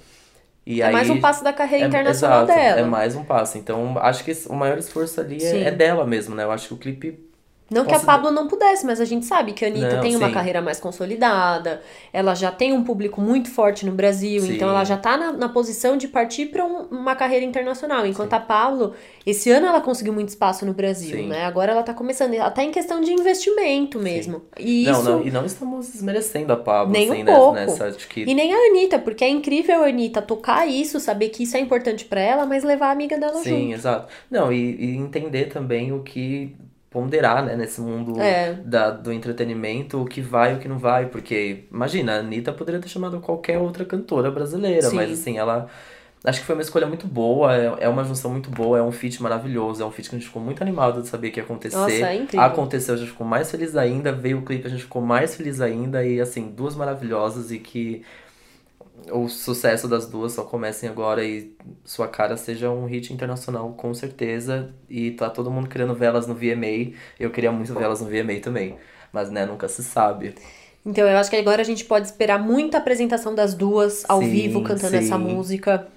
E 0.65 0.81
É 0.81 0.85
aí, 0.87 0.93
mais 0.93 1.09
um 1.09 1.19
passo 1.19 1.43
da 1.43 1.53
carreira 1.53 1.85
é- 1.85 1.87
internacional 1.87 2.43
exato, 2.43 2.59
dela. 2.59 2.79
É 2.81 2.83
mais 2.83 3.15
um 3.15 3.23
passo. 3.23 3.57
Então, 3.57 3.97
acho 3.99 4.23
que 4.23 4.31
o 4.49 4.55
maior 4.55 4.77
esforço 4.77 5.21
ali 5.21 5.43
é, 5.43 5.63
é 5.65 5.71
dela 5.71 6.05
mesmo, 6.05 6.33
né? 6.35 6.43
Eu 6.43 6.51
acho 6.51 6.67
que 6.69 6.73
o 6.73 6.77
clipe 6.77 7.24
Não 7.69 7.83
que 7.83 7.91
a 7.91 7.95
Posso- 7.95 8.05
Pablo 8.05 8.29
não 8.29 8.47
pudesse, 8.47 8.85
mas 8.85 9.01
a 9.01 9.05
gente 9.05 9.25
sabe 9.25 9.51
que 9.53 9.65
a 9.65 9.67
Anitta 9.67 9.95
Não, 9.95 10.01
tem 10.01 10.15
uma 10.15 10.27
sim. 10.27 10.33
carreira 10.33 10.61
mais 10.61 10.79
consolidada, 10.79 11.81
ela 12.13 12.35
já 12.35 12.51
tem 12.51 12.73
um 12.73 12.83
público 12.83 13.19
muito 13.19 13.49
forte 13.49 13.85
no 13.87 13.91
Brasil, 13.91 14.41
Sim. 14.41 14.53
então 14.55 14.69
ela 14.69 14.83
já 14.83 14.97
tá 14.97 15.17
na, 15.17 15.31
na 15.31 15.49
posição 15.49 15.97
de 15.97 16.07
partir 16.07 16.45
para 16.47 16.63
uma 16.63 17.15
carreira 17.15 17.43
internacional. 17.43 18.05
Enquanto 18.05 18.33
a 18.33 18.39
Pablo, 18.39 18.93
esse 19.25 19.49
ano 19.49 19.65
ela 19.65 19.81
conseguiu 19.81 20.13
muito 20.13 20.29
espaço 20.29 20.63
no 20.63 20.73
Brasil, 20.73 21.17
Sim. 21.17 21.27
né? 21.27 21.43
Agora 21.45 21.71
ela 21.71 21.81
tá 21.81 21.91
começando, 21.93 22.35
até 22.39 22.63
em 22.63 22.69
questão 22.71 23.01
de 23.01 23.11
investimento 23.11 23.97
mesmo. 23.99 24.43
E 24.59 24.83
Não, 24.85 24.91
isso. 24.91 25.03
não, 25.03 25.23
e 25.25 25.31
não 25.31 25.45
estamos 25.45 25.87
desmerecendo 25.89 26.53
a 26.53 26.57
Pablo, 26.57 26.93
Nem 26.93 27.09
assim, 27.09 27.21
um 27.21 27.25
né, 27.25 27.35
pouco. 27.35 27.55
nessa 27.55 27.91
que 27.93 28.21
E 28.21 28.33
nem 28.35 28.53
a 28.53 28.57
Anitta, 28.69 28.99
porque 28.99 29.23
é 29.23 29.29
incrível 29.29 29.83
a 29.83 29.87
Anitta 29.87 30.21
tocar 30.21 30.67
isso, 30.67 30.99
saber 30.99 31.29
que 31.29 31.41
isso 31.43 31.57
é 31.57 31.59
importante 31.59 32.05
pra 32.05 32.21
ela, 32.21 32.45
mas 32.45 32.63
levar 32.63 32.89
a 32.89 32.91
amiga 32.91 33.17
dela 33.17 33.41
Sim, 33.41 33.61
junto. 33.69 33.73
exato. 33.73 34.07
Não, 34.29 34.51
e, 34.53 34.75
e 34.75 34.95
entender 34.97 35.45
também 35.45 35.91
o 35.91 36.03
que 36.03 36.55
ponderar, 36.95 37.43
né, 37.43 37.57
nesse 37.57 37.81
mundo 37.81 38.21
É. 38.21 38.53
da, 38.63 38.89
do 38.89 39.11
entretenimento, 39.11 40.01
o 40.01 40.05
que 40.05 40.21
vai 40.21 40.53
e 40.53 40.55
o 40.55 40.59
que 40.59 40.67
não 40.69 40.77
vai, 40.79 41.07
porque, 41.07 41.65
imagina, 41.69 42.13
a 42.15 42.19
Anitta 42.19 42.53
poderia 42.53 42.79
ter 42.79 42.87
chamado 42.87 43.19
qualquer 43.19 43.57
outra 43.57 43.83
cantora 43.83 44.31
brasileira, 44.31 44.83
Sim. 44.89 44.95
mas 44.95 45.11
assim, 45.11 45.37
ela, 45.37 45.67
acho 46.23 46.39
que 46.39 46.45
foi 46.45 46.55
uma 46.55 46.61
escolha 46.61 46.87
muito 46.87 47.05
boa, 47.05 47.53
é, 47.53 47.75
é 47.81 47.89
uma 47.89 48.05
junção 48.05 48.31
muito 48.31 48.49
boa, 48.49 48.79
é 48.79 48.81
um 48.81 48.93
feat 48.93 49.21
maravilhoso, 49.21 49.83
é 49.83 49.85
um 49.85 49.91
feat 49.91 50.09
que 50.09 50.15
a 50.15 50.19
gente 50.19 50.27
ficou 50.29 50.41
muito 50.41 50.61
animado 50.61 51.01
de 51.01 51.09
saber 51.09 51.31
que 51.31 51.39
ia 51.41 51.43
acontecer. 51.43 51.75
Nossa, 51.75 51.91
é 51.91 52.15
incrível. 52.15 52.45
Aconteceu, 52.47 52.95
a 52.95 52.97
gente 52.97 53.09
ficou 53.11 53.27
mais 53.27 53.51
feliz 53.51 53.75
ainda, 53.75 54.13
veio 54.13 54.39
o 54.39 54.41
clipe, 54.43 54.65
a 54.65 54.69
gente 54.69 54.83
ficou 54.83 55.01
mais 55.01 55.35
feliz 55.35 55.59
ainda, 55.59 56.01
e 56.05 56.21
assim, 56.21 56.47
duas 56.55 56.75
maravilhosas 56.77 57.51
e 57.51 57.59
que 57.59 58.03
o 59.11 59.27
sucesso 59.27 59.87
das 59.87 60.07
duas 60.07 60.33
só 60.33 60.43
comecem 60.43 60.89
agora 60.89 61.23
e 61.23 61.55
sua 61.83 62.07
cara 62.07 62.37
seja 62.37 62.69
um 62.69 62.85
hit 62.85 63.13
internacional, 63.13 63.73
com 63.73 63.93
certeza. 63.93 64.73
E 64.89 65.11
tá 65.11 65.29
todo 65.29 65.51
mundo 65.51 65.69
querendo 65.69 65.93
vê-las 65.93 66.27
no 66.27 66.33
VMA. 66.33 66.93
Eu 67.19 67.29
queria 67.31 67.51
muito 67.51 67.73
vê-las 67.73 68.01
no 68.01 68.07
VMA 68.07 68.39
também. 68.41 68.77
Mas, 69.11 69.29
né, 69.29 69.45
nunca 69.45 69.67
se 69.67 69.83
sabe. 69.83 70.35
Então 70.85 71.07
eu 71.07 71.17
acho 71.17 71.29
que 71.29 71.35
agora 71.35 71.61
a 71.61 71.65
gente 71.65 71.83
pode 71.85 72.05
esperar 72.07 72.39
muita 72.39 72.77
apresentação 72.77 73.33
das 73.33 73.55
duas 73.55 74.03
ao 74.07 74.21
Sim, 74.21 74.29
vivo 74.29 74.61
cantando 74.61 74.95
essa 74.95 75.17
sim. 75.17 75.23
música. 75.23 75.87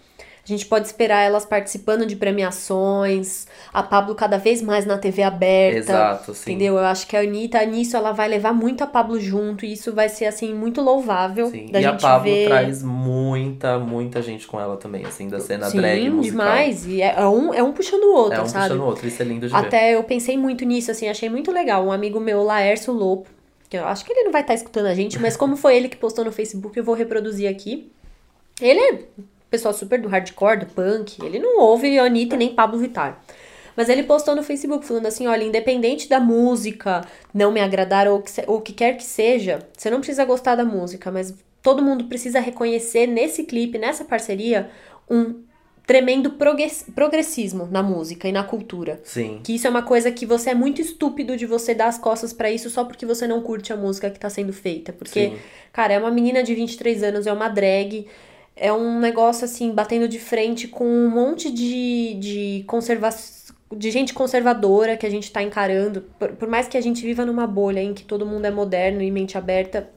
A 0.48 0.52
gente 0.56 0.64
pode 0.64 0.86
esperar 0.86 1.24
elas 1.24 1.44
participando 1.44 2.06
de 2.06 2.16
premiações, 2.16 3.46
a 3.70 3.82
Pablo 3.82 4.14
cada 4.14 4.38
vez 4.38 4.62
mais 4.62 4.86
na 4.86 4.96
TV 4.96 5.22
aberta. 5.22 5.78
Exato, 5.78 6.32
sim. 6.34 6.52
Entendeu? 6.52 6.74
Eu 6.78 6.84
acho 6.86 7.06
que 7.06 7.14
a 7.14 7.20
Anitta, 7.20 7.62
nisso, 7.66 7.94
ela 7.98 8.12
vai 8.12 8.28
levar 8.28 8.54
muito 8.54 8.82
a 8.82 8.86
Pablo 8.86 9.20
junto, 9.20 9.66
e 9.66 9.74
isso 9.74 9.92
vai 9.92 10.08
ser, 10.08 10.24
assim, 10.24 10.54
muito 10.54 10.80
louvável 10.80 11.50
Sim. 11.50 11.66
da 11.70 11.80
E 11.80 11.84
a 11.84 11.90
gente 11.90 12.00
Pablo 12.00 12.32
ver. 12.32 12.46
traz 12.48 12.82
muita, 12.82 13.78
muita 13.78 14.22
gente 14.22 14.46
com 14.46 14.58
ela 14.58 14.78
também, 14.78 15.04
assim, 15.04 15.28
da 15.28 15.38
cena 15.38 15.68
Sim, 15.68 15.76
drag 15.78 16.08
musical. 16.08 16.22
demais. 16.46 16.86
E 16.86 17.02
é, 17.02 17.14
é 17.18 17.26
um, 17.26 17.52
é 17.52 17.62
um 17.62 17.72
puxando 17.74 18.04
o 18.04 18.14
outro, 18.14 18.38
É 18.38 18.42
um 18.42 18.46
sabe? 18.46 18.68
puxando 18.68 18.80
o 18.80 18.86
outro, 18.86 19.06
isso 19.06 19.20
é 19.20 19.24
lindo 19.26 19.46
de 19.46 19.52
ver. 19.52 19.58
Até 19.58 19.94
eu 19.94 20.02
pensei 20.02 20.38
muito 20.38 20.64
nisso, 20.64 20.90
assim, 20.90 21.08
achei 21.08 21.28
muito 21.28 21.52
legal. 21.52 21.84
Um 21.84 21.92
amigo 21.92 22.18
meu, 22.18 22.42
Laércio 22.42 22.90
Lopo, 22.92 23.28
que 23.68 23.76
eu 23.76 23.84
acho 23.86 24.02
que 24.02 24.12
ele 24.12 24.24
não 24.24 24.32
vai 24.32 24.40
estar 24.40 24.54
escutando 24.54 24.86
a 24.86 24.94
gente, 24.94 25.18
mas 25.18 25.36
como 25.36 25.56
foi 25.58 25.76
ele 25.76 25.90
que 25.90 25.96
postou 25.98 26.24
no 26.24 26.32
Facebook, 26.32 26.74
eu 26.78 26.84
vou 26.84 26.94
reproduzir 26.94 27.50
aqui. 27.50 27.92
Ele 28.62 28.80
é 28.80 28.98
pessoal 29.50 29.74
super 29.74 30.00
do 30.00 30.08
hardcore, 30.08 30.60
do 30.60 30.66
punk, 30.66 31.24
ele 31.24 31.38
não 31.38 31.60
ouve 31.60 31.98
Anitta 31.98 32.36
nem 32.36 32.54
Pablo 32.54 32.78
Vittar. 32.78 33.20
Mas 33.76 33.88
ele 33.88 34.02
postou 34.02 34.34
no 34.34 34.42
Facebook 34.42 34.84
falando 34.84 35.06
assim, 35.06 35.28
olha, 35.28 35.44
independente 35.44 36.08
da 36.08 36.18
música 36.18 37.02
não 37.32 37.52
me 37.52 37.60
agradar 37.60 38.08
ou 38.08 38.24
o 38.48 38.60
que, 38.60 38.72
quer 38.72 38.96
que 38.96 39.04
seja, 39.04 39.60
você 39.72 39.88
não 39.88 39.98
precisa 39.98 40.24
gostar 40.24 40.56
da 40.56 40.64
música, 40.64 41.12
mas 41.12 41.32
todo 41.62 41.80
mundo 41.80 42.04
precisa 42.04 42.40
reconhecer 42.40 43.06
nesse 43.06 43.44
clipe, 43.44 43.78
nessa 43.78 44.04
parceria, 44.04 44.68
um 45.08 45.42
tremendo 45.86 46.32
progress- 46.32 46.84
progressismo 46.94 47.66
na 47.70 47.82
música 47.82 48.28
e 48.28 48.32
na 48.32 48.42
cultura. 48.44 49.00
Sim. 49.04 49.40
Que 49.42 49.54
isso 49.54 49.66
é 49.66 49.70
uma 49.70 49.82
coisa 49.82 50.10
que 50.10 50.26
você 50.26 50.50
é 50.50 50.54
muito 50.54 50.82
estúpido 50.82 51.36
de 51.36 51.46
você 51.46 51.72
dar 51.72 51.86
as 51.86 51.96
costas 51.96 52.32
pra 52.32 52.50
isso 52.50 52.68
só 52.68 52.84
porque 52.84 53.06
você 53.06 53.26
não 53.26 53.40
curte 53.40 53.72
a 53.72 53.76
música 53.76 54.10
que 54.10 54.18
tá 54.18 54.28
sendo 54.28 54.52
feita. 54.52 54.92
Porque, 54.92 55.30
Sim. 55.30 55.38
cara, 55.72 55.94
é 55.94 55.98
uma 55.98 56.10
menina 56.10 56.42
de 56.42 56.54
23 56.54 57.02
anos, 57.04 57.26
é 57.26 57.32
uma 57.32 57.48
drag, 57.48 58.06
é 58.60 58.72
um 58.72 58.98
negócio 58.98 59.44
assim, 59.44 59.72
batendo 59.72 60.08
de 60.08 60.18
frente 60.18 60.68
com 60.68 60.84
um 60.84 61.10
monte 61.10 61.50
de, 61.50 62.14
de 62.14 62.64
conservação. 62.66 63.38
De 63.70 63.90
gente 63.90 64.14
conservadora 64.14 64.96
que 64.96 65.04
a 65.04 65.10
gente 65.10 65.30
tá 65.30 65.42
encarando. 65.42 66.00
Por, 66.18 66.32
por 66.32 66.48
mais 66.48 66.66
que 66.66 66.76
a 66.78 66.80
gente 66.80 67.02
viva 67.02 67.26
numa 67.26 67.46
bolha 67.46 67.80
em 67.80 67.92
que 67.92 68.02
todo 68.02 68.24
mundo 68.24 68.46
é 68.46 68.50
moderno 68.50 69.02
e 69.02 69.10
mente 69.10 69.36
aberta, 69.36 69.90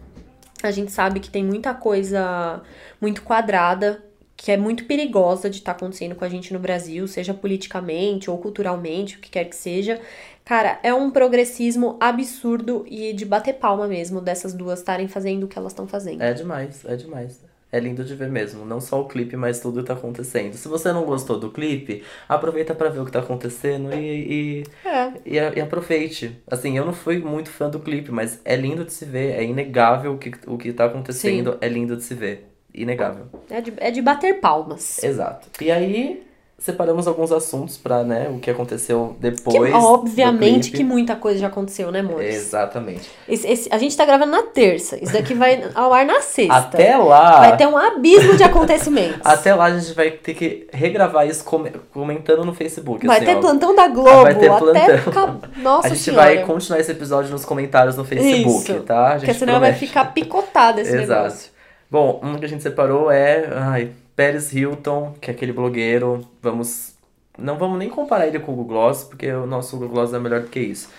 a 0.61 0.71
gente 0.71 0.91
sabe 0.91 1.21
que 1.21 1.29
tem 1.29 1.43
muita 1.43 1.73
coisa 1.73 2.61
muito 2.99 3.21
quadrada, 3.23 4.03
que 4.35 4.51
é 4.51 4.57
muito 4.57 4.85
perigosa 4.85 5.49
de 5.49 5.59
estar 5.59 5.71
acontecendo 5.71 6.15
com 6.15 6.25
a 6.25 6.29
gente 6.29 6.51
no 6.51 6.59
Brasil, 6.59 7.07
seja 7.07 7.33
politicamente 7.33 8.29
ou 8.29 8.37
culturalmente, 8.37 9.17
o 9.17 9.19
que 9.19 9.29
quer 9.29 9.45
que 9.45 9.55
seja. 9.55 10.01
Cara, 10.43 10.79
é 10.83 10.93
um 10.93 11.09
progressismo 11.09 11.95
absurdo 11.99 12.83
e 12.89 13.13
de 13.13 13.23
bater 13.23 13.53
palma 13.53 13.87
mesmo 13.87 14.19
dessas 14.19 14.53
duas 14.53 14.79
estarem 14.79 15.07
fazendo 15.07 15.43
o 15.43 15.47
que 15.47 15.57
elas 15.57 15.71
estão 15.71 15.87
fazendo. 15.87 16.21
É 16.21 16.33
demais, 16.33 16.83
é 16.85 16.95
demais. 16.95 17.50
É 17.71 17.79
lindo 17.79 18.03
de 18.03 18.13
ver 18.15 18.29
mesmo, 18.29 18.65
não 18.65 18.81
só 18.81 18.99
o 19.01 19.07
clipe, 19.07 19.37
mas 19.37 19.61
tudo 19.61 19.81
tá 19.83 19.93
acontecendo. 19.93 20.53
Se 20.55 20.67
você 20.67 20.91
não 20.91 21.05
gostou 21.05 21.39
do 21.39 21.49
clipe, 21.49 22.03
aproveita 22.27 22.75
pra 22.75 22.89
ver 22.89 22.99
o 22.99 23.05
que 23.05 23.11
tá 23.11 23.19
acontecendo 23.19 23.93
e, 23.93 24.63
e, 24.63 24.63
É. 24.85 25.13
e, 25.25 25.35
e 25.57 25.61
aproveite. 25.61 26.37
Assim, 26.47 26.77
eu 26.77 26.85
não 26.85 26.91
fui 26.93 27.19
muito 27.19 27.49
fã 27.49 27.69
do 27.69 27.79
clipe, 27.79 28.11
mas 28.11 28.41
é 28.43 28.55
lindo 28.57 28.83
de 28.83 28.91
se 28.91 29.05
ver, 29.05 29.35
é 29.39 29.43
inegável 29.43 30.13
o 30.13 30.17
que, 30.17 30.31
o 30.47 30.57
que 30.57 30.73
tá 30.73 30.85
acontecendo, 30.85 31.57
é 31.61 31.69
lindo 31.69 31.95
de 31.95 32.03
se 32.03 32.13
ver. 32.13 32.47
Inegável. 32.73 33.25
É 33.49 33.61
de, 33.61 33.73
é 33.77 33.91
de 33.91 34.01
bater 34.01 34.39
palmas. 34.39 35.01
Exato. 35.03 35.49
E 35.61 35.69
aí, 35.71 36.23
separamos 36.61 37.07
alguns 37.07 37.31
assuntos 37.31 37.75
pra, 37.75 38.03
né, 38.03 38.29
o 38.29 38.37
que 38.39 38.49
aconteceu 38.51 39.15
Que, 39.19 39.31
depois. 39.31 39.73
obviamente 39.73 40.57
do 40.57 40.61
clipe. 40.65 40.77
que 40.77 40.83
muita 40.83 41.15
coisa 41.15 41.39
já 41.39 41.47
aconteceu, 41.47 41.91
né, 41.91 42.01
amores? 42.01 42.35
Exatamente. 42.35 43.09
Esse- 43.27 43.47
esse- 43.47 43.69
a 43.73 43.79
gente 43.79 43.97
tá 43.97 44.05
gravando 44.05 44.31
na 44.31 44.43
terça. 44.43 44.95
Isso 45.03 45.11
daqui 45.11 45.33
vai 45.33 45.63
ao 45.73 45.91
ar 45.91 46.05
na 46.05 46.21
sexta. 46.21 46.53
Até 46.55 46.95
lá. 46.95 47.39
Vai 47.39 47.57
ter 47.57 47.67
um 47.67 47.75
abismo 47.75 48.37
de 48.37 48.43
acontecimentos. 48.43 49.19
Até 49.25 49.55
lá 49.55 49.65
a 49.65 49.79
gente 49.79 49.91
vai 49.95 50.11
ter 50.11 50.35
que 50.35 50.67
regravar 50.71 51.27
isso 51.27 51.43
come- 51.43 51.71
comentando 51.91 52.45
no 52.45 52.53
Facebook. 52.53 53.07
Vai 53.07 53.17
assim, 53.17 53.25
ter 53.25 53.35
ó. 53.37 53.39
plantão 53.39 53.75
da 53.75 53.87
Globo. 53.87 54.21
Vai 54.21 54.35
ter 54.35 54.51
Até 54.51 54.59
plantão. 54.97 54.97
ficar. 54.99 55.39
Nossa 55.63 55.87
a 55.87 55.89
gente 55.89 55.99
senhora. 56.03 56.23
vai 56.25 56.43
continuar 56.45 56.79
esse 56.79 56.91
episódio 56.91 57.31
nos 57.31 57.43
comentários 57.43 57.97
no 57.97 58.05
Facebook, 58.05 58.71
Isso. 58.71 58.83
tá? 58.83 59.07
A 59.07 59.11
gente 59.17 59.21
Porque 59.25 59.33
senão 59.33 59.53
vai 59.59 59.71
promete. 59.71 59.87
ficar 59.87 60.05
picotado 60.13 60.79
esse 60.79 60.95
Exato. 60.95 61.23
negócio. 61.23 61.49
Bom, 61.89 62.21
um 62.23 62.35
que 62.37 62.45
a 62.45 62.47
gente 62.47 62.61
separou 62.63 63.11
é 63.11 63.49
ai, 63.53 63.89
Pérez 64.21 64.53
Hilton, 64.53 65.15
que 65.19 65.31
é 65.31 65.33
aquele 65.33 65.51
blogueiro. 65.51 66.23
Vamos. 66.43 66.93
Não 67.39 67.57
vamos 67.57 67.79
nem 67.79 67.89
comparar 67.89 68.27
ele 68.27 68.39
com 68.39 68.51
o 68.51 68.55
Google 68.55 68.77
Gloss, 68.77 69.03
porque 69.03 69.31
o 69.31 69.47
nosso 69.47 69.75
Google 69.77 69.95
Gloss 69.95 70.13
é 70.13 70.19
melhor 70.19 70.41
do 70.41 70.47
que 70.47 70.59
isso. 70.59 70.89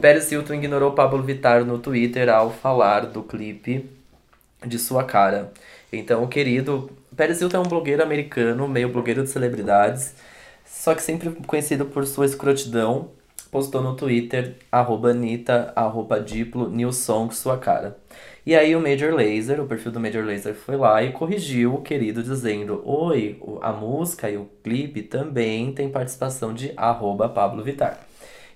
Pérez 0.00 0.32
Hilton 0.32 0.54
ignorou 0.54 0.90
Pablo 0.90 1.22
Vittar 1.22 1.64
no 1.64 1.78
Twitter 1.78 2.28
ao 2.28 2.50
falar 2.50 3.06
do 3.06 3.22
clipe 3.22 3.88
de 4.66 4.80
sua 4.80 5.04
cara. 5.04 5.52
Então, 5.92 6.26
querido, 6.26 6.90
Pérez 7.16 7.40
Hilton 7.40 7.58
é 7.58 7.60
um 7.60 7.68
blogueiro 7.68 8.02
americano, 8.02 8.66
meio 8.66 8.88
blogueiro 8.88 9.22
de 9.22 9.28
celebridades, 9.28 10.16
só 10.66 10.92
que 10.92 11.02
sempre 11.02 11.30
conhecido 11.46 11.84
por 11.84 12.04
sua 12.04 12.26
escrotidão. 12.26 13.10
Postou 13.48 13.80
no 13.80 13.94
Twitter, 13.94 14.56
arroba 14.72 15.10
Anitta, 15.10 15.72
arroba 15.76 16.18
Diplo, 16.18 16.68
New 16.68 16.92
Song, 16.92 17.32
sua 17.32 17.58
cara. 17.58 17.96
E 18.44 18.56
aí 18.56 18.74
o 18.74 18.80
Major 18.80 19.14
Lazer, 19.14 19.60
o 19.60 19.66
perfil 19.66 19.92
do 19.92 20.00
Major 20.00 20.24
Lazer 20.24 20.54
foi 20.54 20.76
lá 20.76 21.00
e 21.00 21.12
corrigiu 21.12 21.74
o 21.74 21.82
querido 21.82 22.24
dizendo 22.24 22.82
Oi, 22.84 23.40
a 23.60 23.72
música 23.72 24.28
e 24.28 24.36
o 24.36 24.48
clipe 24.64 25.00
também 25.02 25.72
tem 25.72 25.88
participação 25.88 26.52
de 26.52 26.72
arroba 26.76 27.28
Pablo 27.28 27.62
Vittar. 27.62 28.04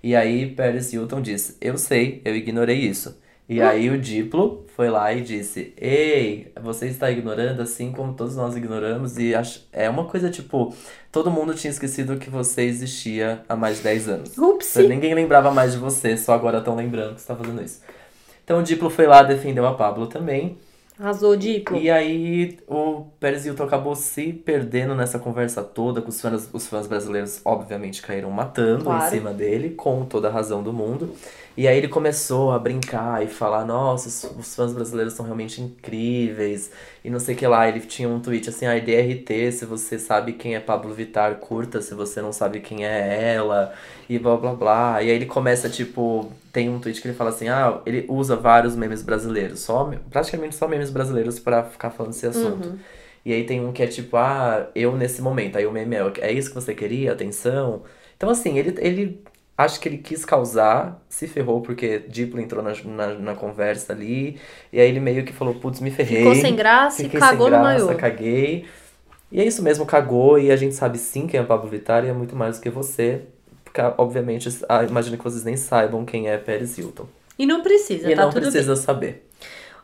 E 0.03 0.15
aí 0.17 0.51
Paris 0.51 0.93
Hilton 0.93 1.21
disse, 1.21 1.57
eu 1.61 1.79
sei, 1.79 2.21
eu 2.25 2.35
ignorei 2.35 2.79
isso. 2.79 3.17
E 3.49 3.61
aí 3.63 3.89
o 3.89 3.97
Diplo 3.97 4.67
foi 4.75 4.91
lá 4.91 5.13
e 5.13 5.21
disse, 5.21 5.73
ei, 5.77 6.51
você 6.61 6.89
está 6.89 7.09
ignorando 7.09 7.63
assim 7.63 7.93
como 7.93 8.13
todos 8.13 8.35
nós 8.35 8.57
ignoramos 8.57 9.17
e 9.19 9.33
é 9.73 9.89
uma 9.89 10.07
coisa 10.07 10.29
tipo, 10.29 10.75
todo 11.13 11.31
mundo 11.31 11.55
tinha 11.55 11.71
esquecido 11.71 12.17
que 12.17 12.29
você 12.29 12.63
existia 12.63 13.45
há 13.49 13.55
mais 13.55 13.77
de 13.77 13.85
10 13.85 14.09
anos. 14.09 14.37
Upsi. 14.37 14.89
Ninguém 14.89 15.15
lembrava 15.15 15.53
mais 15.53 15.73
de 15.73 15.79
você, 15.79 16.17
só 16.17 16.35
agora 16.35 16.59
estão 16.59 16.75
lembrando 16.75 17.15
que 17.15 17.21
você 17.21 17.29
tá 17.29 17.37
fazendo 17.37 17.63
isso. 17.63 17.81
Então 18.47 18.61
o 18.61 18.63
Diplo 18.63 18.89
foi 18.89 19.09
lá, 19.09 19.25
defendeu 19.25 19.67
a 19.67 19.75
Pablo 19.75 20.07
também. 20.07 20.57
Arrasou, 20.99 21.37
Diplo. 21.37 21.77
E 21.77 21.91
aí 21.91 22.59
o 22.69 23.03
Pérez 23.19 23.45
Hilton 23.45 23.65
acabou 23.65 23.97
se 23.97 24.33
perdendo 24.33 24.95
nessa 24.95 25.19
conversa 25.19 25.63
toda, 25.65 26.01
com 26.01 26.09
os 26.11 26.21
fãs, 26.21 26.49
os 26.53 26.67
fãs 26.69 26.87
brasileiros 26.87 27.41
obviamente 27.45 28.01
caíram 28.01 28.31
matando 28.31 28.85
Claro. 28.85 29.05
em 29.05 29.11
cima 29.11 29.33
dele, 29.33 29.71
com 29.71 30.05
toda 30.07 30.29
a 30.29 30.31
razão 30.31 30.63
do 30.63 30.73
mundo. 30.73 31.13
E 31.57 31.67
aí 31.67 31.79
ele 31.79 31.89
começou 31.89 32.53
a 32.53 32.59
brincar 32.59 33.25
e 33.25 33.29
falar, 33.29 33.65
nossa, 33.65 34.09
os, 34.09 34.55
fãs 34.55 34.75
brasileiros 34.75 35.15
são 35.15 35.25
realmente 35.25 35.63
incríveis, 35.63 36.71
e 37.03 37.09
não 37.09 37.19
sei 37.19 37.35
o 37.35 37.39
que 37.39 37.47
lá. 37.47 37.67
Ele 37.67 37.81
tinha 37.81 38.09
um 38.09 38.21
tweet 38.21 38.51
assim, 38.51 38.67
ah, 38.67 38.79
DRT, 38.79 39.53
se 39.53 39.65
você 39.65 39.99
sabe 39.99 40.35
quem 40.35 40.55
é 40.55 40.61
Pablo 40.61 40.93
Vittar, 40.93 41.37
curta, 41.37 41.81
se 41.81 41.95
você 41.95 42.21
não 42.21 42.31
sabe 42.31 42.61
quem 42.61 42.85
é 42.85 43.35
ela, 43.35 43.73
e 44.09 44.19
blá 44.19 44.37
blá 44.37 44.53
blá. 44.55 45.03
E 45.03 45.09
aí 45.11 45.17
ele 45.17 45.25
começa, 45.25 45.71
tipo, 45.71 46.31
tem 46.53 46.69
um 46.69 46.79
tweet 46.79 47.01
que 47.01 47.09
ele 47.09 47.17
fala 47.17 47.31
assim, 47.31 47.49
ah, 47.49 47.81
ele 47.87 48.05
usa 48.09 48.37
vários 48.37 48.77
memes 48.77 49.03
brasileiros, 49.03 49.61
só, 49.61 49.91
praticamente 50.11 50.55
só 50.57 50.69
memes 50.69 50.91
brasileiros 50.91 51.39
pra 51.39 51.65
ficar 51.65 51.89
falando 51.91 52.13
desse 52.13 52.27
assunto. 52.27 52.79
E 53.25 53.33
aí 53.33 53.45
tem 53.45 53.65
um 53.65 53.73
que 53.73 53.83
é 53.83 53.87
tipo, 53.87 54.17
ah, 54.17 54.69
eu 54.75 54.95
nesse 54.97 55.21
momento. 55.23 55.57
Aí 55.57 55.67
o 55.67 55.73
meme 55.73 55.97
é, 55.97 56.13
é 56.21 56.33
isso 56.33 56.51
que 56.51 56.55
você 56.55 56.75
queria? 56.75 57.13
Atenção? 57.13 57.83
Então, 58.17 58.31
assim, 58.31 58.57
ele, 58.57 58.75
ele 58.79 59.21
acho 59.57 59.81
que 59.81 59.89
ele 59.89 59.99
quis 59.99 60.25
causar, 60.25 61.03
se 61.09 61.27
ferrou 61.27 61.61
porque 61.61 62.01
Diplo 62.09 62.41
entrou 62.41 62.63
na, 62.63 62.73
na, 62.85 63.15
na 63.15 63.35
conversa 63.35 63.93
ali. 63.93 64.39
E 64.73 64.81
aí 64.81 64.89
ele 64.89 65.01
meio 65.01 65.25
que 65.25 65.33
falou, 65.33 65.55
putz, 65.55 65.81
me 65.81 65.91
ferrei. 65.91 66.19
Ficou 66.19 66.35
sem 66.35 66.55
graça 66.55 67.03
e 67.03 67.09
cagou 67.09 67.49
sem 67.49 67.57
no 67.57 67.63
graça, 67.65 67.85
maiô. 67.87 67.99
caguei. 67.99 68.67
E 69.33 69.41
é 69.41 69.45
isso 69.45 69.63
mesmo, 69.63 69.87
cagou. 69.87 70.39
E 70.39 70.51
a 70.51 70.57
gente 70.57 70.75
sabe 70.75 70.99
sim 70.99 71.27
quem 71.27 71.41
é 71.41 71.43
Pablo 71.43 71.69
Vittar 71.69 72.05
e 72.05 72.09
é 72.09 72.13
muito 72.13 72.37
mais 72.37 72.59
do 72.59 72.63
que 72.63 72.71
você. 72.71 73.23
Porque, 73.65 73.81
obviamente, 73.99 74.49
imagino 74.89 75.17
que 75.19 75.25
vocês 75.25 75.45
nem 75.45 75.57
saibam 75.57 76.05
quem 76.05 76.29
é 76.29 76.37
Paris 76.39 76.77
Hilton. 76.79 77.07
E 77.39 77.45
não 77.45 77.63
precisa, 77.63 78.11
e 78.11 78.15
tá 78.15 78.23
não 78.23 78.31
tudo 78.31 78.43
precisa 78.43 78.75
bem. 78.75 78.83
saber. 78.83 79.26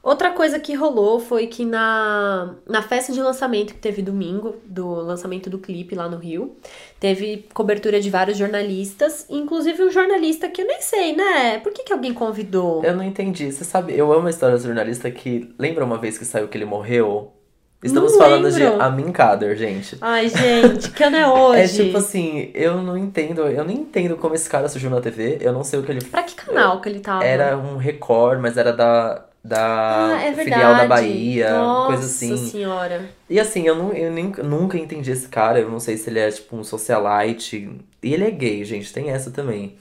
Outra 0.02 0.30
coisa 0.32 0.58
que 0.58 0.74
rolou 0.74 1.20
foi 1.20 1.46
que 1.46 1.64
na, 1.64 2.56
na 2.68 2.82
festa 2.82 3.12
de 3.12 3.20
lançamento 3.22 3.72
que 3.72 3.78
teve 3.78 4.02
domingo, 4.02 4.56
do 4.64 4.90
lançamento 4.94 5.48
do 5.48 5.58
clipe 5.58 5.94
lá 5.94 6.08
no 6.08 6.16
Rio, 6.16 6.56
teve 6.98 7.46
cobertura 7.54 8.00
de 8.00 8.10
vários 8.10 8.36
jornalistas, 8.36 9.24
inclusive 9.30 9.80
um 9.80 9.92
jornalista 9.92 10.48
que 10.48 10.60
eu 10.60 10.66
nem 10.66 10.80
sei, 10.80 11.14
né? 11.14 11.58
Por 11.60 11.72
que, 11.72 11.84
que 11.84 11.92
alguém 11.92 12.12
convidou? 12.12 12.82
Eu 12.82 12.96
não 12.96 13.04
entendi. 13.04 13.52
Você 13.52 13.64
sabe, 13.64 13.96
eu 13.96 14.12
amo 14.12 14.26
a 14.26 14.30
história 14.30 14.56
do 14.56 14.62
jornalista 14.62 15.08
que. 15.08 15.54
Lembra 15.56 15.84
uma 15.84 15.98
vez 15.98 16.18
que 16.18 16.24
saiu 16.24 16.48
que 16.48 16.58
ele 16.58 16.64
morreu? 16.64 17.32
Estamos 17.80 18.12
Não 18.12 18.18
falando 18.18 18.50
de 18.50 18.60
lembro. 18.60 18.80
Amin 18.82 19.12
Kader, 19.12 19.56
gente. 19.56 19.98
Ai, 20.00 20.28
gente, 20.28 20.90
que 20.90 21.02
ano 21.02 21.16
é 21.16 21.20
É 21.26 21.28
hoje? 21.28 21.84
tipo 21.84 21.98
assim, 21.98 22.50
eu 22.54 22.80
não 22.80 22.96
entendo, 22.96 23.42
eu 23.42 23.64
nem 23.64 23.78
entendo 23.78 24.16
como 24.16 24.34
esse 24.34 24.48
cara 24.48 24.68
surgiu 24.68 24.88
na 24.88 25.00
TV, 25.00 25.38
eu 25.40 25.52
não 25.52 25.64
sei 25.64 25.80
o 25.80 25.82
que 25.82 25.90
ele 25.90 26.04
Pra 26.04 26.22
que 26.22 26.34
canal 26.36 26.80
que 26.80 26.88
ele 26.88 27.00
tava? 27.00 27.24
Era 27.24 27.56
um 27.56 27.76
Record, 27.76 28.40
mas 28.40 28.56
era 28.56 28.72
da, 28.72 29.26
da 29.44 30.14
ah, 30.16 30.24
é 30.24 30.32
filial 30.34 30.74
da 30.76 30.86
Bahia, 30.86 31.50
Nossa 31.50 31.86
coisa 31.88 32.06
assim. 32.06 32.36
senhora. 32.36 33.10
E 33.28 33.40
assim, 33.40 33.66
eu, 33.66 33.74
não, 33.74 33.92
eu 33.92 34.10
nem, 34.12 34.26
nunca 34.44 34.78
entendi 34.78 35.10
esse 35.10 35.26
cara, 35.28 35.58
eu 35.58 35.68
não 35.70 35.80
sei 35.80 35.96
se 35.96 36.08
ele 36.08 36.20
é 36.20 36.30
tipo 36.30 36.56
um 36.56 36.62
socialite. 36.62 37.70
E 38.02 38.14
ele 38.14 38.24
é 38.24 38.30
gay, 38.30 38.64
gente, 38.64 38.92
tem 38.92 39.10
essa 39.10 39.30
também. 39.30 39.74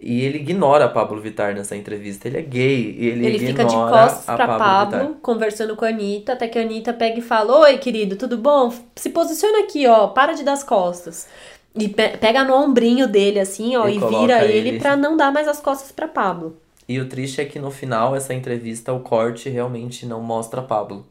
E 0.00 0.20
ele 0.24 0.38
ignora 0.38 0.84
a 0.84 0.88
Pablo 0.88 1.20
Vittar 1.20 1.52
nessa 1.54 1.74
entrevista, 1.74 2.28
ele 2.28 2.38
é 2.38 2.42
gay. 2.42 2.96
Ele, 3.00 3.26
Ele 3.26 3.38
fica 3.40 3.64
de 3.64 3.74
costas 3.74 4.24
pra 4.24 4.46
Pablo, 4.46 4.98
Vittar. 4.98 5.12
conversando 5.20 5.74
com 5.74 5.84
a 5.84 5.88
Anitta, 5.88 6.34
até 6.34 6.46
que 6.46 6.56
a 6.56 6.62
Anitta 6.62 6.92
pega 6.92 7.18
e 7.18 7.22
fala: 7.22 7.58
Oi, 7.62 7.78
querido, 7.78 8.14
tudo 8.14 8.38
bom? 8.38 8.72
Se 8.94 9.10
posiciona 9.10 9.64
aqui, 9.64 9.84
ó, 9.88 10.06
para 10.08 10.34
de 10.34 10.44
dar 10.44 10.52
as 10.52 10.62
costas. 10.62 11.26
E 11.74 11.88
pe- 11.88 12.16
pega 12.18 12.44
no 12.44 12.54
ombrinho 12.54 13.08
dele, 13.08 13.40
assim, 13.40 13.76
ó, 13.76 13.88
E 13.88 13.96
e, 13.96 13.98
vira 13.98 14.44
ele. 14.44 14.68
ele 14.68 14.78
pra 14.78 14.96
não 14.96 15.16
dar 15.16 15.32
mais 15.32 15.48
as 15.48 15.58
costas 15.60 15.90
pra 15.90 16.06
Pablo. 16.06 16.56
E 16.88 16.98
o 16.98 17.08
triste 17.08 17.40
é 17.40 17.44
que 17.44 17.58
no 17.58 17.70
final, 17.70 18.16
essa 18.16 18.32
entrevista, 18.32 18.92
o 18.92 19.00
corte 19.00 19.48
realmente 19.50 20.06
não 20.06 20.22
mostra 20.22 20.62
Pablo. 20.62 21.06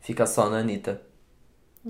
Fica 0.00 0.24
só 0.24 0.48
na 0.48 0.58
Anitta. 0.58 1.02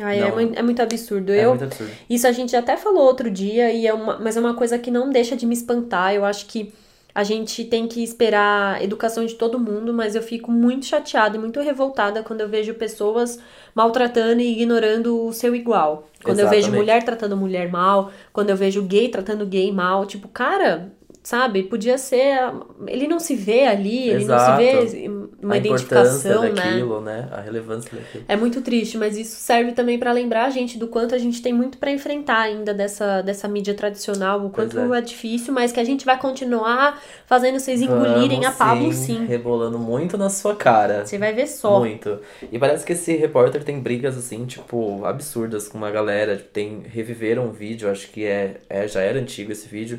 Ai, 0.01 0.21
é, 0.21 0.31
muito, 0.31 0.59
é 0.59 0.63
muito 0.63 0.81
absurdo. 0.83 1.33
É 1.33 1.45
eu, 1.45 1.51
muito 1.51 1.65
absurdo. 1.65 1.93
Isso 2.09 2.27
a 2.27 2.33
gente 2.33 2.57
até 2.57 2.77
falou 2.77 3.05
outro 3.05 3.31
dia, 3.31 3.71
e 3.73 3.87
é 3.87 3.93
uma, 3.93 4.19
mas 4.19 4.37
é 4.37 4.41
uma 4.41 4.55
coisa 4.55 4.79
que 4.79 4.91
não 4.91 5.11
deixa 5.11 5.37
de 5.37 5.45
me 5.45 5.55
espantar. 5.55 6.15
Eu 6.15 6.25
acho 6.25 6.47
que 6.47 6.73
a 7.15 7.25
gente 7.25 7.65
tem 7.65 7.89
que 7.89 8.05
esperar 8.05 8.77
a 8.77 8.85
educação 8.85 9.25
de 9.25 9.35
todo 9.35 9.59
mundo, 9.59 9.93
mas 9.93 10.15
eu 10.15 10.23
fico 10.23 10.51
muito 10.51 10.85
chateada 10.85 11.37
e 11.37 11.41
muito 11.41 11.59
revoltada 11.61 12.23
quando 12.23 12.43
eu 12.43 12.49
vejo 12.49 12.75
pessoas 12.75 13.39
maltratando 13.75 14.43
e 14.43 14.53
ignorando 14.53 15.27
o 15.27 15.33
seu 15.33 15.55
igual. 15.55 16.11
Quando 16.23 16.41
eu 16.41 16.49
vejo 16.49 16.69
Exatamente. 16.69 16.79
mulher 16.79 17.03
tratando 17.05 17.35
mulher 17.35 17.71
mal, 17.71 18.11
quando 18.35 18.51
eu 18.51 18.57
vejo 18.57 18.83
gay 18.83 19.09
tratando 19.09 19.47
gay 19.47 19.73
mal, 19.73 20.05
tipo, 20.05 20.29
cara, 20.29 20.93
sabe, 21.27 21.65
podia 21.65 21.99
ser. 21.99 22.39
Ele 22.87 23.09
não 23.09 23.19
se 23.19 23.35
vê 23.35 23.67
ali, 23.67 24.11
ele 24.11 24.27
não 24.27 24.39
se 24.39 24.57
vê 24.57 25.09
uma 25.43 25.55
a 25.55 25.59
identificação, 25.59 26.43
né? 26.43 26.51
daquilo, 26.51 27.01
né? 27.01 27.29
A 27.33 27.41
relevância 27.41 27.91
daquilo. 27.93 28.25
É 28.29 28.37
muito 28.37 28.61
triste, 28.61 28.97
mas 28.97 29.17
isso 29.17 29.35
serve 29.41 29.73
também 29.73 29.99
pra 29.99 30.13
lembrar 30.13 30.45
a 30.45 30.51
gente 30.51 30.79
do 30.79 30.87
quanto 30.87 31.17
a 31.17 31.19
gente 31.19 31.43
tem 31.43 31.53
muito 31.53 31.79
pra 31.79 31.91
enfrentar 31.91 32.43
ainda 32.43 32.73
dessa, 32.73 33.23
dessa 33.23 33.49
mídia 33.49 33.75
tradicional, 33.75 34.47
o 34.47 34.51
quanto 34.51 34.79
é. 34.95 34.99
é. 34.99 35.01
difícil, 35.01 35.53
mas 35.53 35.73
que 35.73 35.81
a 35.81 35.85
gente 35.85 36.07
vai 36.07 36.17
continuar 36.17 37.03
fazendo 37.27 37.59
vocês 37.59 37.83
engolirem 37.83 38.43
Vamos 38.43 38.47
a 38.47 38.53
Pablo 38.53 38.93
sim, 38.93 39.17
sim. 39.17 39.27
Rebolando 39.27 39.81
muito 39.81 40.17
na 40.17 40.31
sua 40.31 40.55
cara. 40.55 41.05
Você 41.05 41.19
vai 41.19 41.33
ver 41.33 41.49
só. 41.49 41.81
Muito. 41.81 42.21
E 42.53 42.57
parece 42.57 42.87
que 42.87 42.93
esse 42.93 43.17
repórter 43.17 43.65
tem 43.65 43.81
brigas 43.81 44.17
assim, 44.17 44.47
tipo, 44.47 45.05
absurdas 45.05 45.67
com 45.67 45.77
uma 45.77 45.91
galera. 45.91 46.37
Tipo, 46.37 46.51
Tem, 46.51 46.83
reviveram 46.87 47.47
um 47.47 47.51
vídeo, 47.51 47.91
acho 47.91 48.13
que 48.13 48.25
é, 48.25 48.61
é, 48.71 48.87
já 48.87 49.01
era 49.01 49.19
antigo 49.19 49.51
esse 49.51 49.67
vídeo, 49.67 49.99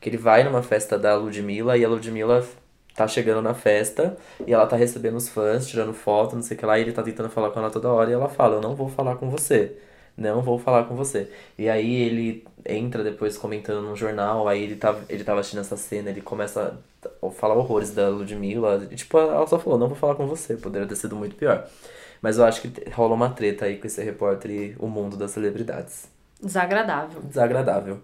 que 0.00 0.08
ele 0.08 0.16
vai 0.16 0.44
numa 0.44 0.62
festa 0.62 0.98
da 0.98 1.14
Ludmilla 1.16 1.76
e 1.76 1.84
a 1.84 1.88
Ludmilla 1.88 2.46
tá 2.94 3.06
chegando 3.06 3.40
na 3.40 3.54
festa 3.54 4.16
e 4.46 4.52
ela 4.52 4.66
tá 4.66 4.76
recebendo 4.76 5.16
os 5.16 5.28
fãs, 5.28 5.66
tirando 5.68 5.92
foto, 5.92 6.34
não 6.34 6.42
sei 6.42 6.56
o 6.56 6.60
que 6.60 6.66
lá, 6.66 6.78
e 6.78 6.82
ele 6.82 6.92
tá 6.92 7.02
tentando 7.02 7.30
falar 7.30 7.50
com 7.50 7.60
ela 7.60 7.70
toda 7.70 7.88
hora 7.88 8.10
e 8.10 8.12
ela 8.12 8.28
fala, 8.28 8.56
eu 8.56 8.60
não 8.60 8.74
vou 8.74 8.88
falar 8.88 9.16
com 9.16 9.30
você. 9.30 9.76
Não 10.16 10.42
vou 10.42 10.58
falar 10.58 10.84
com 10.84 10.96
você. 10.96 11.30
E 11.56 11.68
aí 11.68 11.94
ele 11.94 12.44
entra 12.66 13.04
depois 13.04 13.38
comentando 13.38 13.82
num 13.82 13.94
jornal, 13.94 14.48
aí 14.48 14.64
ele 14.64 14.74
tava, 14.74 15.00
ele 15.08 15.22
tava 15.22 15.38
assistindo 15.38 15.60
essa 15.60 15.76
cena, 15.76 16.10
ele 16.10 16.20
começa 16.20 16.76
a 17.22 17.30
falar 17.30 17.54
horrores 17.54 17.92
da 17.92 18.08
Ludmilla. 18.08 18.88
E, 18.90 18.96
tipo, 18.96 19.16
ela 19.16 19.46
só 19.46 19.60
falou, 19.60 19.78
não 19.78 19.86
vou 19.86 19.96
falar 19.96 20.16
com 20.16 20.26
você, 20.26 20.56
poderia 20.56 20.88
ter 20.88 20.96
sido 20.96 21.14
muito 21.14 21.36
pior. 21.36 21.68
Mas 22.20 22.36
eu 22.36 22.44
acho 22.44 22.62
que 22.62 22.90
rola 22.90 23.14
uma 23.14 23.30
treta 23.30 23.66
aí 23.66 23.76
com 23.76 23.86
esse 23.86 24.02
repórter 24.02 24.50
e 24.50 24.76
o 24.80 24.88
mundo 24.88 25.16
das 25.16 25.30
celebridades. 25.30 26.08
Desagradável. 26.42 27.22
Desagradável. 27.22 28.00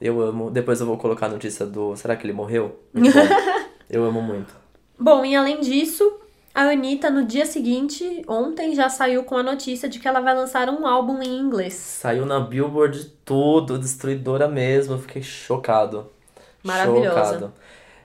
Eu 0.00 0.20
amo. 0.20 0.50
Depois 0.50 0.80
eu 0.80 0.86
vou 0.86 0.98
colocar 0.98 1.26
a 1.26 1.30
notícia 1.30 1.64
do. 1.64 1.96
Será 1.96 2.16
que 2.16 2.26
ele 2.26 2.32
morreu? 2.32 2.80
Eu 3.88 4.04
amo 4.04 4.22
muito. 4.22 4.54
Bom, 4.98 5.24
e 5.24 5.36
além 5.36 5.60
disso, 5.60 6.20
a 6.54 6.62
Anitta 6.70 7.10
no 7.10 7.24
dia 7.24 7.44
seguinte, 7.44 8.22
ontem, 8.26 8.74
já 8.74 8.88
saiu 8.88 9.24
com 9.24 9.36
a 9.36 9.42
notícia 9.42 9.88
de 9.88 9.98
que 9.98 10.08
ela 10.08 10.20
vai 10.20 10.34
lançar 10.34 10.68
um 10.68 10.86
álbum 10.86 11.20
em 11.22 11.38
inglês. 11.38 11.74
Saiu 11.74 12.24
na 12.24 12.40
Billboard 12.40 13.06
tudo, 13.24 13.78
destruidora 13.78 14.48
mesmo. 14.48 14.94
Eu 14.94 14.98
fiquei 14.98 15.22
chocado. 15.22 16.10
Maravilhosa. 16.62 17.34
Chocado. 17.34 17.52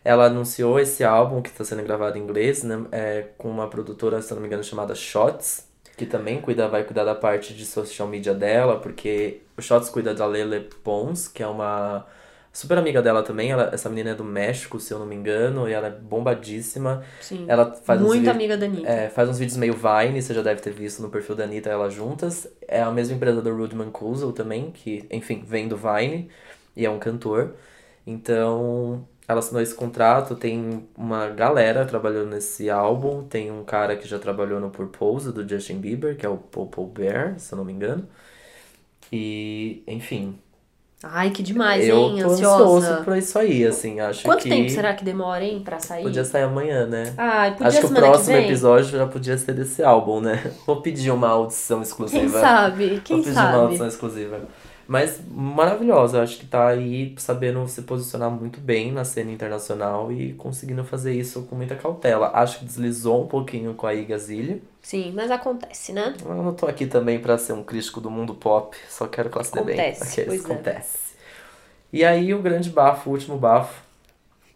Ela 0.03 0.25
anunciou 0.25 0.79
esse 0.79 1.03
álbum 1.03 1.41
que 1.41 1.49
está 1.49 1.63
sendo 1.63 1.83
gravado 1.83 2.17
em 2.17 2.21
inglês, 2.21 2.63
né? 2.63 2.85
É, 2.91 3.27
com 3.37 3.49
uma 3.49 3.67
produtora, 3.67 4.21
se 4.21 4.33
não 4.33 4.41
me 4.41 4.47
engano, 4.47 4.63
chamada 4.63 4.95
Shots, 4.95 5.68
que 5.99 6.05
também 6.05 6.41
cuida, 6.41 6.67
vai 6.67 6.83
cuidar 6.83 7.03
da 7.05 7.13
parte 7.15 7.53
de 7.53 7.65
social 7.65 8.07
media 8.07 8.33
dela, 8.33 8.79
porque 8.79 9.41
o 9.57 9.61
Shots 9.61 9.89
cuida 9.89 10.13
da 10.15 10.25
Lele 10.25 10.61
Pons, 10.83 11.27
que 11.27 11.43
é 11.43 11.47
uma 11.47 12.05
super 12.53 12.77
amiga 12.77 13.01
dela 13.01 13.21
também. 13.23 13.51
Ela, 13.51 13.69
essa 13.73 13.89
menina 13.89 14.11
é 14.11 14.15
do 14.15 14.23
México, 14.23 14.79
se 14.79 14.93
eu 14.93 14.99
não 14.99 15.05
me 15.05 15.15
engano, 15.15 15.67
e 15.69 15.73
ela 15.73 15.87
é 15.87 15.91
bombadíssima. 15.91 17.03
Sim. 17.21 17.45
Ela 17.47 17.73
faz 17.73 18.01
uns 18.01 18.07
Muito 18.07 18.21
vi- 18.23 18.29
amiga 18.29 18.57
da 18.57 18.65
Anitta. 18.65 18.87
é, 18.89 19.09
faz 19.09 19.29
uns 19.29 19.37
vídeos 19.39 19.57
meio 19.57 19.73
Vine, 19.75 20.21
você 20.21 20.33
já 20.33 20.41
deve 20.41 20.61
ter 20.61 20.71
visto 20.71 21.01
no 21.01 21.09
perfil 21.09 21.35
da 21.35 21.43
Anitta 21.43 21.69
elas 21.69 21.93
juntas. 21.93 22.47
É 22.67 22.81
a 22.81 22.91
mesma 22.91 23.15
empresa 23.15 23.41
do 23.41 23.55
Rude 23.55 23.75
Mancuso 23.75 24.31
também, 24.33 24.71
que, 24.71 25.05
enfim, 25.11 25.43
vem 25.45 25.67
do 25.67 25.77
Vine 25.77 26.29
e 26.75 26.85
é 26.85 26.89
um 26.89 26.99
cantor. 26.99 27.55
Então, 28.05 29.07
ela 29.29 29.39
assinou 29.39 29.61
esse 29.61 29.75
contrato, 29.75 30.35
tem 30.35 30.87
uma 30.97 31.29
galera 31.29 31.85
trabalhando 31.85 32.31
nesse 32.31 32.69
álbum. 32.69 33.23
Tem 33.23 33.51
um 33.51 33.63
cara 33.63 33.95
que 33.95 34.07
já 34.07 34.19
trabalhou 34.19 34.59
no 34.59 34.71
Purpose, 34.71 35.31
do 35.31 35.47
Justin 35.47 35.79
Bieber, 35.79 36.17
que 36.17 36.25
é 36.25 36.29
o 36.29 36.37
Popo 36.37 36.85
Bear, 36.87 37.39
se 37.39 37.53
eu 37.53 37.57
não 37.57 37.65
me 37.65 37.73
engano. 37.73 38.07
E, 39.11 39.83
enfim, 39.87 40.39
Ai, 41.01 41.31
que 41.31 41.41
demais, 41.41 41.87
eu 41.87 41.95
hein? 41.97 42.17
tô 42.21 42.31
Ansiosa. 42.31 42.63
ansioso 42.87 43.03
por 43.05 43.15
isso 43.17 43.39
aí, 43.39 43.65
assim, 43.65 43.99
acho 44.01 44.23
Quanto 44.23 44.43
que 44.43 44.49
tempo 44.49 44.69
será 44.69 44.93
que 44.93 45.03
demora, 45.05 45.43
hein, 45.45 45.61
pra 45.63 45.79
sair? 45.79 46.03
podia 46.03 46.25
sair 46.25 46.43
amanhã, 46.43 46.85
né? 46.85 47.13
Ai, 47.17 47.51
podia 47.55 47.67
Acho 47.67 47.79
que 47.79 47.85
o 47.85 47.89
próximo 47.93 48.35
que 48.37 48.43
episódio 48.43 48.97
já 48.97 49.07
podia 49.07 49.37
ser 49.37 49.53
desse 49.53 49.81
álbum, 49.81 50.19
né? 50.19 50.53
Vou 50.67 50.81
pedir 50.81 51.11
uma 51.11 51.29
audição 51.29 51.81
exclusiva. 51.81 52.19
Quem 52.19 52.29
sabe? 52.29 53.01
Quem 53.03 53.17
Vou 53.17 53.25
pedir 53.25 53.37
uma 53.39 53.51
sabe? 53.51 53.57
audição 53.57 53.87
exclusiva. 53.87 54.41
Mas 54.89 55.21
maravilhosa, 55.29 56.23
acho 56.23 56.39
que 56.39 56.47
tá 56.47 56.69
aí 56.69 57.13
sabendo 57.15 57.67
se 57.67 57.83
posicionar 57.83 58.31
muito 58.31 58.59
bem 58.59 58.91
na 58.91 59.05
cena 59.05 59.31
internacional 59.31 60.11
e 60.11 60.33
conseguindo 60.33 60.83
fazer 60.83 61.13
isso 61.13 61.43
com 61.43 61.55
muita 61.55 61.75
cautela. 61.75 62.31
Acho 62.33 62.57
que 62.57 62.65
deslizou 62.65 63.23
um 63.23 63.27
pouquinho 63.27 63.75
com 63.75 63.85
a 63.85 63.93
Igazilha. 63.93 64.57
Sim, 64.81 65.13
mas 65.15 65.29
acontece, 65.29 65.93
né? 65.93 66.15
Eu 66.25 66.41
não 66.41 66.55
tô 66.55 66.65
aqui 66.65 66.87
também 66.87 67.19
pra 67.19 67.37
ser 67.37 67.53
um 67.53 67.63
crítico 67.63 68.01
do 68.01 68.09
mundo 68.09 68.33
pop, 68.33 68.75
só 68.89 69.05
quero 69.05 69.29
que 69.29 69.37
ela 69.37 69.43
se 69.43 69.53
dê 69.53 69.61
bem. 69.61 69.79
Acontece, 69.79 70.25
pois 70.25 70.41
é. 70.41 70.43
acontece. 70.43 70.97
E 71.93 72.03
aí 72.03 72.33
o 72.33 72.41
grande 72.41 72.71
bafo, 72.71 73.11
o 73.11 73.13
último 73.13 73.37
bafo, 73.37 73.79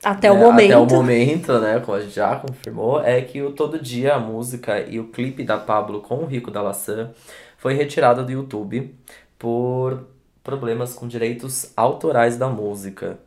Até 0.04 0.32
o 0.32 0.34
né, 0.34 0.42
momento. 0.42 0.66
Até 0.66 0.78
o 0.78 0.98
momento, 0.98 1.60
né? 1.60 1.80
Como 1.80 1.96
a 1.96 2.02
gente 2.02 2.16
já 2.16 2.36
confirmou, 2.38 3.04
é 3.04 3.22
que 3.22 3.40
o 3.40 3.52
Todo 3.52 3.80
Dia 3.80 4.16
a 4.16 4.20
música 4.20 4.80
e 4.82 5.00
o 5.00 5.10
clipe 5.10 5.44
da 5.44 5.60
Pablo 5.60 6.02
com 6.02 6.24
o 6.24 6.26
Rico 6.26 6.50
da 6.50 6.64
Laçã 6.64 7.12
foi 7.56 7.76
retirada 7.76 8.24
do 8.24 8.32
YouTube 8.32 8.96
por 9.38 10.12
problemas 10.44 10.94
com 10.94 11.08
direitos 11.08 11.72
autorais 11.76 12.38
da 12.38 12.50
música. 12.50 13.20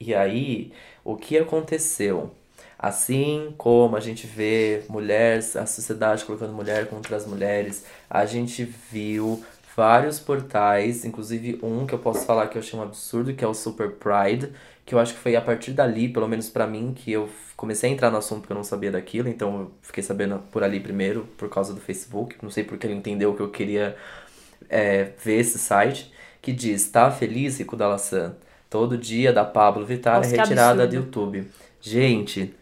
E 0.00 0.14
aí, 0.14 0.72
o 1.04 1.16
que 1.16 1.36
aconteceu? 1.36 2.30
Assim 2.78 3.54
como 3.58 3.96
a 3.96 4.00
gente 4.00 4.26
vê 4.26 4.84
mulheres, 4.88 5.56
a 5.56 5.66
sociedade 5.66 6.24
colocando 6.24 6.52
mulher 6.52 6.86
contra 6.88 7.16
as 7.16 7.26
mulheres, 7.26 7.84
a 8.08 8.24
gente 8.24 8.64
viu 8.64 9.42
vários 9.76 10.18
portais, 10.18 11.04
inclusive 11.04 11.58
um 11.62 11.86
que 11.86 11.94
eu 11.94 11.98
posso 11.98 12.24
falar 12.24 12.48
que 12.48 12.56
eu 12.56 12.62
achei 12.62 12.78
um 12.78 12.82
absurdo, 12.82 13.34
que 13.34 13.44
é 13.44 13.48
o 13.48 13.54
Super 13.54 13.92
Pride, 13.92 14.52
que 14.84 14.94
eu 14.94 14.98
acho 14.98 15.14
que 15.14 15.20
foi 15.20 15.36
a 15.36 15.40
partir 15.40 15.72
dali, 15.72 16.08
pelo 16.08 16.28
menos 16.28 16.48
pra 16.48 16.66
mim, 16.66 16.92
que 16.94 17.12
eu 17.12 17.28
comecei 17.56 17.90
a 17.90 17.92
entrar 17.92 18.10
no 18.10 18.18
assunto 18.18 18.40
porque 18.40 18.52
eu 18.52 18.56
não 18.56 18.64
sabia 18.64 18.90
daquilo, 18.90 19.28
então 19.28 19.60
eu 19.60 19.70
fiquei 19.82 20.02
sabendo 20.02 20.38
por 20.50 20.62
ali 20.62 20.80
primeiro, 20.80 21.28
por 21.36 21.48
causa 21.48 21.74
do 21.74 21.80
Facebook, 21.80 22.36
não 22.42 22.50
sei 22.50 22.64
porque 22.64 22.86
ele 22.86 22.94
entendeu 22.94 23.34
que 23.34 23.40
eu 23.40 23.50
queria 23.50 23.96
é, 24.68 25.12
ver 25.24 25.40
esse 25.40 25.58
site, 25.58 26.12
que 26.40 26.52
diz, 26.52 26.88
tá 26.90 27.10
feliz, 27.10 27.58
Rico 27.58 27.76
da 27.76 27.88
Laçã? 27.88 28.34
Todo 28.70 28.98
dia 28.98 29.32
da 29.32 29.44
Pablo 29.44 29.84
Vittar 29.84 30.18
Nossa, 30.18 30.34
é 30.34 30.38
retirada 30.38 30.86
do 30.86 30.94
YouTube. 30.94 31.46
Gente, 31.80 32.54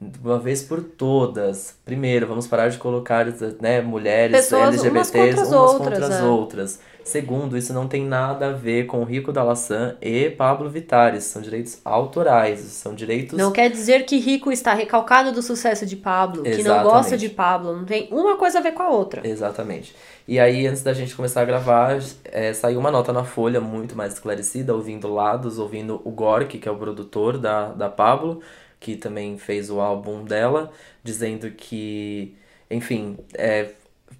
de 0.00 0.18
uma 0.22 0.38
vez 0.38 0.62
por 0.62 0.80
todas, 0.80 1.76
primeiro, 1.84 2.26
vamos 2.26 2.46
parar 2.46 2.68
de 2.68 2.78
colocar 2.78 3.26
né, 3.60 3.80
mulheres 3.80 4.36
Pessoas 4.36 4.62
umas 4.62 4.84
LGBTs 4.84 5.12
contra 5.12 5.42
as 5.42 5.48
umas 5.48 5.52
outras, 5.52 5.88
contra 5.88 6.06
as 6.06 6.20
é. 6.20 6.22
outras. 6.22 6.80
Segundo, 7.08 7.56
isso 7.56 7.72
não 7.72 7.88
tem 7.88 8.04
nada 8.04 8.48
a 8.48 8.52
ver 8.52 8.84
com 8.84 9.02
Rico 9.02 9.32
da 9.32 9.42
Laçã 9.42 9.96
e 10.00 10.28
Pablo 10.28 10.68
Vittar. 10.68 11.16
Isso 11.16 11.30
são 11.30 11.40
direitos 11.40 11.80
autorais, 11.82 12.60
são 12.60 12.94
direitos 12.94 13.36
Não 13.36 13.50
quer 13.50 13.70
dizer 13.70 14.04
que 14.04 14.18
Rico 14.18 14.52
está 14.52 14.74
recalcado 14.74 15.32
do 15.32 15.40
sucesso 15.40 15.86
de 15.86 15.96
Pablo, 15.96 16.42
que 16.42 16.50
não 16.50 16.58
Exatamente. 16.58 16.92
gosta 16.92 17.16
de 17.16 17.28
Pablo. 17.30 17.74
Não 17.74 17.86
tem 17.86 18.08
uma 18.12 18.36
coisa 18.36 18.58
a 18.58 18.62
ver 18.62 18.72
com 18.72 18.82
a 18.82 18.90
outra. 18.90 19.26
Exatamente. 19.26 19.96
E 20.28 20.38
aí, 20.38 20.66
antes 20.66 20.82
da 20.82 20.92
gente 20.92 21.16
começar 21.16 21.40
a 21.40 21.44
gravar, 21.46 21.98
é, 22.26 22.52
saiu 22.52 22.78
uma 22.78 22.90
nota 22.90 23.10
na 23.10 23.24
Folha 23.24 23.60
muito 23.60 23.96
mais 23.96 24.12
esclarecida, 24.12 24.74
ouvindo 24.74 25.08
lados, 25.12 25.58
ouvindo 25.58 26.02
o 26.04 26.10
Gork, 26.10 26.58
que 26.58 26.68
é 26.68 26.70
o 26.70 26.76
produtor 26.76 27.38
da, 27.38 27.72
da 27.72 27.88
Pablo, 27.88 28.42
que 28.80 28.96
também 28.96 29.38
fez 29.38 29.70
o 29.70 29.80
álbum 29.80 30.24
dela, 30.24 30.70
dizendo 31.02 31.50
que, 31.50 32.34
enfim, 32.70 33.16
é, 33.34 33.70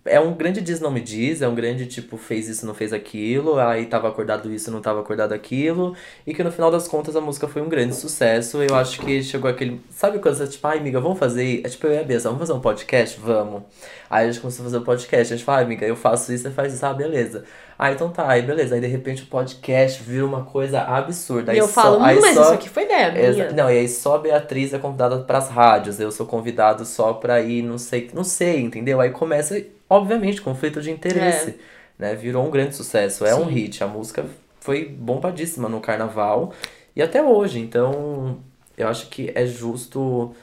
é 0.04 0.18
um 0.20 0.34
grande 0.34 0.60
diz 0.60 0.80
não 0.80 0.90
me 0.90 1.00
diz, 1.00 1.42
é 1.42 1.48
um 1.48 1.54
grande 1.54 1.86
tipo 1.86 2.16
fez 2.16 2.48
isso, 2.48 2.66
não 2.66 2.74
fez 2.74 2.92
aquilo, 2.92 3.58
aí 3.58 3.86
tava 3.86 4.08
acordado 4.08 4.52
isso, 4.52 4.70
não 4.70 4.80
tava 4.80 5.00
acordado 5.00 5.32
aquilo, 5.32 5.94
e 6.26 6.34
que 6.34 6.42
no 6.42 6.50
final 6.50 6.70
das 6.70 6.88
contas 6.88 7.14
a 7.16 7.20
música 7.20 7.46
foi 7.46 7.62
um 7.62 7.68
grande 7.68 7.94
sucesso. 7.94 8.62
Eu 8.62 8.74
acho 8.74 9.00
que 9.00 9.22
chegou 9.22 9.50
aquele. 9.50 9.80
Sabe 9.90 10.18
quando 10.18 10.36
você, 10.36 10.46
tipo, 10.46 10.66
ai 10.66 10.78
amiga, 10.78 11.00
vamos 11.00 11.18
fazer. 11.18 11.62
É 11.64 11.68
tipo 11.68 11.86
eu 11.86 11.94
e 11.94 11.98
a 11.98 12.04
Bessa, 12.04 12.28
vamos 12.28 12.40
fazer 12.40 12.52
um 12.52 12.60
podcast? 12.60 13.20
Vamos. 13.20 13.62
Aí 14.10 14.26
a 14.26 14.30
gente 14.30 14.40
começou 14.40 14.62
a 14.62 14.64
fazer 14.64 14.78
um 14.78 14.84
podcast, 14.84 15.32
a 15.34 15.36
gente 15.36 15.44
fala, 15.44 15.58
ai, 15.58 15.64
amiga, 15.64 15.86
eu 15.86 15.96
faço 15.96 16.32
isso, 16.32 16.44
você 16.44 16.50
faz 16.50 16.72
isso, 16.72 16.84
ah, 16.86 16.94
beleza. 16.94 17.44
Ah, 17.78 17.92
então 17.92 18.10
tá, 18.10 18.28
aí 18.28 18.42
beleza. 18.42 18.74
Aí 18.74 18.80
de 18.80 18.88
repente 18.88 19.22
o 19.22 19.26
podcast 19.26 20.02
vira 20.02 20.26
uma 20.26 20.42
coisa 20.44 20.80
absurda. 20.82 21.52
E 21.52 21.54
Aí 21.54 21.58
eu 21.58 21.68
só- 21.68 21.82
falo, 21.82 22.02
aí 22.02 22.18
mas 22.20 22.34
só- 22.34 22.42
isso 22.42 22.52
aqui 22.54 22.68
foi 22.68 22.82
ideia 22.84 23.12
minha. 23.12 23.52
Não, 23.52 23.70
e 23.70 23.78
aí 23.78 23.88
só 23.88 24.16
a 24.16 24.18
Beatriz 24.18 24.74
é 24.74 24.78
convidada 24.78 25.18
pras 25.20 25.48
rádios, 25.48 26.00
eu 26.00 26.10
sou 26.10 26.26
convidado 26.26 26.84
só 26.84 27.12
pra 27.12 27.40
ir, 27.40 27.62
não 27.62 27.78
sei, 27.78 28.10
não 28.12 28.24
sei, 28.24 28.60
entendeu? 28.62 29.00
Aí 29.00 29.10
começa, 29.10 29.62
obviamente, 29.88 30.42
conflito 30.42 30.80
de 30.82 30.90
interesse, 30.90 31.56
né? 31.96 32.14
Virou 32.16 32.44
um 32.44 32.50
grande 32.50 32.74
sucesso, 32.74 33.24
é 33.24 33.34
um 33.34 33.46
Sim. 33.46 33.52
hit, 33.52 33.84
a 33.84 33.86
música 33.86 34.24
foi 34.60 34.84
bombadíssima 34.84 35.68
no 35.68 35.80
carnaval 35.80 36.52
e 36.96 37.00
até 37.00 37.22
hoje, 37.22 37.60
então 37.60 38.38
eu 38.76 38.88
acho 38.88 39.06
que 39.08 39.30
é 39.36 39.46
justo 39.46 40.34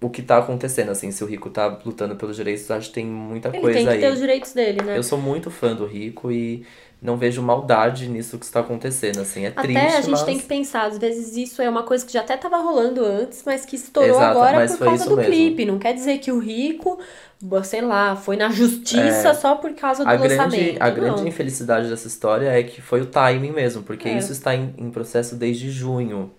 o 0.00 0.08
que 0.10 0.22
tá 0.22 0.38
acontecendo, 0.38 0.90
assim, 0.90 1.10
se 1.10 1.24
o 1.24 1.26
Rico 1.26 1.50
tá 1.50 1.80
lutando 1.84 2.14
pelos 2.16 2.36
direitos, 2.36 2.70
acho 2.70 2.88
que 2.88 2.94
tem 2.94 3.06
muita 3.06 3.48
Ele 3.48 3.60
coisa 3.60 3.78
tem 3.78 3.86
que 3.86 3.92
aí. 3.94 4.00
ter 4.00 4.12
os 4.12 4.18
direitos 4.18 4.52
dele, 4.52 4.82
né? 4.82 4.96
Eu 4.96 5.02
sou 5.02 5.18
muito 5.18 5.50
fã 5.50 5.74
do 5.74 5.84
Rico 5.86 6.30
e 6.30 6.64
não 7.02 7.16
vejo 7.16 7.42
maldade 7.42 8.08
nisso 8.08 8.38
que 8.38 8.44
está 8.44 8.60
acontecendo, 8.60 9.20
assim, 9.20 9.44
é 9.44 9.48
Até 9.48 9.62
triste, 9.62 9.78
a 9.96 10.00
gente 10.00 10.10
mas... 10.10 10.22
tem 10.22 10.38
que 10.38 10.46
pensar, 10.46 10.86
às 10.86 10.98
vezes 10.98 11.36
isso 11.36 11.60
é 11.62 11.68
uma 11.68 11.82
coisa 11.82 12.04
que 12.06 12.12
já 12.12 12.20
até 12.20 12.36
tava 12.36 12.58
rolando 12.58 13.04
antes, 13.04 13.42
mas 13.44 13.64
que 13.64 13.76
estourou 13.76 14.10
Exato, 14.16 14.24
agora 14.38 14.66
por 14.68 14.78
causa 14.78 15.08
do 15.08 15.16
mesmo. 15.16 15.32
clipe. 15.32 15.64
Não 15.64 15.78
quer 15.78 15.94
dizer 15.94 16.18
que 16.18 16.30
o 16.32 16.38
rico, 16.38 16.98
sei 17.64 17.80
lá, 17.82 18.14
foi 18.16 18.36
na 18.36 18.50
justiça 18.50 19.28
É. 19.28 19.34
só 19.34 19.56
por 19.56 19.72
causa 19.74 20.04
do 20.04 20.10
A 20.10 20.16
grande, 20.16 20.36
lançamento. 20.36 20.82
a 20.82 20.90
grande 20.90 21.20
não. 21.22 21.28
infelicidade 21.28 21.88
dessa 21.88 22.06
história 22.08 22.48
é 22.48 22.62
que 22.62 22.80
foi 22.80 23.00
o 23.00 23.06
timing 23.06 23.52
mesmo, 23.52 23.82
porque 23.82 24.08
É. 24.08 24.18
isso 24.18 24.32
está 24.32 24.54
em, 24.54 24.74
em 24.78 24.90
processo 24.90 25.36
desde 25.36 25.70
junho. 25.70 26.32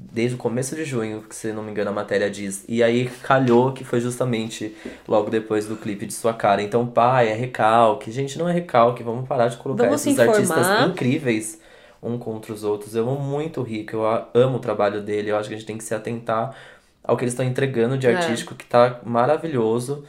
Desde 0.00 0.36
o 0.36 0.38
começo 0.38 0.76
de 0.76 0.84
junho, 0.84 1.22
que 1.22 1.34
se 1.34 1.52
não 1.52 1.62
me 1.62 1.72
engano 1.72 1.90
a 1.90 1.92
matéria 1.92 2.30
diz. 2.30 2.64
E 2.68 2.84
aí 2.84 3.10
calhou 3.22 3.72
que 3.72 3.82
foi 3.82 4.00
justamente 4.00 4.76
logo 5.08 5.28
depois 5.28 5.66
do 5.66 5.74
clipe 5.76 6.06
de 6.06 6.14
sua 6.14 6.32
cara. 6.32 6.62
Então, 6.62 6.86
pai, 6.86 7.28
é 7.28 7.34
recalque. 7.34 8.12
Gente, 8.12 8.38
não 8.38 8.48
é 8.48 8.52
recalque, 8.52 9.02
vamos 9.02 9.26
parar 9.26 9.48
de 9.48 9.56
colocar 9.56 9.84
Vamos 9.84 10.00
se 10.00 10.10
esses 10.10 10.20
artistas 10.20 10.66
incríveis 10.86 11.60
um 12.00 12.16
contra 12.16 12.52
os 12.52 12.62
outros. 12.62 12.94
Eu 12.94 13.08
amo 13.10 13.18
muito 13.20 13.60
o 13.60 13.64
Rico, 13.64 13.96
eu 13.96 14.04
amo 14.34 14.58
o 14.58 14.60
trabalho 14.60 15.02
dele. 15.02 15.30
Eu 15.32 15.36
acho 15.36 15.48
que 15.48 15.54
a 15.56 15.58
gente 15.58 15.66
tem 15.66 15.76
que 15.76 15.82
se 15.82 15.94
atentar 15.94 16.54
ao 17.02 17.16
que 17.16 17.24
eles 17.24 17.32
estão 17.32 17.44
entregando 17.44 17.98
de 17.98 18.06
É. 18.06 18.14
artístico, 18.14 18.54
que 18.54 18.66
tá 18.66 19.00
maravilhoso. 19.04 20.04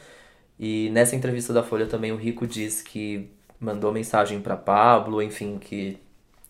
E 0.58 0.88
nessa 0.92 1.16
entrevista 1.16 1.52
da 1.52 1.64
Folha 1.64 1.86
também 1.86 2.12
o 2.12 2.16
Rico 2.16 2.46
diz 2.46 2.80
que 2.80 3.28
mandou 3.58 3.90
mensagem 3.92 4.40
pra 4.40 4.56
Pablo, 4.56 5.20
enfim, 5.20 5.58
que 5.58 5.98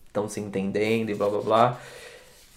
estão 0.07 0.27
se 0.29 0.39
entendendo 0.39 1.09
e 1.09 1.15
blá 1.15 1.27
blá 1.27 1.41
blá. 1.41 1.79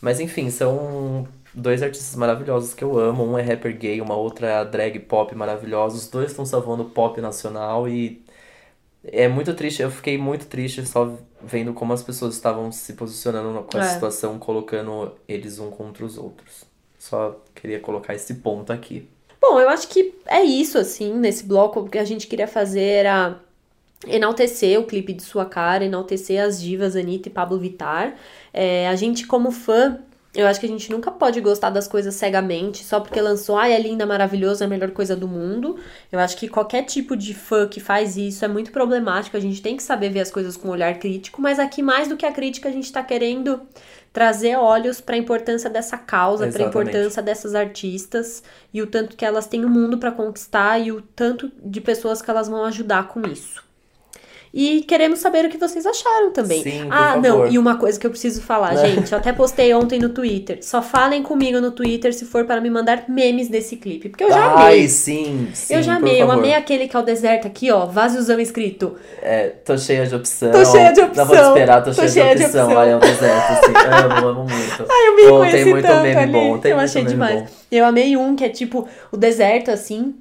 Mas 0.05 0.21
enfim, 0.21 0.51
são 0.51 1.27
dois 1.55 1.83
artistas 1.83 2.15
maravilhosos 2.15 2.75
que 2.75 2.85
eu 2.85 2.99
amo. 2.99 3.25
Um 3.25 3.39
é 3.39 3.43
rapper 3.43 3.75
gay, 3.75 4.03
uma 4.03 4.15
outra 4.15 4.47
é 4.49 4.55
a 4.57 4.63
drag 4.63 4.99
pop 4.99 5.35
maravilhosa. 5.35 5.97
Os 5.97 6.09
dois 6.09 6.31
estão 6.31 6.45
salvando 6.45 6.83
o 6.83 6.91
pop 6.91 7.19
nacional 7.23 7.89
e 7.89 8.23
é 9.03 9.27
muito 9.29 9.55
triste. 9.55 9.81
Eu 9.81 9.91
fiquei 9.91 10.19
muito 10.19 10.45
triste 10.47 10.85
só 10.85 11.11
vendo 11.43 11.73
como 11.73 11.95
as 11.95 12.03
pessoas 12.03 12.35
estavam 12.35 12.71
se 12.71 12.93
posicionando 12.93 13.63
com 13.63 13.79
essa 13.79 13.93
É. 13.93 13.95
situação, 13.95 14.39
colocando 14.39 15.13
eles 15.27 15.59
um 15.59 15.71
contra 15.71 16.05
os 16.05 16.19
outros. 16.19 16.65
Só 16.99 17.41
queria 17.55 17.81
colocar 17.81 18.15
esse 18.15 18.35
ponto 18.35 18.75
aqui. 18.75 19.09
Bom, 19.41 19.59
eu 19.59 19.71
acho 19.71 19.89
que 19.89 20.15
é 20.27 20.43
isso, 20.43 20.77
assim, 20.77 21.15
nesse 21.15 21.45
bloco. 21.45 21.81
O 21.81 21.89
que 21.89 21.97
a 21.97 22.05
gente 22.05 22.27
queria 22.27 22.47
fazer 22.47 22.83
era 22.83 23.41
enaltecer 24.07 24.79
o 24.79 24.85
clipe 24.85 25.13
de 25.13 25.23
sua 25.23 25.45
cara, 25.45 25.85
enaltecer 25.85 26.43
as 26.43 26.61
divas 26.61 26.97
Anitta 26.97 27.29
e 27.29 27.33
Pablo 27.33 27.59
Vittar. 27.59 28.15
É, 28.53 28.89
a 28.89 28.95
gente, 28.95 29.27
como 29.27 29.51
fã, 29.51 29.99
eu 30.35 30.49
acho 30.49 30.59
que 30.59 30.67
a 30.67 30.69
gente 30.69 30.91
nunca 30.91 31.13
pode 31.13 31.41
gostar 31.41 31.71
das 31.71 31.87
coisas 31.87 32.15
cegamente, 32.15 32.85
só 32.85 32.99
porque 32.99 33.21
lançou, 33.21 33.57
ai, 33.57 33.73
é 33.73 33.79
linda, 33.79 34.05
maravilhosa, 34.05 34.65
é 34.65 34.67
a 34.67 34.69
melhor 34.69 34.91
coisa 34.91 35.15
do 35.15 35.29
mundo. 35.29 35.79
Eu 36.11 36.19
acho 36.19 36.37
que 36.37 36.49
qualquer 36.49 36.83
tipo 36.83 37.17
de 37.17 37.33
fã 37.33 37.69
que 37.69 37.79
faz 37.79 38.17
isso 38.17 38.45
é 38.45 38.49
muito 38.49 38.73
problemático, 38.73 39.37
a 39.37 39.41
gente 39.41 39.63
tem 39.63 39.77
que 39.77 39.83
saber 39.83 40.11
ver 40.11 40.21
as 40.21 40.33
coisas 40.33 40.57
com 40.57 40.69
um 40.69 40.73
olhar 40.73 40.99
crítico, 40.99 41.41
mas 41.41 41.61
aqui, 41.61 41.83
mais 41.83 42.09
do 42.09 42.17
que 42.17 42.27
a 42.27 42.33
crítica, 42.33 42.69
a 42.69 42.73
gente 42.73 42.93
tá 42.93 43.03
querendo 43.03 43.61
trazer 44.13 44.57
olhos 44.57 45.01
para 45.01 45.15
a 45.15 45.19
importância 45.19 45.71
dessa 45.71 45.97
causa, 45.97 46.49
para 46.49 46.65
a 46.65 46.69
importância 46.69 47.23
dessas 47.23 47.55
artistas 47.55 48.43
e 48.73 48.83
o 48.83 48.87
tanto 48.87 49.17
que 49.17 49.25
elas 49.25 49.47
têm 49.47 49.65
o 49.65 49.69
mundo 49.69 49.99
para 49.99 50.11
conquistar 50.11 50.79
e 50.79 50.91
o 50.91 51.01
tanto 51.01 51.51
de 51.65 51.81
pessoas 51.81 52.21
que 52.21 52.31
elas 52.31 52.49
vão 52.49 52.65
ajudar 52.65 53.09
com 53.09 53.21
isso. 53.27 53.64
E 54.57 54.83
queremos 54.83 55.19
saber 55.19 55.45
o 55.45 55.49
que 55.49 55.59
vocês 55.59 55.85
acharam 55.85 56.31
também. 56.31 56.63
Sim, 56.63 56.87
ah, 56.89 57.17
não, 57.17 57.45
e 57.49 57.59
uma 57.59 57.77
coisa 57.77 57.99
que 57.99 58.07
eu 58.07 58.11
preciso 58.11 58.41
falar, 58.41 58.73
Né? 58.75 58.87
gente, 58.87 59.11
eu 59.11 59.19
até 59.19 59.33
postei 59.33 59.75
ontem 59.75 59.99
no 59.99 60.11
Twitter. 60.11 60.59
Só 60.63 60.81
falem 60.81 61.25
comigo 61.25 61.61
no 61.61 61.73
Twitter 61.73 62.15
se 62.15 62.25
for 62.25 62.45
para 62.45 62.61
me 62.61 62.71
mandar 62.71 63.07
memes 63.09 63.49
desse 63.49 63.75
clipe, 63.77 64.11
porque 64.11 64.23
eu 64.23 64.31
já 64.31 64.55
Ai, 64.55 64.75
amei. 64.77 64.89
sim, 64.89 65.49
sim, 65.53 65.75
eu 65.75 65.83
já 65.83 65.97
amei, 65.97 66.23
eu 66.23 66.31
amei 66.31 66.55
aquele 66.55 66.87
que 66.87 66.95
é 66.95 66.99
o 67.01 67.03
deserto 67.03 67.49
aqui, 67.49 67.69
ó, 67.73 67.85
vaziozão 67.87 68.39
escrito. 68.39 68.95
É, 69.21 69.49
tô 69.49 69.77
cheia 69.77 70.07
de 70.07 70.15
opção. 70.15 70.53
Tô 70.53 70.65
cheia 70.65 70.93
de 70.93 71.01
Não 71.01 71.09
vou 71.13 71.25
opção. 71.25 71.49
esperar, 71.49 71.83
tô, 71.83 71.91
Tô 71.91 71.97
cheia, 71.97 72.09
cheia 72.11 72.29
de 72.35 72.39
de 72.39 72.45
opção. 72.45 72.65
opção. 72.67 72.81
Ai, 72.81 72.91
é 72.93 72.97
um 72.97 73.01
deserto, 73.01 73.53
assim. 73.53 73.73
amo, 74.21 74.29
amo 74.29 74.41
muito. 74.45 74.87
Ai, 74.89 75.09
eu 75.09 75.17
me 75.17 75.23
Pô, 75.25 75.39
conheci 75.39 75.57
tem 75.57 75.65
muito 75.73 75.87
tanto 75.87 76.03
meme 76.03 76.17
ali. 76.21 76.33
bom, 76.33 76.59
tem 76.59 76.71
eu 76.71 76.77
muito 76.77 76.89
achei 76.89 77.03
meme 77.03 77.13
demais. 77.13 77.41
bom. 77.41 77.47
Eu 77.73 77.85
amei 77.85 78.17
um 78.17 78.37
que 78.37 78.45
é 78.45 78.49
tipo 78.49 78.87
o 79.11 79.17
deserto, 79.17 79.73
assim. 79.73 80.15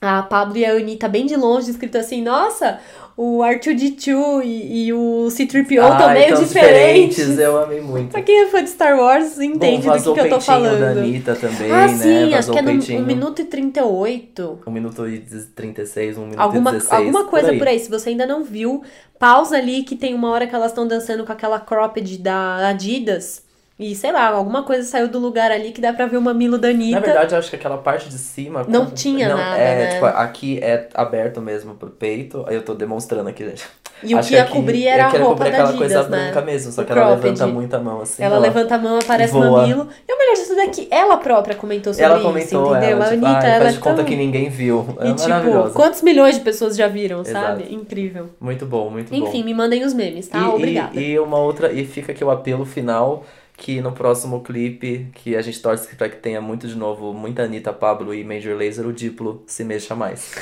A 0.00 0.22
Pablo 0.22 0.58
e 0.58 0.64
a 0.66 0.72
Anitta 0.72 1.08
bem 1.08 1.24
de 1.24 1.34
longe, 1.34 1.70
escrito 1.70 1.96
assim, 1.96 2.20
nossa, 2.22 2.78
o 3.16 3.38
R2D2 3.38 4.42
e, 4.44 4.86
e 4.86 4.92
o 4.92 5.30
C-3PO 5.30 5.70
estão 5.70 6.08
Ai, 6.08 6.14
meio 6.14 6.34
tão 6.34 6.42
diferentes. 6.42 7.38
Eu 7.38 7.62
amei 7.62 7.80
muito. 7.80 8.10
Pra 8.10 8.22
quem 8.22 8.42
é 8.42 8.46
fã 8.48 8.62
de 8.62 8.70
Star 8.70 8.98
Wars, 8.98 9.36
Bom, 9.36 9.42
entende 9.42 9.86
do 9.86 9.92
que, 9.92 10.02
que 10.02 10.08
eu 10.08 10.14
tô 10.14 10.20
o 10.20 10.28
peitinho 10.28 10.38
da 10.38 10.40
falando. 10.40 10.98
Anitta 10.98 11.36
também, 11.36 11.70
ah, 11.70 11.86
né? 11.86 11.88
sim, 11.88 12.34
acho 12.34 12.34
Vazou 12.34 12.52
que 12.54 12.58
é 12.58 12.62
no 12.62 12.68
peitinho. 12.68 13.02
1 13.02 13.06
minuto 13.06 13.42
e 13.42 13.44
38. 13.44 14.58
1 14.66 14.70
minuto 14.70 15.08
e 15.08 15.20
36, 15.20 16.18
1 16.18 16.20
minuto 16.22 16.40
Alguma, 16.40 16.70
e 16.70 16.74
16. 16.74 17.00
alguma 17.00 17.24
coisa 17.26 17.46
por 17.46 17.52
aí. 17.52 17.58
por 17.58 17.68
aí. 17.68 17.78
Se 17.78 17.90
você 17.90 18.08
ainda 18.10 18.26
não 18.26 18.42
viu, 18.42 18.82
pausa 19.18 19.56
ali 19.58 19.84
que 19.84 19.94
tem 19.94 20.12
uma 20.12 20.30
hora 20.30 20.46
que 20.48 20.54
elas 20.54 20.72
estão 20.72 20.86
dançando 20.86 21.24
com 21.24 21.32
aquela 21.32 21.60
cropped 21.60 22.18
da 22.18 22.68
Adidas. 22.68 23.43
E 23.76 23.92
sei 23.96 24.12
lá, 24.12 24.28
alguma 24.28 24.62
coisa 24.62 24.84
saiu 24.88 25.08
do 25.08 25.18
lugar 25.18 25.50
ali 25.50 25.72
que 25.72 25.80
dá 25.80 25.92
pra 25.92 26.06
ver 26.06 26.16
o 26.16 26.22
mamilo 26.22 26.56
da 26.58 26.68
Anitta. 26.68 27.00
Na 27.00 27.04
verdade, 27.06 27.34
eu 27.34 27.38
acho 27.40 27.50
que 27.50 27.56
aquela 27.56 27.76
parte 27.78 28.08
de 28.08 28.18
cima. 28.18 28.64
Não 28.68 28.86
tinha 28.86 29.28
não, 29.28 29.36
nada, 29.36 29.58
É, 29.58 29.76
né? 29.76 29.94
tipo, 29.94 30.06
aqui 30.06 30.60
é 30.62 30.88
aberto 30.94 31.40
mesmo 31.40 31.74
pro 31.74 31.90
peito. 31.90 32.44
Aí 32.46 32.54
eu 32.54 32.62
tô 32.62 32.72
demonstrando 32.72 33.28
aqui, 33.28 33.44
gente. 33.44 33.64
E 34.02 34.14
o 34.14 34.18
Acho 34.18 34.28
que 34.28 34.34
ia 34.34 34.44
cobrir 34.44 34.86
era 34.86 35.04
eu 35.04 35.06
a 35.06 35.10
roupa 35.10 35.26
cobrir 35.36 35.48
aquela 35.48 35.68
Adidas, 35.70 35.92
coisa 35.92 36.08
né? 36.08 36.24
branca 36.24 36.42
mesmo, 36.42 36.70
só 36.72 36.82
O 36.82 36.84
que 36.84 36.92
ela 36.92 37.00
cropped. 37.02 37.24
levanta 37.24 37.46
muito 37.46 37.74
a 37.74 37.78
mão 37.80 38.00
assim. 38.02 38.22
Ela 38.22 38.36
ó. 38.36 38.40
levanta 38.40 38.74
a 38.74 38.78
mão, 38.78 38.98
aparece 38.98 39.34
o 39.36 39.40
voa. 39.40 39.60
mamilo. 39.62 39.88
E 40.08 40.12
o 40.12 40.18
melhor 40.18 40.34
de 40.34 40.42
tudo 40.42 40.60
é 40.60 40.66
que 40.68 40.88
ela 40.90 41.16
própria 41.16 41.56
comentou 41.56 41.92
sobre 41.94 42.04
Ela 42.06 42.16
isso, 42.18 42.24
comentou, 42.26 42.70
entendeu? 42.76 42.90
ela, 42.90 43.06
a 43.06 43.10
tipo, 43.10 43.26
Anitta, 43.26 43.46
ela 43.46 43.64
faz 43.64 43.76
é 43.76 43.80
conta 43.80 43.96
tão... 43.96 44.04
que 44.04 44.16
ninguém 44.16 44.50
viu. 44.50 44.86
É 45.00 45.08
E 45.08 45.14
tipo, 45.14 45.70
quantos 45.72 46.02
milhões 46.02 46.34
de 46.36 46.42
pessoas 46.42 46.76
já 46.76 46.86
viram, 46.86 47.22
Exato. 47.22 47.46
sabe? 47.60 47.74
Incrível. 47.74 48.30
Muito 48.40 48.66
bom, 48.66 48.90
muito 48.90 49.10
bom. 49.10 49.16
Enfim, 49.28 49.42
me 49.42 49.54
mandem 49.54 49.84
os 49.84 49.94
memes, 49.94 50.28
tá? 50.28 50.38
E- 50.38 50.44
Obrigada. 50.48 50.90
E, 51.00 51.12
e 51.12 51.18
uma 51.18 51.38
outra, 51.38 51.72
e 51.72 51.84
fica 51.86 52.12
aqui 52.12 52.22
o 52.22 52.30
apelo 52.30 52.64
final 52.64 53.24
que 53.56 53.80
no 53.80 53.92
próximo 53.92 54.42
clipe, 54.42 55.06
que 55.14 55.36
a 55.36 55.40
gente 55.40 55.60
torce 55.62 55.94
pra 55.94 56.08
que 56.08 56.16
tenha 56.16 56.40
muito 56.40 56.66
de 56.66 56.74
novo, 56.74 57.14
muita 57.14 57.44
Anitta, 57.44 57.72
Pablo 57.72 58.12
e 58.12 58.24
Major 58.24 58.58
Lazer, 58.60 58.84
o 58.86 58.92
Diplo 58.92 59.44
se 59.46 59.62
mexa 59.62 59.94
mais. 59.94 60.32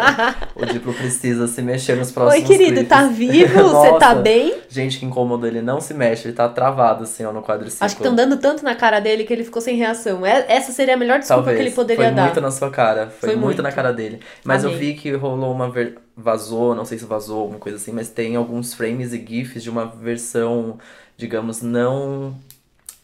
o 0.56 0.64
Diplo 0.64 0.94
precisa 0.94 1.46
se 1.46 1.60
mexer 1.60 1.94
nos 1.94 2.08
Oi, 2.08 2.14
próximos 2.14 2.48
querido, 2.48 2.70
clipes. 2.72 2.88
tá 2.88 3.06
vivo? 3.06 3.62
Você 3.68 3.98
tá 3.98 4.14
bem? 4.14 4.54
Gente, 4.68 4.98
que 4.98 5.04
incômodo, 5.04 5.46
ele 5.46 5.60
não 5.60 5.78
se 5.80 5.92
mexe, 5.92 6.26
ele 6.26 6.34
tá 6.34 6.48
travado 6.48 7.04
assim, 7.04 7.24
ó, 7.24 7.32
no 7.32 7.42
quadriciclo. 7.42 7.84
Acho 7.84 7.96
que 7.96 8.02
estão 8.02 8.14
dando 8.14 8.38
tanto 8.38 8.64
na 8.64 8.74
cara 8.74 8.98
dele 8.98 9.24
que 9.24 9.32
ele 9.32 9.44
ficou 9.44 9.60
sem 9.60 9.76
reação. 9.76 10.24
É- 10.24 10.46
Essa 10.48 10.72
seria 10.72 10.94
a 10.94 10.96
melhor 10.96 11.18
desculpa 11.18 11.42
Talvez. 11.42 11.58
que 11.58 11.68
ele 11.68 11.74
poderia 11.74 12.06
foi 12.06 12.14
dar. 12.14 12.24
muito 12.24 12.40
na 12.40 12.50
sua 12.50 12.70
cara, 12.70 13.08
foi, 13.08 13.28
Foi 13.28 13.36
muito, 13.36 13.44
muito. 13.44 13.62
na 13.62 13.72
cara 13.72 13.92
dele. 13.92 14.20
Mas 14.42 14.64
eu 14.64 14.70
Amei. 14.70 14.80
vi 14.80 14.94
que 14.94 15.12
rolou 15.12 15.52
uma 15.52 15.70
ver... 15.70 15.98
vazou, 16.16 16.74
não 16.74 16.86
sei 16.86 16.96
se 16.98 17.04
vazou, 17.04 17.42
alguma 17.42 17.58
coisa 17.58 17.76
assim, 17.76 17.92
mas 17.92 18.08
tem 18.08 18.36
alguns 18.36 18.72
frames 18.72 19.12
e 19.12 19.22
gifs 19.24 19.62
de 19.62 19.68
uma 19.68 19.84
versão 19.84 20.78
digamos, 21.16 21.62
não. 21.62 22.34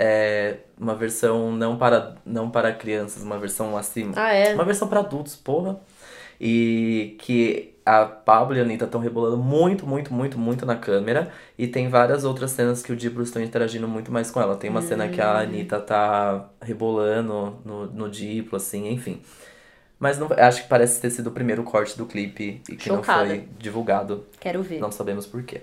É, 0.03 0.57
uma 0.79 0.95
versão 0.95 1.53
não 1.53 1.77
para, 1.77 2.15
não 2.25 2.51
para 2.51 2.73
crianças, 2.73 3.23
uma 3.23 3.39
versão 3.39 3.77
acima. 3.77 4.15
Ah, 4.17 4.33
é? 4.33 4.55
Uma 4.55 4.65
versão 4.65 4.89
para 4.89 5.01
adultos, 5.01 5.37
porra. 5.37 5.79
E 6.41 7.17
que 7.19 7.75
a 7.85 8.07
Pablo 8.07 8.57
e 8.57 8.61
a 8.61 8.63
Anitta 8.63 8.87
estão 8.87 8.99
rebolando 8.99 9.37
muito, 9.37 9.87
muito, 9.87 10.15
muito, 10.15 10.39
muito 10.39 10.65
na 10.65 10.75
câmera. 10.75 11.31
E 11.59 11.67
tem 11.67 11.91
várias 11.91 12.25
outras 12.25 12.51
cenas 12.53 12.83
que 12.83 12.91
o 12.91 12.97
Diplo 12.97 13.23
estão 13.23 13.43
interagindo 13.43 13.87
muito 13.87 14.11
mais 14.11 14.31
com 14.31 14.41
ela. 14.41 14.57
Tem 14.57 14.71
uma 14.71 14.81
cena 14.81 15.07
que 15.07 15.21
a 15.21 15.39
Anitta 15.39 15.79
tá 15.79 16.49
rebolando 16.63 17.59
no, 17.63 17.87
no 17.87 18.09
Diplo, 18.09 18.57
assim, 18.57 18.89
enfim. 18.89 19.21
Mas 19.99 20.19
não, 20.19 20.29
acho 20.35 20.63
que 20.63 20.69
parece 20.71 20.99
ter 20.99 21.11
sido 21.11 21.27
o 21.27 21.33
primeiro 21.33 21.63
corte 21.63 21.99
do 21.99 22.07
clipe 22.07 22.63
e 22.71 22.75
que 22.75 22.85
Chocada. 22.85 23.21
não 23.21 23.29
foi 23.29 23.49
divulgado. 23.59 24.25
Quero 24.41 24.63
ver. 24.63 24.81
Não 24.81 24.91
sabemos 24.91 25.27
por 25.27 25.43
quê. 25.43 25.61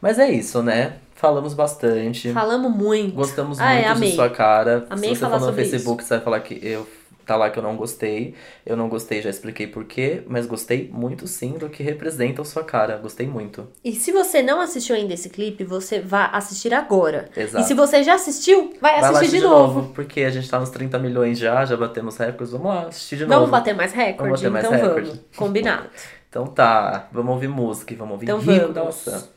Mas 0.00 0.20
é 0.20 0.30
isso, 0.30 0.62
né? 0.62 0.98
Falamos 1.22 1.54
bastante. 1.54 2.32
Falamos 2.32 2.74
muito. 2.76 3.14
Gostamos 3.14 3.60
Ah, 3.60 3.72
é, 3.72 3.76
muito 3.86 3.90
amei. 3.96 4.10
de 4.10 4.16
sua 4.16 4.28
cara. 4.28 4.86
Amei 4.90 5.10
Se 5.10 5.14
você 5.16 5.20
falar 5.20 5.38
for 5.38 5.46
no 5.46 5.52
Facebook, 5.52 6.02
você 6.02 6.14
vai 6.16 6.24
falar 6.24 6.40
que 6.40 6.58
eu 6.60 6.84
tá 7.24 7.36
lá 7.36 7.48
que 7.48 7.56
eu 7.60 7.62
não 7.62 7.76
gostei. 7.76 8.34
Eu 8.66 8.76
não 8.76 8.88
gostei, 8.88 9.22
já 9.22 9.30
expliquei 9.30 9.68
por 9.68 9.84
quê, 9.84 10.24
mas 10.26 10.46
gostei 10.46 10.90
muito 10.92 11.28
sim 11.28 11.52
do 11.52 11.68
que 11.68 11.80
representa 11.80 12.42
a 12.42 12.44
sua 12.44 12.64
cara. 12.64 12.96
Gostei 12.96 13.28
muito. 13.28 13.68
E 13.84 13.92
se 13.92 14.10
você 14.10 14.42
não 14.42 14.60
assistiu 14.60 14.96
ainda 14.96 15.14
esse 15.14 15.30
clipe, 15.30 15.62
você 15.62 16.00
vai 16.00 16.28
assistir 16.32 16.74
agora. 16.74 17.28
Exato. 17.36 17.64
E 17.64 17.68
se 17.68 17.72
você 17.72 18.02
já 18.02 18.14
assistiu, 18.14 18.74
vai 18.80 19.00
Vai 19.00 19.10
assistir 19.14 19.36
de, 19.38 19.44
novo. 19.44 19.92
Porque 19.94 20.22
a 20.22 20.30
gente 20.30 20.50
tá 20.50 20.58
nos 20.58 20.70
30 20.70 20.98
milhões 20.98 21.38
já, 21.38 21.64
já 21.64 21.76
batemos 21.76 22.16
recordes. 22.16 22.50
Vamos 22.50 22.66
lá, 22.66 22.88
assistir 22.88 23.18
de 23.18 23.24
Vamos 23.26 23.42
novo. 23.42 23.52
bater 23.52 23.76
mais 23.76 23.92
recorde? 23.92 24.18
Vamos 24.18 24.40
bater 24.42 24.50
mais 24.50 24.66
então 24.66 24.78
recorde. 24.88 25.08
vamos. 25.10 25.24
Combinado. 25.36 25.86
Então 26.32 26.46
tá, 26.46 27.08
vamos 27.12 27.30
ouvir 27.34 27.46
música 27.48 27.92
e 27.92 27.96
vamos 27.96 28.12
ouvir 28.14 28.24
Então 28.24 28.38
Rico 28.38 28.72
da 28.72 28.80
vamos. 28.80 29.04
Maçã. 29.06 29.28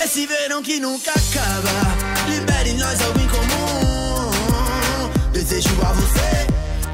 Esse 0.00 0.26
verão 0.26 0.62
que 0.62 0.78
nunca 0.78 1.10
acaba. 1.10 2.08
Libere 2.28 2.70
em 2.70 2.76
nós 2.76 3.00
algo 3.00 3.18
em 3.20 3.28
comum 3.28 5.10
Desejo 5.32 5.70
a 5.82 5.92
você 5.92 6.46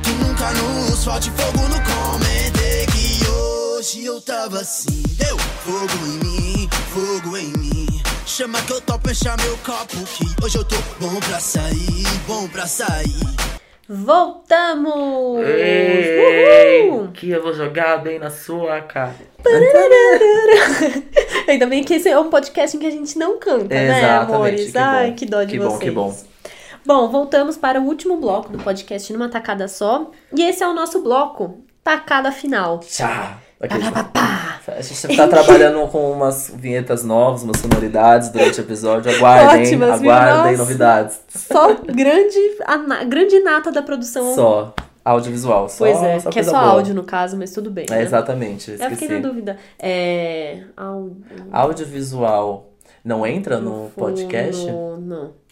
Que 0.02 0.10
nunca 0.10 0.52
nos 0.52 1.04
falte 1.04 1.30
fogo 1.30 1.68
no 1.68 1.80
comentei 1.82 2.86
Que 2.86 3.26
hoje 3.26 4.04
eu 4.04 4.20
tava 4.20 4.60
assim 4.60 5.02
Deu 5.16 5.36
fogo 5.64 6.06
em 6.06 6.18
mim, 6.24 6.68
fogo 6.92 7.36
em 7.36 7.52
mim 7.58 8.02
Chama 8.26 8.62
que 8.62 8.72
eu 8.72 8.80
topo 8.80 9.10
encher 9.10 9.36
meu 9.38 9.56
copo 9.58 9.96
Que 10.16 10.44
hoje 10.44 10.58
eu 10.58 10.64
tô 10.64 10.76
bom 11.00 11.18
pra 11.20 11.40
sair, 11.40 12.06
bom 12.26 12.46
pra 12.48 12.66
sair 12.66 13.63
Voltamos! 13.88 15.46
Ei, 15.46 16.88
Uhul! 16.90 17.08
que 17.12 17.30
eu 17.30 17.42
vou 17.42 17.52
jogar 17.52 17.98
bem 17.98 18.18
na 18.18 18.30
sua 18.30 18.80
cara. 18.80 19.14
Ainda 21.48 21.66
bem 21.66 21.84
que 21.84 21.94
esse 21.94 22.08
é 22.08 22.18
um 22.18 22.30
podcast 22.30 22.76
em 22.76 22.80
que 22.80 22.86
a 22.86 22.90
gente 22.90 23.18
não 23.18 23.38
canta, 23.38 23.74
né, 23.74 23.98
Exatamente, 23.98 24.32
amores? 24.32 24.72
que 24.72 24.78
Ai, 24.78 25.10
bom. 25.10 25.16
que 25.16 25.26
dó 25.26 25.42
de 25.44 25.52
Que 25.52 25.58
vocês. 25.58 25.72
bom, 25.72 25.78
que 25.78 25.90
bom. 25.90 26.16
Bom, 26.86 27.08
voltamos 27.10 27.56
para 27.56 27.80
o 27.80 27.84
último 27.84 28.16
bloco 28.18 28.50
do 28.52 28.58
podcast 28.58 29.10
numa 29.12 29.28
tacada 29.28 29.68
só. 29.68 30.10
E 30.36 30.42
esse 30.42 30.62
é 30.62 30.68
o 30.68 30.74
nosso 30.74 31.02
bloco, 31.02 31.62
tacada 31.82 32.30
final. 32.32 32.80
Tchá. 32.80 33.38
Aqui, 33.64 33.78
Pá, 33.78 33.90
pá, 33.90 34.04
pá, 34.04 34.60
pá. 34.66 34.72
A 34.72 34.80
gente 34.80 35.16
tá 35.16 35.28
trabalhando 35.28 35.86
com 35.88 36.10
umas 36.12 36.50
vinhetas 36.54 37.04
novas, 37.04 37.42
umas 37.42 37.58
sonoridades 37.58 38.28
durante 38.30 38.60
o 38.60 38.62
episódio. 38.62 39.14
Aguardem, 39.14 39.62
Ótimas, 39.62 40.00
aguardem 40.00 40.52
Nossa. 40.52 40.56
novidades. 40.56 41.20
Só 41.28 41.74
grande, 41.74 42.38
a 42.66 43.04
grande 43.04 43.40
nata 43.40 43.70
da 43.70 43.82
produção. 43.82 44.34
Só 44.34 44.74
audiovisual. 45.04 45.68
Só, 45.68 45.84
Pois 45.84 46.02
é, 46.02 46.18
só 46.20 46.30
que 46.30 46.40
é 46.40 46.42
só 46.42 46.52
boa. 46.52 46.62
áudio 46.72 46.94
no 46.94 47.04
caso, 47.04 47.36
mas 47.36 47.52
tudo 47.52 47.70
bem. 47.70 47.84
É, 47.90 47.94
né? 47.96 48.02
exatamente, 48.02 48.70
Eu 48.80 48.90
fiquei 48.90 49.08
na 49.08 49.18
dúvida. 49.28 49.56
É. 49.78 50.62
Áudio. 50.76 51.16
Audiovisual 51.52 52.70
não 53.04 53.26
entra 53.26 53.58
no 53.60 53.90
podcast? 53.96 54.64
No- 54.66 54.96
Não. 54.98 55.43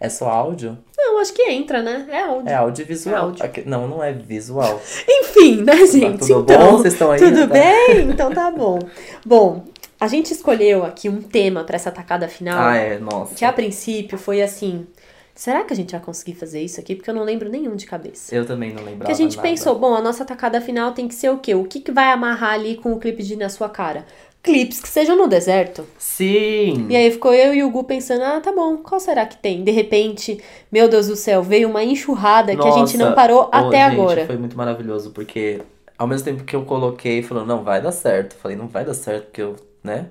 É 0.00 0.08
só 0.08 0.28
áudio? 0.28 0.78
Não, 0.96 1.18
acho 1.20 1.32
que 1.32 1.42
entra, 1.42 1.82
né? 1.82 2.06
É 2.10 2.22
áudio. 2.22 2.48
É 2.48 2.54
audiovisual. 2.54 3.14
É 3.16 3.18
áudio. 3.18 3.44
Aqui- 3.44 3.62
Não, 3.66 3.88
não 3.88 4.02
é 4.02 4.12
visual. 4.12 4.80
Enfim, 5.08 5.62
né, 5.62 5.76
gente? 5.86 6.18
tudo 6.26 6.40
então, 6.52 6.70
bom? 6.72 6.76
Vocês 6.78 6.92
estão 6.94 7.10
aí? 7.10 7.18
Tudo 7.18 7.40
Tá? 7.40 7.46
bem? 7.46 8.08
Então 8.10 8.30
tá 8.32 8.50
bom. 8.50 8.78
Bom, 9.26 9.64
a 10.00 10.06
gente 10.06 10.32
escolheu 10.32 10.84
aqui 10.84 11.08
um 11.08 11.20
tema 11.20 11.64
pra 11.64 11.76
essa 11.76 11.90
tacada 11.90 12.28
final. 12.28 12.58
Ah, 12.60 12.76
é, 12.76 12.98
nossa. 12.98 13.34
Que 13.34 13.44
a 13.44 13.52
princípio 13.52 14.16
foi 14.18 14.40
assim. 14.40 14.86
Será 15.34 15.62
que 15.62 15.72
a 15.72 15.76
gente 15.76 15.92
vai 15.92 16.00
conseguir 16.00 16.34
fazer 16.34 16.60
isso 16.60 16.80
aqui? 16.80 16.96
Porque 16.96 17.08
eu 17.08 17.14
não 17.14 17.22
lembro 17.22 17.48
nenhum 17.48 17.76
de 17.76 17.86
cabeça. 17.86 18.34
Eu 18.34 18.44
também 18.44 18.70
não 18.70 18.78
lembrava 18.82 18.98
Porque 18.98 19.12
a 19.12 19.14
gente 19.14 19.36
nada. 19.36 19.48
pensou, 19.48 19.78
bom, 19.78 19.94
a 19.94 20.00
nossa 20.00 20.24
tacada 20.24 20.60
final 20.60 20.90
tem 20.92 21.06
que 21.06 21.14
ser 21.14 21.30
o 21.30 21.38
quê? 21.38 21.54
O 21.54 21.62
que, 21.64 21.78
que 21.80 21.92
vai 21.92 22.06
amarrar 22.12 22.54
ali 22.54 22.74
com 22.76 22.92
o 22.92 22.98
clipe 22.98 23.22
de 23.22 23.36
Na 23.36 23.48
Sua 23.48 23.68
Cara? 23.68 24.04
Clipes 24.42 24.80
que 24.80 24.88
sejam 24.88 25.16
no 25.16 25.26
deserto. 25.26 25.84
Sim! 25.98 26.86
E 26.88 26.96
aí 26.96 27.10
ficou 27.10 27.34
eu 27.34 27.54
e 27.54 27.62
o 27.62 27.70
Gu 27.70 27.84
pensando, 27.84 28.22
ah, 28.22 28.40
tá 28.40 28.52
bom, 28.52 28.78
qual 28.78 29.00
será 29.00 29.26
que 29.26 29.36
tem? 29.36 29.64
De 29.64 29.70
repente, 29.70 30.40
meu 30.70 30.88
Deus 30.88 31.08
do 31.08 31.16
céu, 31.16 31.42
veio 31.42 31.68
uma 31.68 31.82
enxurrada 31.82 32.54
que 32.56 32.66
a 32.66 32.70
gente 32.70 32.96
não 32.96 33.06
Nossa, 33.06 33.16
parou 33.16 33.40
ô, 33.42 33.48
até 33.52 33.84
gente, 33.88 34.00
agora. 34.00 34.26
Foi 34.26 34.36
muito 34.36 34.56
maravilhoso, 34.56 35.10
porque 35.10 35.60
ao 35.98 36.06
mesmo 36.06 36.24
tempo 36.24 36.44
que 36.44 36.54
eu 36.54 36.64
coloquei, 36.64 37.22
falando, 37.22 37.46
não, 37.46 37.64
vai 37.64 37.82
dar 37.82 37.92
certo. 37.92 38.34
Eu 38.34 38.38
Falei, 38.38 38.56
não 38.56 38.68
vai 38.68 38.84
dar 38.84 38.94
certo, 38.94 39.24
porque 39.24 39.42
eu, 39.42 39.56
né? 39.82 40.06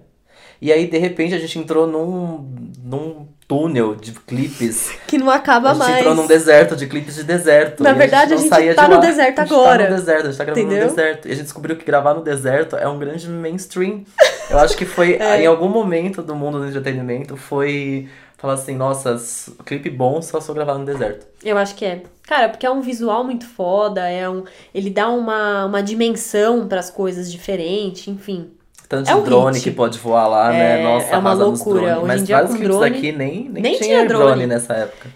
E 0.62 0.72
aí, 0.72 0.88
de 0.88 0.98
repente, 0.98 1.34
a 1.36 1.40
gente 1.40 1.58
entrou 1.60 1.86
num, 1.88 2.50
num 2.84 3.28
túnel 3.48 3.96
de 3.96 4.12
clipes. 4.12 4.92
Que 5.08 5.18
não 5.18 5.30
acaba 5.30 5.70
a 5.72 5.74
gente 5.74 5.84
mais. 5.84 5.98
entrou 6.00 6.16
num 6.16 6.28
deserto, 6.28 6.76
de 6.76 6.86
clipes 6.88 7.16
de 7.16 7.24
deserto. 7.24 7.82
Na 7.84 7.94
verdade, 7.94 8.34
a 8.34 8.38
gente 8.38 8.50
tá 8.50 8.60
de 8.60 8.68
no 8.90 8.96
lá. 8.96 8.98
deserto 8.98 9.40
A 9.40 9.46
gente 9.46 9.54
agora. 9.54 9.84
Tá 9.86 9.90
no 9.92 9.96
deserto, 9.96 10.22
a 10.22 10.30
gente 10.30 10.38
tá 10.38 10.44
gravando 10.44 10.66
Entendeu? 10.68 10.84
no 10.90 10.96
deserto. 10.96 11.28
E 11.28 11.32
a 11.32 11.36
gente 11.36 11.44
descobriu 11.46 11.76
que 11.78 11.86
gravar 11.86 12.14
no 12.14 12.22
deserto 12.24 12.76
é 12.76 12.88
um 12.88 13.00
grande 13.00 13.28
mainstream. 13.30 14.04
Eu 14.50 14.60
acho 14.60 14.76
que 14.76 14.86
foi, 14.86 15.14
É. 15.22 15.42
em 15.42 15.46
algum 15.46 15.70
momento 15.70 16.22
do 16.22 16.36
mundo 16.36 16.60
do 16.60 16.68
entretenimento, 16.68 17.38
foi 17.38 18.10
falar 18.38 18.54
assim, 18.54 18.76
nossa, 18.76 19.18
clipe 19.66 19.90
bom 19.90 20.22
só 20.22 20.40
se 20.42 20.50
eu 20.50 20.54
gravar 20.56 20.78
no 20.78 20.86
deserto. 20.86 21.26
Eu 21.44 21.58
acho 21.58 21.74
que 21.76 21.86
é. 21.86 22.04
Cara, 22.24 22.50
porque 22.50 22.66
é 22.66 22.70
um 22.72 22.82
visual 22.82 23.24
muito 23.24 23.46
foda, 23.48 24.08
é 24.10 24.30
um, 24.30 24.44
ele 24.76 24.90
dá 24.90 25.08
uma, 25.10 25.66
uma 25.66 25.82
dimensão 25.82 26.68
pras 26.68 26.90
coisas 26.90 27.32
diferente, 27.32 28.12
enfim. 28.12 28.52
Tanto 28.88 29.10
É 29.10 29.14
de 29.14 29.20
um 29.20 29.24
drone 29.24 29.58
hit. 29.58 29.64
que 29.70 29.72
pode 29.76 30.00
voar 30.00 30.28
lá, 30.28 30.50
né? 30.50 30.80
É, 30.80 30.84
Nossa, 30.84 31.08
é 31.14 31.18
uma 31.18 31.34
loucura. 31.34 31.98
Hoje 31.98 32.08
Mas 32.08 32.22
em 32.22 32.24
dia, 32.26 32.36
vários 32.38 32.56
clipes 32.56 32.76
drone, 32.78 32.98
aqui 32.98 33.12
nem, 33.12 33.50
nem, 33.50 33.62
nem 33.64 33.76
tinha, 33.76 33.88
tinha 33.88 34.08
drone. 34.08 34.26
drone. 34.26 34.48
nessa 34.48 34.74
época. 34.74 35.10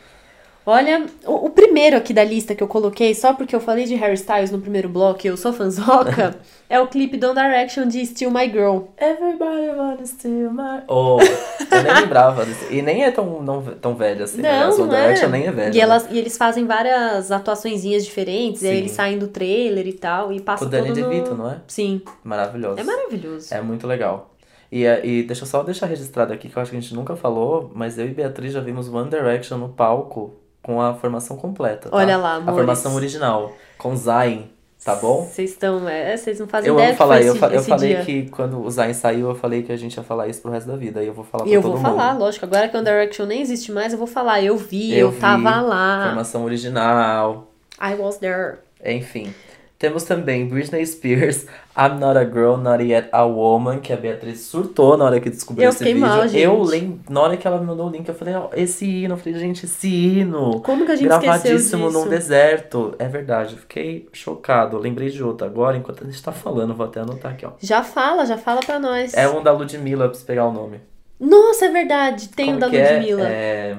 Olha, 0.64 1.05
o, 1.26 1.47
o 1.47 1.49
primeiro 1.49 1.97
aqui 1.97 2.14
da 2.14 2.24
lista 2.24 2.53
que 2.53 2.62
eu 2.62 2.68
coloquei, 2.68 3.16
só 3.16 3.34
porque 3.34 3.55
eu 3.55 3.59
falei 3.59 3.86
de 3.86 3.95
Harry 3.95 4.14
Styles 4.14 4.51
no 4.51 4.59
primeiro 4.59 4.88
bloco 4.88 5.22
e 5.26 5.28
eu 5.28 5.36
sou 5.36 5.51
fanzoca, 5.51 6.36
é 6.70 6.80
o 6.80 6.88
clipe 6.88 7.18
do 7.18 7.30
One 7.30 7.39
Direction 7.41 7.88
de 7.88 8.05
Still 8.05 8.30
My 8.30 8.47
Girl. 8.47 8.82
Everybody 8.99 9.70
wanna 9.76 10.05
steal 10.05 10.51
my... 10.53 10.84
Oh, 10.88 11.18
eu 11.20 11.84
nem 11.84 11.93
lembrava 12.01 12.45
desse. 12.45 12.72
E 12.74 12.82
nem 12.84 13.03
é 13.03 13.09
tão, 13.12 13.41
não, 13.41 13.64
tão 13.64 13.95
velho 13.95 14.24
assim. 14.24 14.41
né? 14.41 14.59
Não, 14.59 14.70
One 14.72 14.88
não 14.88 14.95
é. 14.95 15.01
Direction 15.01 15.30
nem 15.30 15.47
é 15.47 15.51
velho. 15.51 15.76
E, 15.76 15.82
elas, 15.82 16.07
e 16.12 16.18
eles 16.20 16.38
fazem 16.38 16.66
várias 16.68 17.32
atuaçõezinhas 17.32 18.05
diferentes, 18.05 18.62
e 18.62 18.68
aí 18.68 18.74
Sim. 18.76 18.80
eles 18.82 18.91
saem 18.91 19.18
do 19.18 19.28
trailer 19.28 19.88
e 19.88 19.93
tal, 19.93 20.32
e 20.32 20.38
Com 20.39 20.45
passa 20.45 20.66
o 20.66 20.70
Danny 20.70 20.89
no... 20.89 20.95
DeVito, 20.95 21.34
não 21.34 21.49
é? 21.49 21.57
Sim, 21.68 22.01
Maravilhoso. 22.24 22.80
é 22.80 22.84
maravilhoso. 22.84 23.51
É 23.53 23.62
muito 23.62 23.88
legal. 23.88 24.30
E, 24.72 24.86
é- 24.86 25.03
e 25.05 25.24
deixa 25.24 25.41
eu 25.41 25.47
só 25.47 25.64
deixar 25.64 25.88
registrado 25.88 26.32
aqui, 26.32 26.47
que 26.47 26.55
eu 26.55 26.62
acho 26.62 26.70
que 26.72 26.78
a 26.78 26.80
gente 26.80 26.93
nunca 26.93 27.16
falou, 27.16 27.72
mas 27.74 27.97
eu 27.97 28.05
e 28.05 28.14
Beatriz 28.14 28.53
já 28.53 28.62
vimos 28.62 28.88
One 28.88 29.09
Direction 29.09 29.57
no 29.57 29.68
palco 29.70 30.36
com 30.64 30.82
a 30.82 30.93
formação 30.93 31.38
completa. 31.38 31.89
tá? 31.89 31.95
Olha 31.97 32.18
lá, 32.18 32.34
A 32.34 32.36
amores. 32.36 32.55
formação 32.55 32.95
original, 32.95 33.53
com 33.78 33.95
Zayn, 33.95 34.43
tá 34.84 34.95
bom? 34.95 35.24
Vocês 35.26 35.51
estão, 35.51 35.88
é, 35.89 36.16
vocês 36.16 36.39
não 36.39 36.47
fazem 36.47 36.68
Eu 36.70 36.76
ideia 36.76 36.89
amo 36.89 36.97
falar, 36.97 37.22
eu, 37.22 37.34
esse, 37.36 37.43
eu 37.45 37.51
esse 37.55 37.70
falei 37.70 37.95
dia. 37.95 38.05
que 38.05 38.30
quando 38.30 38.62
o 38.64 38.70
Zayn 38.70 38.93
saiu, 38.93 39.30
eu 39.30 39.36
falei 39.36 39.64
que 39.64 39.72
a 39.72 39.76
gente 39.78 39.95
ia 39.97 40.03
falar 40.03 40.28
isso 40.28 40.41
pro 40.41 40.51
resto 40.51 40.68
da 40.70 40.76
vida. 40.78 41.03
E 41.03 41.07
eu 41.07 41.14
vou 41.14 41.24
falar 41.24 41.43
pra 41.43 41.51
E 41.51 41.55
eu 41.55 41.62
todo 41.62 41.72
vou 41.74 41.80
mundo. 41.82 41.86
falar, 41.97 42.18
lógico, 42.18 42.45
agora 42.45 42.68
que 42.70 42.78
o 42.78 42.84
Direction 42.84 43.26
nem 43.26 43.41
existe 43.41 43.72
mais, 43.72 43.91
eu 43.93 43.97
vou 43.99 44.07
falar, 44.07 44.41
eu 44.43 44.55
vi, 44.57 44.93
eu, 44.97 45.12
vi, 45.12 45.20
tava 45.20 45.62
lá, 45.62 46.05
Formação 46.07 46.43
original, 46.45 47.47
I 47.82 47.95
was 47.95 48.18
there. 48.18 48.57
enfim. 48.86 49.34
Temos 49.82 50.03
também 50.03 50.47
Britney 50.47 50.86
Spears, 50.86 51.47
I'm 51.75 51.97
Not 51.99 52.15
a 52.15 52.23
Girl, 52.23 52.55
Not 52.55 52.84
Yet 52.84 53.09
a 53.11 53.25
Woman, 53.25 53.79
que 53.79 53.91
a 53.91 53.97
Beatriz 53.97 54.41
surtou 54.41 54.95
na 54.95 55.05
hora 55.05 55.19
que 55.19 55.27
descobriu 55.27 55.65
Eu 55.65 55.71
esse 55.71 55.84
vídeo. 55.84 56.01
mal, 56.01 56.27
gente. 56.27 56.39
Eu 56.39 56.61
lembro, 56.61 56.99
na 57.09 57.19
hora 57.19 57.36
que 57.36 57.47
ela 57.47 57.57
me 57.57 57.65
mandou 57.65 57.88
o 57.88 57.89
link, 57.89 58.07
eu 58.07 58.13
falei, 58.13 58.36
ó, 58.36 58.49
esse 58.53 58.86
hino, 58.86 59.15
eu 59.15 59.17
falei, 59.17 59.39
gente, 59.39 59.65
esse 59.65 59.88
hino. 59.88 60.61
Como 60.61 60.86
que 60.86 60.91
a 60.91 60.95
gente 60.95 61.07
Gravadíssimo 61.07 61.89
num 61.89 62.07
deserto. 62.07 62.93
É 62.99 63.07
verdade, 63.07 63.55
eu 63.55 63.57
fiquei 63.57 64.07
chocado. 64.13 64.77
Eu 64.77 64.82
lembrei 64.82 65.09
de 65.09 65.23
outro 65.23 65.47
agora, 65.47 65.75
enquanto 65.75 66.03
a 66.03 66.05
gente 66.05 66.21
tá 66.21 66.32
falando, 66.32 66.75
vou 66.75 66.86
até 66.86 66.99
anotar 66.99 67.32
aqui, 67.32 67.43
ó. 67.43 67.53
Já 67.59 67.82
fala, 67.82 68.23
já 68.27 68.38
fala 68.38 68.59
pra 68.59 68.77
nós. 68.77 69.15
É 69.15 69.27
um 69.27 69.41
da 69.41 69.51
Ludmilla, 69.51 70.07
pra 70.07 70.13
você 70.13 70.23
pegar 70.23 70.45
o 70.45 70.53
nome. 70.53 70.79
Nossa, 71.19 71.65
é 71.65 71.69
verdade, 71.69 72.29
tem 72.29 72.53
Como 72.53 72.57
o 72.57 72.59
da 72.59 72.77
é? 72.77 72.93
Ludmilla. 72.93 73.27
É... 73.27 73.77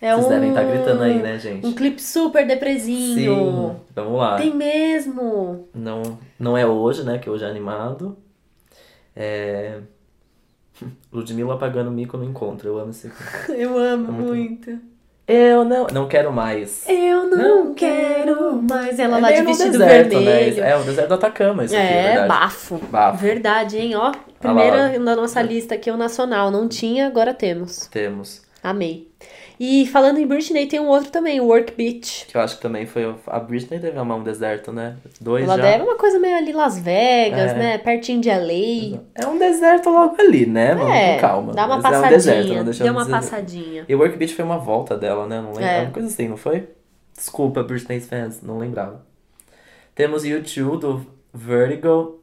É 0.00 0.12
Vocês 0.12 0.26
um... 0.26 0.28
devem 0.28 0.48
estar 0.50 0.62
gritando 0.64 1.02
aí, 1.02 1.22
né, 1.22 1.38
gente? 1.38 1.66
Um 1.66 1.72
clipe 1.72 2.02
super 2.02 2.46
depresinho. 2.46 3.14
Sim, 3.14 3.80
vamos 3.94 4.18
lá. 4.18 4.36
Tem 4.36 4.54
mesmo. 4.54 5.68
Não, 5.74 6.18
não 6.38 6.56
é 6.56 6.66
hoje, 6.66 7.02
né? 7.02 7.18
Que 7.18 7.30
hoje 7.30 7.44
é 7.44 7.48
animado. 7.48 8.16
É... 9.14 9.78
Ludmilla 11.10 11.54
apagando 11.54 11.90
mico 11.90 12.18
no 12.18 12.24
encontro. 12.24 12.68
Eu 12.68 12.78
amo 12.78 12.90
esse 12.90 13.08
clipe. 13.08 13.52
Eu 13.60 13.78
amo 13.78 14.08
É 14.08 14.10
muito 14.12 14.34
muito. 14.34 14.96
Eu 15.28 15.64
não, 15.64 15.88
não 15.88 16.06
quero 16.06 16.32
mais. 16.32 16.84
Eu 16.88 17.28
não 17.28 17.74
quero 17.74 18.62
mais. 18.62 18.96
Ela 18.96 19.18
É 19.18 19.20
lá 19.20 19.32
de 19.32 19.42
vestido 19.42 19.72
deserto, 19.72 20.10
vermelho. 20.10 20.60
Né? 20.60 20.70
É 20.70 20.76
o 20.76 20.84
deserto 20.84 21.08
do 21.08 21.14
Atacama, 21.14 21.64
isso 21.64 21.74
aqui, 21.74 21.84
é 21.84 21.88
É, 21.88 22.02
verdade. 22.02 22.28
bafo. 22.28 22.78
Bafo. 22.90 23.18
Verdade, 23.18 23.76
hein? 23.76 23.96
Ó, 23.96 24.12
primeira 24.38 24.96
na 25.00 25.16
nossa 25.16 25.42
lista 25.42 25.74
aqui, 25.74 25.90
o 25.90 25.96
Nacional. 25.96 26.52
Não 26.52 26.68
tinha, 26.68 27.08
agora 27.08 27.34
temos. 27.34 27.88
Temos. 27.88 28.42
Amei. 28.62 29.10
E 29.58 29.86
falando 29.86 30.18
em 30.18 30.26
Britney, 30.26 30.66
tem 30.66 30.78
um 30.78 30.86
outro 30.88 31.10
também, 31.10 31.40
o 31.40 31.46
Work 31.46 31.72
Beach. 31.74 32.26
Que 32.28 32.36
eu 32.36 32.40
acho 32.42 32.56
que 32.56 32.62
também 32.62 32.84
foi. 32.84 33.14
A 33.26 33.40
Britney 33.40 33.78
deve 33.78 33.98
amar 33.98 34.18
um 34.18 34.22
deserto, 34.22 34.70
né? 34.72 34.96
Dois 35.20 35.44
Ela 35.44 35.56
já. 35.56 35.62
deve 35.62 35.84
uma 35.84 35.96
coisa 35.96 36.18
meio 36.18 36.36
ali 36.36 36.52
Las 36.52 36.78
Vegas, 36.78 37.52
É. 37.52 37.54
né? 37.54 37.78
Pertinho 37.78 38.20
de 38.20 38.28
LA. 38.28 39.00
É 39.14 39.26
um 39.26 39.38
deserto 39.38 39.88
logo 39.88 40.14
ali, 40.20 40.44
né? 40.44 40.74
Vamos 40.74 40.92
É, 40.94 41.14
com 41.14 41.20
calma. 41.20 41.52
dá 41.54 41.64
uma 41.66 41.76
Mas 41.78 41.84
é 41.84 41.88
um 41.88 41.92
passadinha. 41.92 42.10
deserto, 42.16 42.48
não 42.54 42.64
deixamos 42.64 42.78
deu 42.78 42.92
uma 42.92 43.02
dizer. 43.04 43.12
passadinha. 43.12 43.84
E 43.88 43.94
o 43.94 43.98
Work 43.98 44.16
Beach 44.18 44.34
foi 44.34 44.44
uma 44.44 44.58
volta 44.58 44.96
dela, 44.96 45.26
né? 45.26 45.40
Não 45.40 45.48
lembro. 45.52 45.64
É. 45.64 45.80
Uma 45.82 45.90
coisa 45.90 46.08
assim, 46.08 46.28
não 46.28 46.36
foi? 46.36 46.68
Desculpa, 47.16 47.62
Britney 47.62 48.00
fans, 48.00 48.42
não 48.42 48.58
lembrava. 48.58 49.00
Temos 49.94 50.22
U2 50.24 50.78
do 50.78 51.06
Vertigo, 51.32 52.20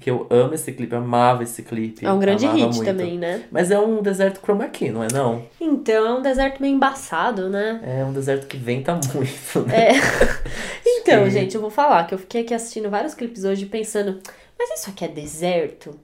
que 0.00 0.10
eu 0.10 0.26
amo 0.30 0.54
esse 0.54 0.72
clipe, 0.72 0.92
eu 0.92 0.98
amava 0.98 1.42
esse 1.42 1.62
clipe. 1.62 2.04
É 2.04 2.12
um 2.12 2.18
grande 2.18 2.46
hit 2.46 2.76
muito. 2.76 2.84
também, 2.84 3.18
né? 3.18 3.44
Mas 3.50 3.70
é 3.70 3.78
um 3.78 4.02
deserto 4.02 4.40
chroma 4.40 4.68
key, 4.68 4.90
não 4.90 5.02
é 5.02 5.08
não? 5.12 5.42
Então, 5.60 6.06
é 6.06 6.12
um 6.18 6.22
deserto 6.22 6.60
meio 6.60 6.74
embaçado, 6.74 7.48
né? 7.48 7.80
É 7.82 8.04
um 8.04 8.12
deserto 8.12 8.46
que 8.46 8.56
venta 8.56 8.92
muito, 9.14 9.66
né? 9.66 9.88
É. 9.88 9.92
Então, 10.84 11.24
que- 11.24 11.30
gente, 11.30 11.54
eu 11.54 11.60
vou 11.60 11.70
falar 11.70 12.04
que 12.06 12.14
eu 12.14 12.18
fiquei 12.18 12.42
aqui 12.42 12.52
assistindo 12.54 12.90
vários 12.90 13.14
clipes 13.14 13.44
hoje 13.44 13.66
pensando, 13.66 14.20
mas 14.58 14.78
isso 14.80 14.90
aqui 14.90 15.04
é 15.04 15.08
deserto? 15.08 15.98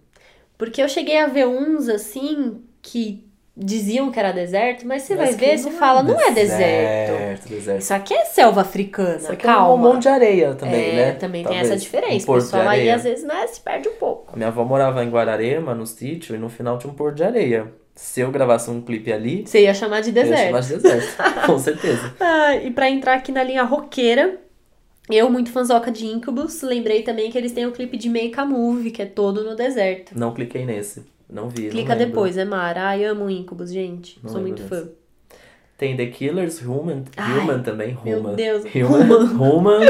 Porque 0.56 0.80
eu 0.82 0.88
cheguei 0.88 1.18
a 1.18 1.26
ver 1.26 1.46
uns 1.46 1.88
assim 1.88 2.62
que 2.80 3.24
diziam 3.56 4.10
que 4.10 4.18
era 4.18 4.32
deserto, 4.32 4.86
mas 4.86 5.02
você 5.02 5.14
Mas 5.14 5.36
vai 5.36 5.38
ver, 5.38 5.58
você 5.58 5.70
fala, 5.72 6.02
não 6.02 6.18
é 6.18 6.30
deserto. 6.30 7.12
Deserto, 7.12 7.48
deserto. 7.48 7.80
Isso 7.82 7.94
aqui 7.94 8.14
é 8.14 8.24
selva 8.24 8.60
africana, 8.62 9.16
Isso 9.16 9.32
aqui 9.32 9.46
é 9.46 9.50
um 9.50 9.54
calma. 9.54 9.88
monte 9.92 10.02
de 10.02 10.08
areia 10.08 10.54
também, 10.54 10.90
é, 10.90 10.94
né? 10.96 11.12
também 11.12 11.42
tem 11.44 11.52
Talvez. 11.52 11.70
essa 11.70 11.80
diferença. 11.80 12.30
Um 12.30 12.34
O 12.34 12.38
pessoal 12.38 12.68
aí 12.68 12.90
às 12.90 13.04
vezes 13.04 13.24
né, 13.24 13.46
se 13.46 13.60
perde 13.60 13.88
um 13.88 13.94
pouco. 13.96 14.32
A 14.32 14.36
minha 14.36 14.48
avó 14.48 14.64
morava 14.64 15.04
em 15.04 15.10
Guararema, 15.10 15.74
no 15.74 15.86
sítio, 15.86 16.34
e 16.34 16.38
no 16.38 16.48
final 16.48 16.78
tinha 16.78 16.90
um 16.90 16.96
porto 16.96 17.16
de 17.16 17.24
areia. 17.24 17.72
Se 17.94 18.22
eu 18.22 18.30
gravasse 18.30 18.70
um 18.70 18.80
clipe 18.80 19.12
ali, 19.12 19.44
Você 19.46 19.60
ia 19.64 19.74
chamar 19.74 20.00
de 20.00 20.08
eu 20.08 20.14
ia 20.16 20.22
deserto. 20.22 20.46
chamar 20.46 20.60
de 20.60 20.68
deserto. 20.76 21.16
Com 21.46 21.58
certeza. 21.58 22.14
Ah, 22.18 22.56
e 22.56 22.70
pra 22.70 22.88
entrar 22.88 23.14
aqui 23.14 23.30
na 23.30 23.44
linha 23.44 23.62
roqueira, 23.64 24.38
eu, 25.10 25.28
muito 25.30 25.50
fanzoca 25.50 25.90
de 25.90 26.06
Incubus, 26.06 26.62
lembrei 26.62 27.02
também 27.02 27.30
que 27.30 27.36
eles 27.36 27.52
têm 27.52 27.66
o 27.66 27.72
clipe 27.72 27.98
de 27.98 28.08
Make 28.08 28.38
a 28.40 28.46
Movie, 28.46 28.90
que 28.92 29.02
é 29.02 29.06
todo 29.06 29.44
no 29.44 29.54
deserto. 29.54 30.18
Não 30.18 30.32
cliquei 30.32 30.64
nesse. 30.64 31.04
Não 31.32 31.48
vi. 31.48 31.62
não 31.64 31.70
Clica 31.70 31.94
lembro. 31.94 32.06
depois, 32.06 32.36
é 32.36 32.44
Mara. 32.44 32.88
Ai, 32.88 33.04
amo 33.04 33.30
Incubus, 33.30 33.72
gente. 33.72 34.18
Não 34.22 34.30
Sou 34.30 34.40
muito 34.40 34.62
fã. 34.62 34.88
Tem 35.78 35.96
The 35.96 36.06
Killers, 36.06 36.62
Human, 36.62 37.02
Ai, 37.16 37.38
Human 37.38 37.62
também, 37.62 37.98
meu 38.04 38.20
Human. 38.20 38.34
Deus, 38.36 38.62
Human, 38.72 39.24
Human. 39.34 39.80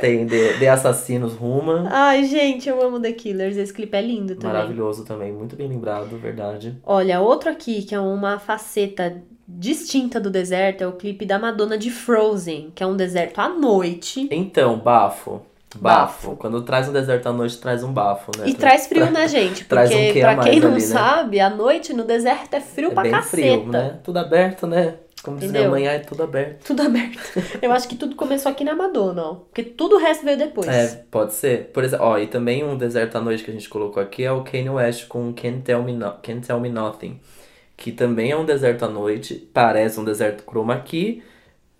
Tem 0.00 0.24
The, 0.26 0.58
The 0.58 0.68
Assassinos, 0.68 1.32
Human. 1.40 1.86
Ai, 1.90 2.24
gente, 2.24 2.68
eu 2.68 2.80
amo 2.80 3.00
The 3.00 3.12
Killers. 3.12 3.56
Esse 3.56 3.72
clipe 3.72 3.96
é 3.96 4.02
lindo 4.02 4.36
também. 4.36 4.52
Maravilhoso 4.52 5.04
também, 5.04 5.32
muito 5.32 5.56
bem 5.56 5.66
lembrado, 5.66 6.16
verdade. 6.18 6.76
Olha, 6.84 7.20
outro 7.20 7.50
aqui, 7.50 7.82
que 7.82 7.94
é 7.94 7.98
uma 8.00 8.38
faceta 8.38 9.20
distinta 9.48 10.20
do 10.20 10.30
deserto, 10.30 10.82
é 10.82 10.86
o 10.86 10.92
clipe 10.92 11.26
da 11.26 11.38
Madonna 11.38 11.76
de 11.76 11.90
Frozen, 11.90 12.70
que 12.74 12.82
é 12.82 12.86
um 12.86 12.96
deserto 12.96 13.40
à 13.40 13.48
noite. 13.48 14.28
Então, 14.30 14.78
bafo. 14.78 15.40
Bafo. 15.78 16.26
Bafo. 16.28 16.36
Quando 16.36 16.62
traz 16.62 16.88
um 16.88 16.92
deserto 16.92 17.26
à 17.28 17.32
noite, 17.32 17.58
traz 17.58 17.82
um 17.82 17.92
bafo, 17.92 18.30
né? 18.38 18.48
E 18.48 18.54
Tra- 18.54 18.68
traz 18.70 18.86
frio 18.86 19.10
na 19.10 19.26
gente, 19.28 19.64
traz 19.64 19.90
porque 19.90 20.10
um 20.10 20.12
quê 20.12 20.22
a 20.22 20.34
pra 20.34 20.44
quem 20.44 20.60
não 20.60 20.68
ali, 20.72 20.80
né? 20.80 20.86
sabe, 20.86 21.40
à 21.40 21.50
noite 21.50 21.92
no 21.94 22.04
deserto 22.04 22.54
é 22.54 22.60
frio 22.60 22.90
É 22.90 22.94
pra 22.94 23.02
bem 23.02 23.12
caceta. 23.12 23.30
frio, 23.36 23.66
né? 23.68 23.98
Tudo 24.04 24.18
aberto, 24.18 24.66
né? 24.66 24.94
Como 25.22 25.36
diz 25.38 25.50
minha 25.52 25.60
Entendeu? 25.62 25.70
mãe, 25.70 25.86
ah, 25.86 25.92
é 25.92 25.98
tudo 26.00 26.24
aberto. 26.24 26.64
Tudo 26.66 26.82
aberto. 26.82 27.16
Eu 27.62 27.70
acho 27.72 27.86
que 27.86 27.94
tudo 27.94 28.16
começou 28.16 28.50
aqui 28.50 28.64
na 28.64 28.74
Madonna, 28.74 29.22
ó. 29.22 29.34
Porque 29.34 29.62
tudo 29.62 29.94
o 29.94 29.98
resto 30.00 30.24
veio 30.24 30.36
depois. 30.36 30.66
É, 30.66 31.04
pode 31.12 31.32
ser. 31.34 31.70
Por 31.72 31.84
exemplo, 31.84 32.04
ó, 32.06 32.18
e 32.18 32.26
também 32.26 32.64
um 32.64 32.76
deserto 32.76 33.14
à 33.16 33.20
noite 33.20 33.44
que 33.44 33.50
a 33.50 33.54
gente 33.54 33.68
colocou 33.68 34.02
aqui 34.02 34.24
é 34.24 34.32
o 34.32 34.42
Kanye 34.42 34.68
West 34.68 35.06
com 35.06 35.32
Can't 35.32 35.60
Tell 35.60 35.80
Me, 35.84 35.92
no 35.92 36.10
Can't 36.22 36.44
Tell 36.44 36.58
Me 36.58 36.68
Nothing. 36.68 37.20
Que 37.76 37.92
também 37.92 38.32
é 38.32 38.36
um 38.36 38.44
deserto 38.44 38.84
à 38.84 38.88
noite, 38.88 39.34
parece 39.54 39.98
um 40.00 40.04
deserto 40.04 40.42
chroma 40.44 40.80
key, 40.80 41.22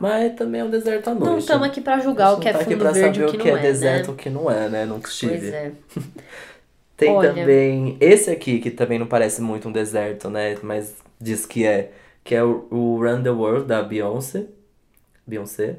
mas 0.03 0.35
também 0.35 0.61
é 0.61 0.65
um 0.65 0.69
deserto 0.69 1.11
à 1.11 1.15
noite. 1.15 1.31
Não 1.31 1.39
estamos 1.39 1.65
aqui 1.65 1.81
pra 1.81 2.01
julgar 2.01 2.33
o 2.33 2.41
que 2.41 2.49
é 2.49 2.53
tá 2.53 2.59
aqui 2.59 2.73
fundo 2.73 2.81
pra 2.81 2.91
verde 2.91 3.21
e 3.21 3.23
saber 3.23 3.37
o 3.37 3.39
que, 3.39 3.49
não 3.49 3.57
é, 3.57 3.61
é, 3.61 3.63
deserto 3.63 4.05
e 4.05 4.09
né? 4.09 4.13
o 4.13 4.17
que 4.17 4.31
não 4.31 4.51
é, 4.51 4.69
né? 4.69 4.85
Nunca 4.85 5.09
estive. 5.09 5.39
Pois 5.39 5.53
é. 5.53 5.73
Tem 6.97 7.11
Olha. 7.13 7.33
também 7.33 7.97
esse 8.01 8.29
aqui, 8.29 8.59
que 8.59 8.73
também 8.73 8.99
não 8.99 9.07
parece 9.07 9.41
muito 9.41 9.69
um 9.69 9.73
deserto, 9.73 10.29
né? 10.29 10.57
Mas 10.61 10.97
diz 11.21 11.47
que 11.47 11.65
é. 11.65 11.93
Que 12.25 12.35
é 12.35 12.43
o, 12.43 12.67
o 12.69 12.99
Run 13.01 13.23
the 13.23 13.31
World 13.31 13.67
da 13.67 13.81
Beyoncé. 13.81 14.47
Beyoncé? 15.25 15.77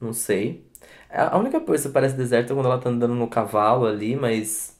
Não 0.00 0.12
sei. 0.12 0.64
A 1.10 1.34
a 1.34 1.38
única 1.38 1.58
coisa 1.60 1.88
que 1.88 1.92
parece 1.92 2.14
deserto 2.14 2.52
é 2.52 2.54
quando 2.54 2.66
ela 2.66 2.78
tá 2.78 2.88
andando 2.90 3.14
no 3.16 3.26
cavalo 3.26 3.86
ali, 3.86 4.14
mas. 4.14 4.76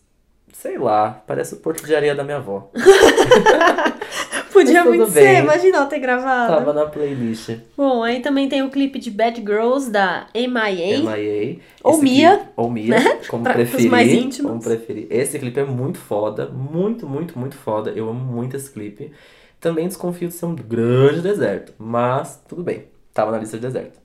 Sei 0.52 0.78
lá, 0.78 1.20
parece 1.26 1.54
o 1.54 1.56
porto 1.56 1.84
de 1.84 1.96
areia 1.96 2.14
da 2.14 2.22
minha 2.22 2.36
avó. 2.36 2.70
Podia 4.66 4.84
muito 4.84 5.06
ser, 5.10 5.20
bem. 5.20 5.38
imagina 5.38 5.76
ela 5.78 5.86
ter 5.86 5.98
gravado. 5.98 6.54
Tava 6.54 6.72
na 6.72 6.86
playlist 6.86 7.50
Bom, 7.76 8.02
aí 8.02 8.20
também 8.20 8.48
tem 8.48 8.62
o 8.62 8.70
clipe 8.70 8.98
de 8.98 9.10
Bad 9.10 9.40
Girls 9.40 9.90
da 9.90 10.26
MIA. 10.34 10.98
MIA. 10.98 11.58
Ou 11.84 11.98
Mia, 11.98 12.36
clipe- 12.36 12.52
ou 12.56 12.70
Mia, 12.70 13.20
como 13.28 13.44
Pra- 13.44 13.54
preferir. 13.54 13.90
mais 13.90 14.12
íntimos. 14.12 14.50
Como 14.50 14.62
preferir. 14.62 15.06
Esse 15.10 15.38
clipe 15.38 15.58
é 15.60 15.64
muito 15.64 15.98
foda, 15.98 16.46
muito, 16.48 17.06
muito, 17.06 17.38
muito 17.38 17.56
foda. 17.56 17.90
Eu 17.90 18.08
amo 18.08 18.20
muito 18.24 18.56
esse 18.56 18.70
clipe. 18.70 19.12
Também 19.60 19.86
desconfio 19.88 20.28
de 20.28 20.34
ser 20.34 20.46
um 20.46 20.54
grande 20.54 21.20
deserto, 21.20 21.72
mas 21.78 22.40
tudo 22.48 22.62
bem. 22.62 22.84
Tava 23.12 23.32
na 23.32 23.38
lista 23.38 23.56
de 23.56 23.66
deserto. 23.66 23.98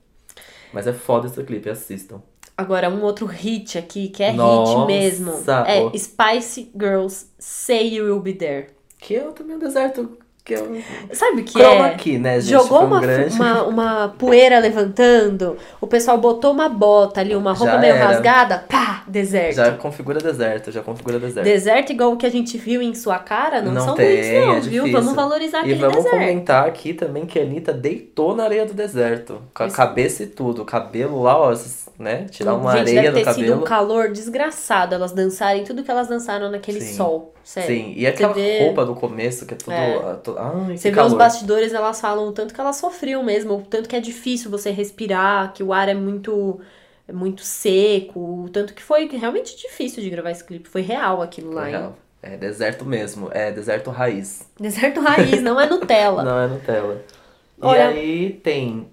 Mas 0.72 0.86
é 0.88 0.92
foda 0.92 1.26
esse 1.28 1.40
clipe, 1.44 1.70
assistam. 1.70 2.20
Agora, 2.56 2.88
um 2.88 3.02
outro 3.02 3.26
hit 3.26 3.76
aqui, 3.78 4.08
que 4.08 4.22
é 4.22 4.32
Nossa, 4.32 4.78
hit 4.78 4.86
mesmo. 4.86 5.32
É. 5.66 5.96
Spice 5.98 6.70
Girls 6.76 7.26
Say 7.38 7.94
You 7.96 8.04
Will 8.06 8.20
Be 8.20 8.32
There. 8.32 8.66
Que 8.98 9.16
é 9.16 9.20
também 9.32 9.56
um 9.56 9.58
deserto 9.58 10.16
que 10.44 10.54
um 10.56 10.82
Sabe 11.12 11.40
o 11.40 11.44
que 11.44 11.52
chroma 11.58 11.88
é? 11.88 11.94
key, 11.94 12.18
né, 12.18 12.38
gente? 12.38 12.50
Jogou 12.50 12.82
um 12.82 12.86
uma, 12.86 13.00
grande... 13.00 13.34
uma, 13.34 13.62
uma 13.62 14.08
poeira 14.18 14.58
levantando, 14.58 15.56
o 15.80 15.86
pessoal 15.86 16.18
botou 16.18 16.52
uma 16.52 16.68
bota 16.68 17.20
ali, 17.20 17.34
uma 17.34 17.54
roupa 17.54 17.72
Já 17.72 17.78
meio 17.78 17.94
era. 17.94 18.06
rasgada, 18.08 18.58
pá, 18.68 19.04
deserto. 19.06 19.56
Já 19.56 19.72
configura 19.72 20.20
deserto, 20.20 20.70
já 20.70 20.82
configura 20.82 21.18
deserto. 21.18 21.44
Deserto 21.46 21.92
igual 21.92 22.12
o 22.12 22.16
que 22.18 22.26
a 22.26 22.30
gente 22.30 22.58
viu 22.58 22.82
em 22.82 22.94
sua 22.94 23.18
cara, 23.18 23.62
não, 23.62 23.72
Não 23.72 23.80
são 23.84 23.94
tem, 23.94 24.16
muitos 24.16 24.46
não, 24.46 24.56
é 24.56 24.60
viu? 24.60 24.92
Vamos 24.92 25.14
valorizar 25.14 25.58
E 25.58 25.60
aquele 25.60 25.78
vamos 25.80 25.96
deserto. 25.96 26.14
comentar 26.14 26.66
aqui 26.66 26.92
também 26.92 27.24
que 27.24 27.38
a 27.38 27.42
Anitta 27.42 27.72
deitou 27.72 28.36
na 28.36 28.44
areia 28.44 28.66
do 28.66 28.74
deserto. 28.74 29.40
Com 29.54 29.62
a 29.62 29.66
Isso. 29.66 29.76
cabeça 29.76 30.22
e 30.24 30.26
tudo. 30.26 30.62
O 30.62 30.64
cabelo 30.66 31.22
lá, 31.22 31.38
ó, 31.38 31.54
né? 31.98 32.26
Tirar 32.30 32.54
uma 32.54 32.72
Gente, 32.72 32.80
areia 32.80 33.02
deve 33.02 33.20
do 33.20 33.24
ter 33.24 33.32
sido 33.32 33.44
cabelo. 33.44 33.60
um 33.62 33.64
calor 33.64 34.08
desgraçado 34.12 34.94
elas 34.94 35.12
dançarem 35.12 35.64
tudo 35.64 35.82
que 35.82 35.90
elas 35.90 36.08
dançaram 36.08 36.50
naquele 36.50 36.80
Sim. 36.80 36.94
sol. 36.96 37.33
Sério. 37.44 37.76
Sim, 37.76 37.92
e 37.94 38.06
aquela 38.06 38.32
vê- 38.32 38.60
roupa 38.60 38.84
do 38.86 38.94
começo 38.94 39.44
que 39.46 39.52
é 39.54 39.56
tudo. 39.56 39.72
É. 39.72 39.96
ah, 39.96 40.14
to- 40.14 40.34
Ai, 40.38 40.76
Você 40.78 40.90
vê 40.90 40.98
os 41.00 41.04
calor. 41.08 41.18
bastidores, 41.18 41.74
elas 41.74 42.00
falam 42.00 42.26
o 42.28 42.32
tanto 42.32 42.54
que 42.54 42.60
elas 42.60 42.76
sofriam 42.76 43.22
mesmo, 43.22 43.54
o 43.54 43.62
tanto 43.62 43.86
que 43.88 43.94
é 43.94 44.00
difícil 44.00 44.50
você 44.50 44.70
respirar, 44.70 45.52
que 45.52 45.62
o 45.62 45.72
ar 45.72 45.88
é 45.88 45.94
muito 45.94 46.58
é 47.06 47.12
muito 47.12 47.42
seco, 47.42 48.18
o 48.44 48.48
tanto 48.50 48.72
que 48.72 48.82
foi 48.82 49.06
realmente 49.08 49.54
difícil 49.58 50.02
de 50.02 50.08
gravar 50.08 50.30
esse 50.30 50.42
clipe. 50.42 50.66
Foi 50.68 50.80
real 50.80 51.20
aquilo 51.20 51.52
lá, 51.52 51.70
hein? 51.70 51.90
É 52.22 52.38
deserto 52.38 52.86
mesmo, 52.86 53.28
é 53.30 53.52
deserto 53.52 53.90
raiz. 53.90 54.48
Deserto 54.58 55.00
raiz, 55.02 55.42
não 55.42 55.60
é 55.60 55.68
Nutella. 55.68 56.22
Não 56.24 56.38
é 56.40 56.46
Nutella. 56.46 57.02
Olha- 57.60 57.90
E 57.92 57.98
aí 57.98 58.30
tem 58.42 58.88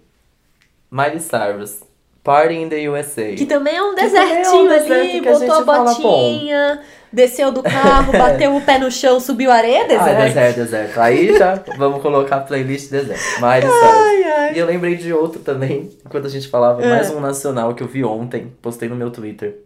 Miley 0.91 1.21
Cyrus, 1.21 1.83
Party 2.21 2.55
in 2.55 2.67
the 2.67 2.89
USA. 2.89 3.33
Que 3.35 3.45
também 3.45 3.75
é 3.77 3.81
um 3.81 3.95
Que 3.95 4.09
também 4.09 4.19
é 4.19 4.23
um 4.25 4.67
desertinho 4.67 4.69
deserto 4.69 4.91
ali, 4.93 5.21
que 5.21 5.29
a 5.29 5.31
botou 5.31 5.51
a 5.53 5.55
gente 5.55 5.65
fala, 5.65 5.93
botinha, 5.95 6.81
desceu 7.12 7.51
do 7.51 7.62
carro, 7.64 8.12
bateu 8.14 8.55
o 8.55 8.62
pé 8.62 8.78
no 8.78 8.89
chão, 8.91 9.20
subiu 9.20 9.51
areia, 9.51 9.84
Ah, 9.84 9.88
deserto. 9.88 10.18
deserto, 10.28 10.55
deserto. 10.57 10.99
Aí 10.99 11.38
já 11.38 11.64
vamos 11.78 12.01
colocar 12.01 12.38
a 12.38 12.41
playlist 12.41 12.89
deserto. 12.89 13.22
Miley 13.41 13.62
Cyrus. 13.62 13.84
Ai, 13.84 14.24
ai. 14.24 14.53
E 14.55 14.59
eu 14.59 14.66
lembrei 14.66 14.95
de 14.95 15.12
outro 15.14 15.39
também, 15.41 15.89
enquanto 16.05 16.26
a 16.26 16.30
gente 16.30 16.47
falava, 16.47 16.82
É. 16.84 16.89
mais 16.89 17.09
um 17.12 17.20
nacional 17.20 17.74
que 17.74 17.84
eu 17.84 17.88
vi 17.88 18.03
ontem, 18.03 18.51
postei 18.62 18.88
no 18.89 18.95
meu 18.95 19.09
Twitter, 19.12 19.57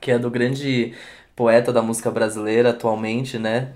que 0.00 0.10
é 0.10 0.18
do 0.18 0.30
grande 0.30 0.92
poeta 1.36 1.72
da 1.72 1.80
música 1.80 2.10
brasileira 2.10 2.70
atualmente, 2.70 3.38
né? 3.38 3.68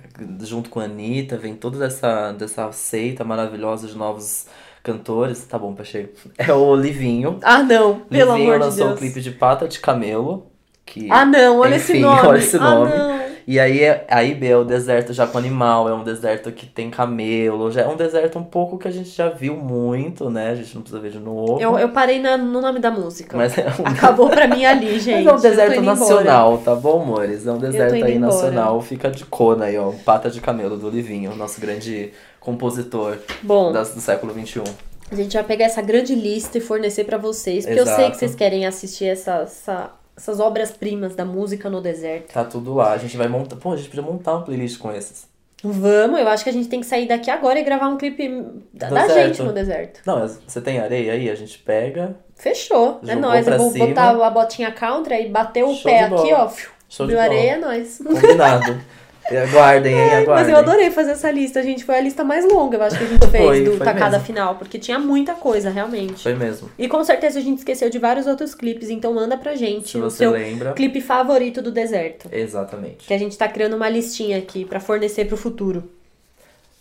Junto 0.42 0.68
com 0.70 0.80
a 0.80 0.84
Anitta, 0.84 1.36
vem 1.36 1.54
toda 1.54 1.78
dessa, 1.78 2.32
dessa 2.32 2.70
seita 2.72 3.24
maravilhosa 3.24 3.86
de 3.88 3.96
novos 3.96 4.46
cantores. 4.82 5.44
Tá 5.44 5.58
bom, 5.58 5.74
Pacheco. 5.74 6.12
É 6.36 6.52
o 6.52 6.76
Livinho. 6.76 7.38
Ah, 7.42 7.62
não, 7.62 8.00
pelo 8.00 8.32
Livinho 8.34 8.52
amor 8.52 8.58
de 8.58 8.64
lançou 8.66 8.86
Deus. 8.88 8.92
um 8.92 8.96
clipe 8.98 9.20
de 9.20 9.30
Pata 9.30 9.66
de 9.66 9.78
Camelo. 9.80 10.46
Que... 10.86 11.08
Ah, 11.10 11.24
não, 11.24 11.60
olha 11.60 11.76
esse 11.76 11.92
Enfim, 11.92 12.02
nome. 12.02 12.26
olha 12.28 12.38
esse 12.38 12.58
nome. 12.58 12.92
Ah. 12.92 13.20
E 13.46 13.60
aí, 13.60 13.82
é- 13.82 14.06
aí 14.08 14.34
B 14.34 14.48
é 14.48 14.56
o 14.56 14.64
deserto 14.64 15.12
já 15.12 15.26
com 15.26 15.36
animal, 15.36 15.86
é 15.86 15.92
um 15.92 16.02
deserto 16.02 16.50
que 16.50 16.64
tem 16.64 16.90
camelo, 16.90 17.70
já 17.70 17.82
é 17.82 17.86
um 17.86 17.94
deserto 17.96 18.38
um 18.38 18.42
pouco 18.42 18.78
que 18.78 18.88
a 18.88 18.90
gente 18.90 19.10
já 19.10 19.28
viu 19.28 19.54
muito, 19.54 20.30
né? 20.30 20.50
A 20.50 20.54
gente 20.54 20.74
não 20.74 20.80
precisa 20.80 20.98
ver 21.02 21.10
de 21.10 21.18
novo. 21.18 21.60
Eu, 21.60 21.78
eu 21.78 21.90
parei 21.90 22.18
na- 22.20 22.38
no 22.38 22.60
nome 22.62 22.80
da 22.80 22.90
música. 22.90 23.36
Mas 23.36 23.56
é 23.58 23.66
um, 23.78 23.84
Acabou 23.88 24.30
pra 24.30 24.48
mim 24.48 24.64
ali, 24.64 24.98
gente. 24.98 25.24
mas 25.30 25.44
é 25.44 25.48
um 25.48 25.50
deserto 25.50 25.72
indo 25.74 25.82
embora. 25.82 25.98
nacional, 26.00 26.58
tá 26.64 26.74
bom, 26.74 27.02
amores? 27.02 27.46
É 27.46 27.52
um 27.52 27.58
deserto 27.58 27.94
aí 27.94 28.00
embora. 28.16 28.18
nacional. 28.32 28.80
Fica 28.80 29.10
de 29.10 29.26
cona 29.26 29.66
aí, 29.66 29.76
ó. 29.76 29.92
Pata 30.06 30.30
de 30.30 30.40
camelo 30.40 30.78
do 30.78 30.88
Livinho, 30.88 31.34
nosso 31.36 31.60
grande 31.60 32.12
compositor 32.40 33.18
Bom, 33.42 33.72
das- 33.72 33.94
do 33.94 34.00
século 34.00 34.32
XXI. 34.32 34.62
A 35.10 35.14
gente 35.14 35.34
vai 35.34 35.44
pegar 35.44 35.66
essa 35.66 35.82
grande 35.82 36.14
lista 36.14 36.56
e 36.56 36.60
fornecer 36.62 37.04
pra 37.04 37.18
vocês, 37.18 37.66
porque 37.66 37.78
eu 37.78 37.84
sei 37.84 37.94
Exato. 37.94 38.10
que 38.12 38.16
vocês 38.16 38.34
querem 38.34 38.66
assistir 38.66 39.04
essa, 39.06 39.42
essa- 39.42 39.90
essas 40.16 40.40
obras-primas 40.40 41.14
da 41.14 41.24
música 41.24 41.68
no 41.68 41.80
deserto. 41.80 42.32
Tá 42.32 42.44
tudo 42.44 42.74
lá. 42.74 42.92
A 42.92 42.98
gente 42.98 43.16
vai 43.16 43.28
montar. 43.28 43.56
Pô, 43.56 43.72
a 43.72 43.76
gente 43.76 43.88
podia 43.88 44.02
montar 44.02 44.34
uma 44.34 44.42
playlist 44.42 44.78
com 44.78 44.92
esses. 44.92 45.26
Vamos, 45.66 46.20
eu 46.20 46.28
acho 46.28 46.44
que 46.44 46.50
a 46.50 46.52
gente 46.52 46.68
tem 46.68 46.80
que 46.80 46.86
sair 46.86 47.08
daqui 47.08 47.30
agora 47.30 47.58
e 47.58 47.62
gravar 47.62 47.88
um 47.88 47.96
clipe 47.96 48.28
da, 48.72 48.90
da 48.90 49.08
gente 49.08 49.42
no 49.42 49.50
deserto. 49.50 50.00
Não, 50.04 50.28
você 50.28 50.60
tem 50.60 50.78
areia 50.78 51.14
aí? 51.14 51.30
A 51.30 51.34
gente 51.34 51.58
pega. 51.58 52.14
Fechou, 52.36 53.00
é 53.06 53.14
nóis. 53.14 53.46
Eu 53.46 53.56
vou 53.56 53.70
cima. 53.70 53.86
botar 53.86 54.10
a 54.10 54.30
botinha 54.30 54.70
contra 54.72 55.18
e 55.18 55.30
bater 55.30 55.64
o 55.64 55.72
Show 55.72 55.90
pé 55.90 56.00
aqui, 56.00 56.34
ó. 56.34 56.50
Show 56.86 57.06
de 57.06 57.14
bola. 57.14 57.24
areia, 57.24 57.52
é 57.52 57.56
nóis. 57.56 57.98
Combinado. 57.98 58.78
E 59.30 59.36
aguardem, 59.38 59.94
hein? 59.94 60.10
Aguardem. 60.10 60.34
Mas 60.34 60.48
eu 60.48 60.56
adorei 60.56 60.90
fazer 60.90 61.12
essa 61.12 61.30
lista, 61.30 61.62
gente. 61.62 61.84
Foi 61.84 61.96
a 61.96 62.00
lista 62.00 62.22
mais 62.24 62.44
longa, 62.44 62.76
eu 62.76 62.82
acho 62.82 62.98
que 62.98 63.04
a 63.04 63.06
gente 63.06 63.26
fez 63.30 63.44
Foi, 63.44 63.64
do 63.64 63.70
foi 63.76 63.86
Tacada 63.86 64.10
mesmo. 64.18 64.24
Final, 64.24 64.54
porque 64.56 64.78
tinha 64.78 64.98
muita 64.98 65.34
coisa, 65.34 65.70
realmente. 65.70 66.22
Foi 66.22 66.34
mesmo. 66.34 66.70
E 66.78 66.88
com 66.88 67.02
certeza 67.04 67.38
a 67.38 67.42
gente 67.42 67.58
esqueceu 67.58 67.88
de 67.90 67.98
vários 67.98 68.26
outros 68.26 68.54
clipes, 68.54 68.90
então 68.90 69.14
manda 69.14 69.36
pra 69.36 69.54
gente 69.54 69.88
Se 69.90 69.98
o 69.98 70.02
você 70.02 70.18
seu 70.18 70.32
lembra. 70.32 70.72
clipe 70.72 71.00
favorito 71.00 71.60
do 71.62 71.70
deserto. 71.72 72.28
Exatamente. 72.32 73.06
Que 73.06 73.14
a 73.14 73.18
gente 73.18 73.36
tá 73.36 73.48
criando 73.48 73.76
uma 73.76 73.88
listinha 73.88 74.38
aqui 74.38 74.64
pra 74.64 74.80
fornecer 74.80 75.24
pro 75.26 75.36
futuro. 75.36 75.84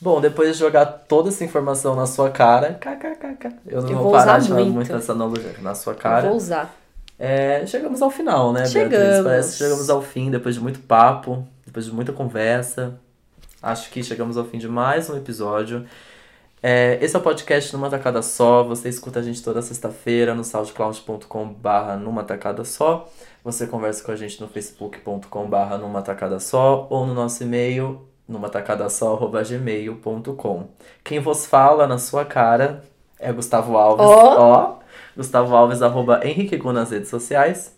Bom, 0.01 0.19
depois 0.19 0.51
de 0.51 0.59
jogar 0.59 0.85
toda 0.85 1.29
essa 1.29 1.45
informação 1.45 1.95
na 1.95 2.05
sua 2.05 2.29
cara, 2.29 2.73
kkkk. 2.73 3.55
Eu 3.65 3.81
não 3.81 3.89
Eu 3.89 3.95
vou, 3.95 4.03
vou 4.03 4.11
parar 4.11 4.37
de 4.39 4.49
chamar 4.49 4.65
muito. 4.65 4.93
essa 4.93 5.13
analogia 5.13 5.53
na 5.61 5.73
sua 5.73 5.93
Eu 5.93 5.97
cara. 5.97 6.27
Vou 6.27 6.35
usar. 6.35 6.75
É, 7.17 7.65
chegamos 7.65 8.01
ao 8.01 8.09
final, 8.11 8.51
né, 8.51 8.61
Beatriz? 8.63 8.71
Chegamos. 8.73 9.23
Parece 9.23 9.51
que 9.53 9.57
chegamos 9.59 9.89
ao 9.89 10.01
fim, 10.01 10.29
depois 10.29 10.55
de 10.55 10.61
muito 10.61 10.79
papo, 10.79 11.47
depois 11.73 11.87
de 11.87 11.91
muita 11.91 12.13
conversa. 12.13 12.99
Acho 13.59 13.89
que 13.89 14.03
chegamos 14.03 14.37
ao 14.37 14.45
fim 14.45 14.59
de 14.59 14.69
mais 14.69 15.09
um 15.09 15.17
episódio. 15.17 15.83
É, 16.61 16.99
esse 17.01 17.15
é 17.15 17.19
o 17.19 17.21
podcast 17.21 17.73
Numa 17.73 17.89
Tacada 17.89 18.21
Só. 18.21 18.61
Você 18.63 18.89
escuta 18.89 19.19
a 19.19 19.23
gente 19.23 19.41
toda 19.41 19.59
sexta-feira 19.59 20.35
no 20.35 20.43
soundcloud.com.br 20.43 21.97
Numa 21.99 22.23
Tacada 22.23 22.63
Só. 22.63 23.09
Você 23.43 23.65
conversa 23.65 24.03
com 24.03 24.11
a 24.11 24.15
gente 24.15 24.39
no 24.39 24.47
facebook.com.br 24.47 25.77
Numa 25.81 26.03
Tacada 26.03 26.39
Só 26.39 26.85
ou 26.91 27.07
no 27.07 27.15
nosso 27.15 27.41
e-mail 27.41 28.07
numatacadasó.gmail.com. 28.29 30.67
Quem 31.03 31.19
vos 31.19 31.47
fala 31.47 31.87
na 31.87 31.97
sua 31.97 32.23
cara 32.23 32.83
é 33.17 33.33
Gustavo 33.33 33.75
Alves. 33.77 34.05
Ó. 34.05 34.39
Ó. 34.39 34.77
Gustavo 35.17 35.55
Alves, 35.55 35.81
arroba 35.81 36.21
Henrique 36.23 36.55
Gu 36.55 36.71
nas 36.71 36.91
redes 36.91 37.09
sociais. 37.09 37.75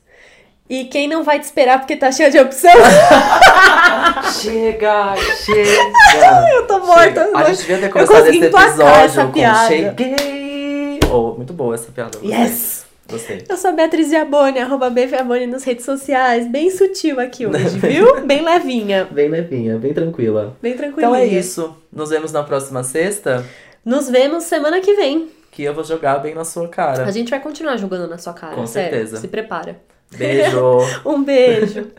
E 0.68 0.86
quem 0.86 1.08
não 1.08 1.24
vai 1.24 1.40
te 1.40 1.44
esperar 1.44 1.78
porque 1.80 1.96
tá 1.96 2.12
cheio 2.12 2.32
de 2.32 2.40
opção? 2.40 2.72
Chega, 4.42 5.16
chega! 5.46 6.50
Eu 6.54 6.66
tô 6.68 6.80
morta. 6.80 7.26
Chega. 7.26 7.38
A 7.38 7.44
gente 7.44 7.58
devia 7.60 7.78
ter 7.78 7.86
Eu 7.86 7.92
começado 7.92 8.18
consegui 8.18 8.38
esse 8.38 8.46
episódio 8.48 8.84
essa 9.06 9.26
com 9.26 9.32
piada. 9.32 9.68
cheguei! 9.68 11.00
Oh, 11.12 11.34
muito 11.36 11.54
boa 11.54 11.76
essa 11.76 11.92
piada. 11.92 12.18
Yes! 12.24 12.86
Gostei. 13.08 13.44
Eu 13.48 13.56
sou 13.58 13.70
a 13.70 13.74
Beatriz 13.74 14.10
Viaboni, 14.10 14.58
arroba 14.60 14.90
Bviaboni 14.90 15.46
nas 15.46 15.64
redes 15.64 15.86
sociais. 15.86 16.48
Bem 16.50 16.72
sutil 16.72 17.20
aqui 17.20 17.46
hoje, 17.46 17.78
viu? 17.78 18.22
Bem 18.26 18.44
levinha. 18.44 19.08
Bem 19.12 19.30
levinha, 19.30 19.78
bem 19.78 19.94
tranquila. 19.94 20.58
Bem 20.60 20.74
tranquilinha. 20.76 21.10
Então 21.10 21.16
é 21.16 21.26
isso. 21.28 21.78
Nos 21.94 22.10
vemos 22.10 22.32
na 22.32 22.42
próxima 22.42 22.84
sexta, 22.84 23.46
Nos 23.86 24.10
vemos 24.10 24.46
semana 24.46 24.82
que 24.82 24.96
vem. 24.96 25.30
que 25.52 25.62
eu 25.64 25.74
vou 25.76 25.84
jogar 25.84 26.18
bem 26.18 26.34
na 26.34 26.44
sua 26.44 26.68
cara. 26.68 27.04
A 27.06 27.12
gente 27.12 27.30
vai 27.30 27.40
continuar 27.40 27.78
jogando 27.78 28.08
na 28.10 28.18
sua 28.18 28.34
cara. 28.34 28.56
Com 28.56 28.66
sério. 28.66 28.90
certeza. 28.90 29.18
Se 29.18 29.28
prepara. 29.28 29.80
Beijo! 30.12 30.80
Um 31.06 31.24
beijo. 31.24 31.92